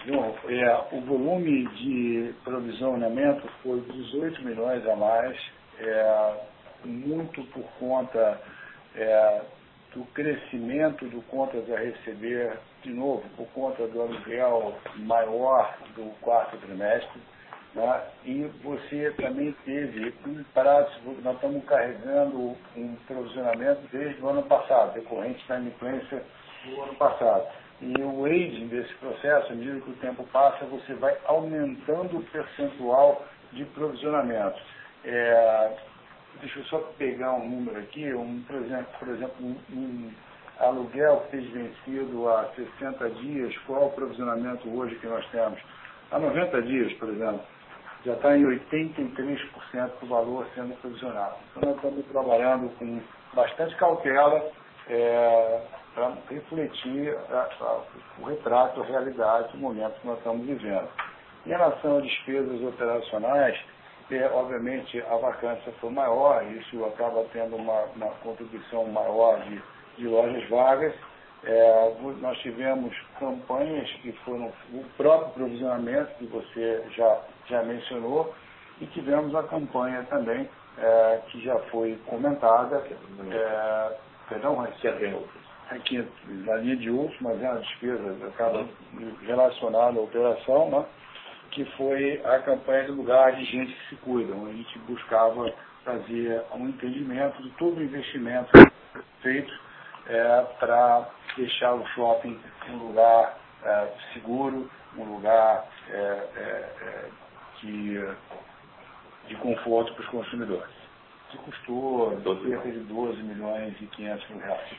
João, 0.06 0.36
é, 0.50 0.96
o 0.96 1.02
volume 1.02 1.68
de 1.76 2.34
provisionamento 2.44 3.48
foi 3.62 3.80
18 3.82 4.44
milhões 4.44 4.86
a 4.88 4.96
mais. 4.96 5.38
É, 5.80 6.52
muito 6.86 7.44
por 7.46 7.64
conta 7.80 8.42
é, 8.96 9.42
do 9.94 10.06
crescimento 10.14 11.06
do 11.08 11.22
contas 11.24 11.70
a 11.72 11.78
receber, 11.78 12.58
de 12.82 12.92
novo, 12.92 13.24
por 13.36 13.48
conta 13.48 13.88
do 13.88 14.02
aluguel 14.02 14.74
maior 14.98 15.78
do 15.96 16.12
quarto 16.22 16.58
trimestre. 16.58 17.22
Né? 17.76 18.02
E 18.26 18.44
você 18.64 19.12
também 19.18 19.54
teve 19.66 20.14
um 20.26 20.44
prazo, 20.54 20.92
nós 21.24 21.36
estamos 21.36 21.64
carregando 21.66 22.56
um 22.76 22.96
provisionamento 23.08 23.82
desde 23.92 24.22
o 24.22 24.30
ano 24.30 24.44
passado, 24.44 24.94
decorrente 24.94 25.46
da 25.48 25.58
inadimplência 25.58 26.24
do 26.66 26.82
ano 26.82 26.96
passado. 26.96 27.48
E 27.82 28.00
o 28.00 28.26
aging 28.26 28.68
desse 28.68 28.94
processo, 28.96 29.52
à 29.52 29.56
medida 29.56 29.82
que 29.82 29.90
o 29.90 29.96
tempo 29.96 30.24
passa, 30.32 30.66
você 30.66 30.94
vai 30.94 31.18
aumentando 31.26 32.18
o 32.18 32.24
percentual 32.24 33.26
de 33.52 33.66
provisionamento. 33.66 34.60
É, 35.04 35.72
deixa 36.40 36.60
eu 36.60 36.66
só 36.66 36.80
pegar 36.98 37.34
um 37.34 37.50
número 37.50 37.80
aqui, 37.80 38.14
um, 38.14 38.42
por 38.44 38.56
exemplo, 38.58 38.88
por 39.00 39.08
exemplo 39.10 39.36
um, 39.46 39.56
um 39.74 40.12
aluguel 40.60 41.26
que 41.30 41.38
seja 41.38 41.52
vencido 41.52 42.30
há 42.30 42.46
60 42.56 43.10
dias, 43.12 43.58
qual 43.66 43.88
o 43.88 43.92
provisionamento 43.92 44.70
hoje 44.70 44.96
que 44.96 45.08
nós 45.08 45.26
temos? 45.32 45.60
Há 46.12 46.20
90 46.20 46.62
dias, 46.64 46.94
por 46.94 47.10
exemplo, 47.10 47.42
já 48.06 48.14
está 48.14 48.38
em 48.38 48.44
83% 48.44 49.92
do 50.02 50.08
valor 50.08 50.48
sendo 50.56 50.76
provisionado. 50.82 51.36
Então 51.52 51.70
nós 51.70 51.76
estamos 51.76 52.06
trabalhando 52.08 52.70
com 52.78 53.02
bastante 53.34 53.76
cautela 53.76 54.52
é, 54.90 55.62
para 55.94 56.14
refletir 56.30 57.18
a, 57.30 57.50
a, 57.60 57.82
o 58.20 58.26
retrato, 58.26 58.82
a 58.82 58.86
realidade 58.86 59.52
do 59.52 59.58
momento 59.58 60.00
que 60.00 60.08
nós 60.08 60.18
estamos 60.18 60.46
vivendo. 60.46 60.90
Em 61.46 61.50
relação 61.50 61.98
a 61.98 62.02
despesas 62.02 62.62
operacionais, 62.62 63.60
é, 64.12 64.30
obviamente 64.34 65.02
a 65.02 65.16
vacância 65.16 65.72
foi 65.80 65.90
maior, 65.90 66.46
isso 66.52 66.84
acaba 66.86 67.26
tendo 67.32 67.56
uma, 67.56 67.84
uma 67.96 68.08
contribuição 68.24 68.86
maior 68.88 69.40
de, 69.42 69.62
de 69.98 70.08
lojas 70.08 70.48
vagas. 70.50 70.94
É, 71.44 71.94
nós 72.20 72.38
tivemos 72.40 72.96
campanhas 73.20 73.90
que 74.02 74.12
foram 74.24 74.52
o 74.74 74.84
próprio 74.98 75.34
provisionamento, 75.34 76.14
que 76.20 76.26
você 76.28 76.84
já, 76.96 77.22
já 77.48 77.64
mencionou, 77.64 78.34
e 78.80 78.86
tivemos 78.88 79.34
a 79.34 79.44
campanha 79.44 80.06
também, 80.10 80.48
é, 80.78 81.22
que 81.30 81.42
já 81.44 81.58
foi 81.72 81.98
comentada, 82.06 82.84
é, 83.32 83.98
perdão, 84.30 84.62
aqui 85.72 86.08
na 86.28 86.56
linha 86.58 86.76
de 86.76 86.90
outros, 86.90 87.20
mas 87.22 87.42
é 87.42 87.50
uma 87.50 87.60
despesa 87.60 88.28
acaba 88.28 88.68
relacionada 89.26 90.00
à 90.00 90.02
operação, 90.02 90.70
né? 90.70 90.86
Que 91.52 91.66
foi 91.78 92.22
a 92.24 92.40
campanha 92.40 92.86
de 92.86 92.92
lugar 92.92 93.36
de 93.36 93.46
gente 93.46 93.74
que 93.74 93.90
se 93.90 93.96
cuida, 93.98 94.34
onde 94.34 94.52
a 94.52 94.56
gente 94.56 94.80
buscava 94.80 95.54
fazer 95.84 96.44
um 96.54 96.70
entendimento 96.70 97.42
de 97.44 97.50
todo 97.52 97.78
o 97.78 97.84
investimento 97.84 98.52
feito 99.22 99.54
é, 100.08 100.42
para 100.60 101.10
deixar 101.36 101.74
o 101.74 101.86
shopping 101.88 102.40
um 102.70 102.88
lugar 102.88 103.38
é, 103.64 103.94
seguro, 104.14 104.70
um 104.98 105.04
lugar 105.04 105.68
é, 105.90 105.94
é, 105.96 106.40
é 106.82 107.10
de, 107.62 108.00
de 109.28 109.36
conforto 109.36 109.94
para 109.94 110.04
os 110.04 110.10
consumidores. 110.10 110.82
Que 111.30 111.38
custou 111.38 112.20
cerca 112.44 112.72
de 112.72 112.80
12 112.80 113.24
milhões 113.24 113.74
e 113.82 113.86
500 113.88 114.30
mil 114.30 114.40
reais. 114.40 114.72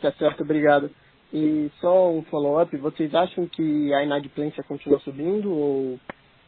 Tá 0.00 0.12
certo, 0.12 0.42
obrigado. 0.42 0.90
E 1.34 1.68
só 1.80 2.10
um 2.12 2.22
follow-up, 2.22 2.76
vocês 2.76 3.12
acham 3.12 3.48
que 3.48 3.92
a 3.92 4.04
inadimplência 4.04 4.62
continua 4.62 5.00
subindo 5.00 5.52
ou 5.52 5.98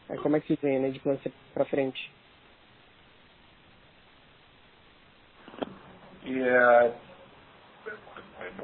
é, 0.09 0.15
como 0.15 0.37
é 0.37 0.39
que 0.39 0.47
vocês 0.47 0.59
veem 0.61 0.77
a 0.77 0.79
inadimplência 0.79 1.29
para 1.53 1.65
frente? 1.65 2.09
E, 6.23 6.41
é, 6.41 6.93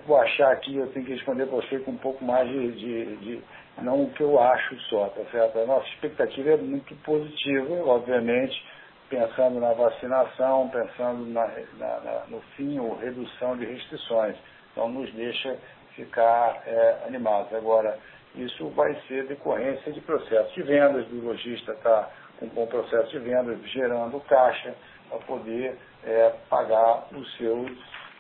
vou 0.08 0.16
achar 0.16 0.54
aqui, 0.54 0.78
eu 0.78 0.88
tenho 0.94 1.06
que 1.06 1.12
responder 1.12 1.46
para 1.46 1.58
você 1.58 1.80
com 1.80 1.92
um 1.92 1.98
pouco 1.98 2.24
mais 2.24 2.48
de, 2.48 2.72
de, 2.72 3.18
de, 3.18 3.44
não 3.82 4.04
o 4.04 4.14
que 4.14 4.24
eu 4.24 4.40
acho 4.40 4.80
só, 4.84 5.10
tá 5.10 5.26
certo? 5.30 5.60
A 5.60 5.66
nossa 5.66 5.88
expectativa 5.90 6.52
é 6.52 6.58
muito 6.58 6.96
positiva, 7.04 7.84
obviamente, 7.86 8.66
pensando 9.10 9.60
na 9.60 9.74
vacinação, 9.74 10.70
pensando 10.70 11.26
na, 11.26 11.46
na, 11.78 12.00
na, 12.00 12.26
no 12.30 12.40
fim 12.56 12.80
ou 12.80 12.96
redução 12.96 13.58
de 13.58 13.66
restrições. 13.66 14.38
Então 14.72 14.88
nos 14.88 15.12
deixa 15.14 15.60
ficar 15.96 16.64
é, 16.66 17.04
animados. 17.08 17.54
Agora, 17.54 17.98
isso 18.36 18.68
vai 18.70 18.96
ser 19.08 19.26
decorrência 19.28 19.92
de 19.92 20.02
processo 20.02 20.54
de 20.54 20.64
vendas, 20.64 21.06
do 21.08 21.24
lojista 21.24 21.72
está 21.74 22.10
com 22.40 22.64
um 22.64 22.68
processo 22.68 23.10
de 23.12 23.20
vendas 23.20 23.60
gerando 23.70 24.20
caixa 24.22 24.74
para 25.10 25.20
poder 25.20 25.78
é, 26.04 26.34
pagar 26.50 27.08
os 27.12 27.38
seus 27.38 27.72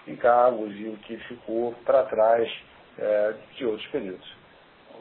encargos 0.08 0.74
e 0.76 0.90
o 0.90 0.98
que 0.98 1.18
ficou 1.18 1.74
para 1.86 2.04
trás 2.04 2.50
é, 2.98 3.34
de 3.56 3.66
outros 3.66 3.88
períodos. 3.88 4.36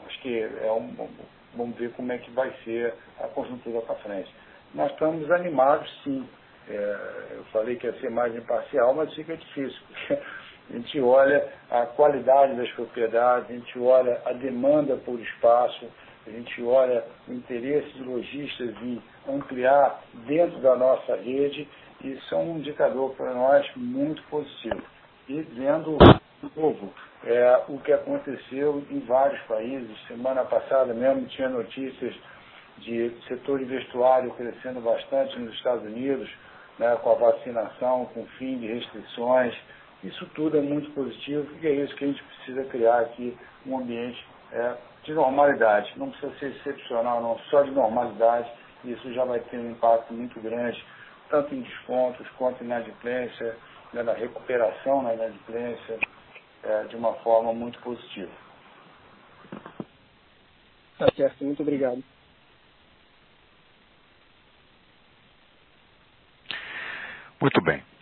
Acho 0.05 0.19
que 0.21 0.39
é 0.39 0.71
um, 0.71 1.09
vamos 1.55 1.77
ver 1.77 1.91
como 1.93 2.11
é 2.11 2.17
que 2.17 2.31
vai 2.31 2.51
ser 2.63 2.93
a 3.19 3.27
conjuntura 3.27 3.81
para 3.81 3.95
frente. 3.95 4.33
Nós 4.73 4.91
estamos 4.91 5.29
animados, 5.31 5.89
sim. 6.03 6.27
É, 6.67 7.27
eu 7.31 7.43
falei 7.51 7.75
que 7.75 7.85
ia 7.85 7.93
ser 7.99 8.09
mais 8.09 8.33
imparcial, 8.35 8.93
mas 8.93 9.13
fica 9.13 9.35
difícil, 9.35 9.79
porque 9.87 10.19
a 10.73 10.75
gente 10.75 10.99
olha 10.99 11.47
a 11.69 11.85
qualidade 11.85 12.55
das 12.55 12.69
propriedades, 12.71 13.47
a 13.47 13.53
gente 13.53 13.79
olha 13.79 14.19
a 14.25 14.33
demanda 14.33 14.95
por 14.97 15.19
espaço, 15.19 15.85
a 16.25 16.31
gente 16.31 16.63
olha 16.63 17.03
o 17.27 17.33
interesse 17.33 17.89
de 17.91 18.03
lojistas 18.03 18.75
em 18.81 18.99
ampliar 19.29 20.01
dentro 20.25 20.59
da 20.61 20.75
nossa 20.75 21.15
rede, 21.17 21.69
isso 22.03 22.33
é 22.33 22.37
um 22.39 22.57
indicador 22.57 23.13
para 23.15 23.35
nós 23.35 23.69
muito 23.75 24.23
positivo. 24.23 24.81
E 25.29 25.41
vendo, 25.41 25.95
de 26.41 26.59
novo, 26.59 26.91
é, 27.23 27.61
o 27.69 27.77
que 27.77 27.93
aconteceu 27.93 28.83
em 28.89 28.99
vários 29.01 29.41
países, 29.43 29.95
semana 30.07 30.43
passada 30.43 30.91
mesmo 30.91 31.27
tinha 31.27 31.49
notícias 31.49 32.15
de 32.79 33.15
setor 33.27 33.59
de 33.59 33.65
vestuário 33.65 34.31
crescendo 34.31 34.81
bastante 34.81 35.37
nos 35.37 35.53
Estados 35.53 35.83
Unidos, 35.85 36.27
né, 36.79 36.97
com 37.03 37.11
a 37.11 37.31
vacinação, 37.31 38.05
com 38.07 38.21
o 38.21 38.27
fim 38.39 38.57
de 38.57 38.67
restrições, 38.73 39.55
isso 40.03 40.25
tudo 40.35 40.57
é 40.57 40.61
muito 40.61 40.91
positivo 40.91 41.47
e 41.61 41.67
é 41.67 41.71
isso 41.71 41.95
que 41.95 42.03
a 42.03 42.07
gente 42.07 42.23
precisa 42.23 42.65
criar 42.65 42.99
aqui, 42.99 43.37
um 43.65 43.77
ambiente 43.77 44.25
é, 44.51 44.75
de 45.03 45.13
normalidade. 45.13 45.93
Não 45.97 46.09
precisa 46.09 46.33
ser 46.39 46.47
excepcional, 46.47 47.21
não, 47.21 47.39
só 47.49 47.63
de 47.63 47.71
normalidade. 47.71 48.51
Isso 48.83 49.13
já 49.13 49.23
vai 49.23 49.39
ter 49.39 49.57
um 49.57 49.71
impacto 49.71 50.13
muito 50.13 50.39
grande, 50.41 50.83
tanto 51.29 51.55
em 51.55 51.61
descontos 51.61 52.27
quanto 52.37 52.61
em 52.61 52.65
inadimplência, 52.65 53.55
né, 53.93 54.03
na 54.03 54.13
recuperação 54.13 55.01
na 55.01 55.13
inadimplência, 55.13 55.99
é, 56.63 56.83
de 56.83 56.95
uma 56.95 57.13
forma 57.15 57.53
muito 57.53 57.79
positiva. 57.79 58.31
Tá 60.97 61.07
certo, 61.15 61.43
muito 61.43 61.61
obrigado. 61.61 62.03
Muito 67.39 67.61
bem. 67.61 67.92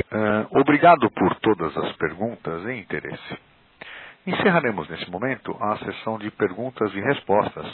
Uh, 0.00 0.58
obrigado 0.60 1.10
por 1.10 1.34
todas 1.36 1.76
as 1.76 1.92
perguntas 1.96 2.64
e 2.64 2.72
interesse. 2.74 3.38
Encerraremos 4.26 4.88
nesse 4.88 5.10
momento 5.10 5.56
a 5.60 5.76
sessão 5.78 6.18
de 6.18 6.30
perguntas 6.30 6.92
e 6.94 7.00
respostas 7.00 7.66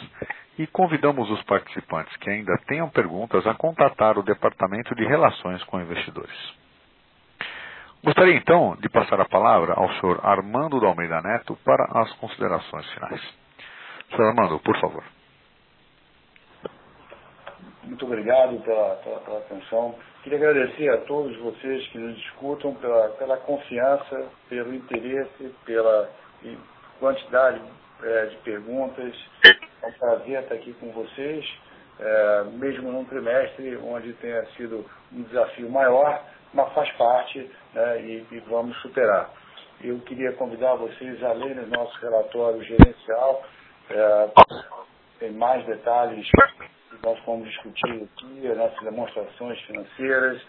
e 0.58 0.66
convidamos 0.66 1.30
os 1.30 1.42
participantes 1.42 2.16
que 2.16 2.30
ainda 2.30 2.56
tenham 2.66 2.88
perguntas 2.88 3.46
a 3.46 3.54
contatar 3.54 4.16
o 4.18 4.22
Departamento 4.22 4.94
de 4.94 5.04
Relações 5.04 5.62
com 5.64 5.80
Investidores. 5.80 6.54
Gostaria 8.04 8.36
então 8.36 8.76
de 8.80 8.88
passar 8.88 9.20
a 9.20 9.24
palavra 9.24 9.74
ao 9.74 9.92
senhor 9.94 10.20
Armando 10.22 10.80
da 10.80 10.86
Almeida 10.86 11.20
Neto 11.20 11.58
para 11.64 11.84
as 12.00 12.12
considerações 12.14 12.88
finais. 12.92 13.20
Senhor 14.10 14.28
Armando, 14.28 14.60
por 14.60 14.78
favor. 14.80 15.15
Muito 17.86 18.04
obrigado 18.04 18.60
pela, 18.64 18.96
pela, 18.96 19.20
pela 19.20 19.38
atenção. 19.38 19.94
Queria 20.24 20.38
agradecer 20.38 20.88
a 20.90 20.98
todos 21.02 21.36
vocês 21.38 21.86
que 21.88 21.98
nos 21.98 22.18
escutam 22.18 22.74
pela, 22.74 23.10
pela 23.10 23.36
confiança, 23.36 24.26
pelo 24.48 24.74
interesse, 24.74 25.54
pela 25.64 26.10
quantidade 26.98 27.60
é, 28.02 28.26
de 28.26 28.36
perguntas. 28.38 29.14
É 29.44 29.86
um 29.86 29.92
prazer 29.92 30.42
estar 30.42 30.54
aqui 30.56 30.72
com 30.74 30.90
vocês, 30.90 31.46
é, 32.00 32.44
mesmo 32.54 32.90
num 32.90 33.04
trimestre 33.04 33.76
onde 33.76 34.12
tenha 34.14 34.44
sido 34.56 34.84
um 35.12 35.22
desafio 35.22 35.70
maior, 35.70 36.24
mas 36.52 36.72
faz 36.72 36.90
parte 36.92 37.48
né, 37.72 38.00
e, 38.02 38.26
e, 38.32 38.40
vamos 38.48 38.76
superar. 38.82 39.30
Eu 39.80 40.00
queria 40.00 40.32
convidar 40.32 40.74
vocês 40.74 41.22
a 41.22 41.32
lerem 41.32 41.62
o 41.62 41.68
nosso 41.68 41.96
relatório 42.00 42.62
gerencial, 42.64 43.44
é, 43.90 44.28
tem 45.20 45.30
mais 45.30 45.64
detalhes 45.66 46.26
nós 47.02 47.18
fomos 47.20 47.48
discutir 47.48 48.02
aqui, 48.02 48.48
as 48.48 48.56
nossas 48.56 48.80
demonstrações 48.80 49.60
financeiras, 49.62 50.42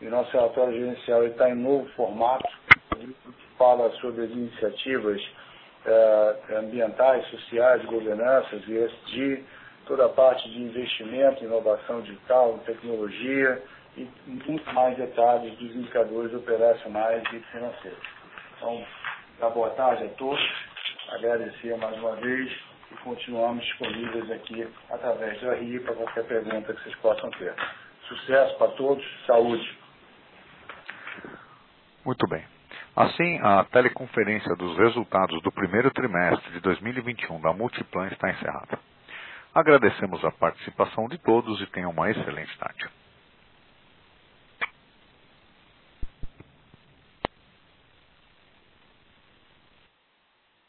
e 0.00 0.06
o 0.06 0.10
nosso 0.10 0.30
relatório 0.30 0.78
gerencial 0.78 1.24
está 1.24 1.50
em 1.50 1.54
novo 1.54 1.88
formato, 1.90 2.48
que 2.94 3.14
fala 3.58 3.90
sobre 4.00 4.24
as 4.24 4.30
iniciativas 4.30 5.20
eh, 5.84 6.36
ambientais, 6.58 7.26
sociais, 7.28 7.84
governanças, 7.86 8.62
ESG, 8.68 9.44
toda 9.86 10.06
a 10.06 10.08
parte 10.08 10.48
de 10.50 10.62
investimento, 10.62 11.44
inovação 11.44 12.00
digital, 12.02 12.58
tecnologia 12.66 13.62
e 13.96 14.08
muito 14.26 14.72
mais 14.72 14.96
detalhes 14.96 15.56
dos 15.58 15.74
indicadores 15.74 16.32
operacionais 16.34 17.22
e 17.32 17.40
financeiros. 17.50 17.98
Então, 18.56 18.84
boa 19.52 19.70
tarde 19.70 20.04
a 20.04 20.08
todos, 20.10 20.40
agradecer 21.08 21.76
mais 21.78 21.96
uma 21.98 22.16
vez 22.16 22.67
e 22.90 22.96
continuamos 22.96 23.64
disponíveis 23.64 24.30
aqui 24.30 24.66
através 24.90 25.40
do 25.40 25.50
RI 25.52 25.80
para 25.80 25.94
qualquer 25.94 26.24
pergunta 26.24 26.72
que 26.72 26.82
vocês 26.82 26.94
possam 26.96 27.30
ter. 27.32 27.54
Sucesso 28.08 28.56
para 28.56 28.68
todos, 28.72 29.04
saúde. 29.26 29.78
Muito 32.04 32.26
bem. 32.28 32.44
Assim, 32.96 33.38
a 33.42 33.64
teleconferência 33.64 34.56
dos 34.56 34.76
resultados 34.76 35.40
do 35.42 35.52
primeiro 35.52 35.90
trimestre 35.90 36.52
de 36.52 36.60
2021 36.60 37.40
da 37.40 37.52
Multiplan 37.52 38.08
está 38.08 38.30
encerrada. 38.30 38.78
Agradecemos 39.54 40.24
a 40.24 40.30
participação 40.30 41.08
de 41.08 41.18
todos 41.18 41.60
e 41.60 41.66
tenham 41.66 41.90
uma 41.90 42.10
excelente 42.10 42.56
tarde. 42.58 42.88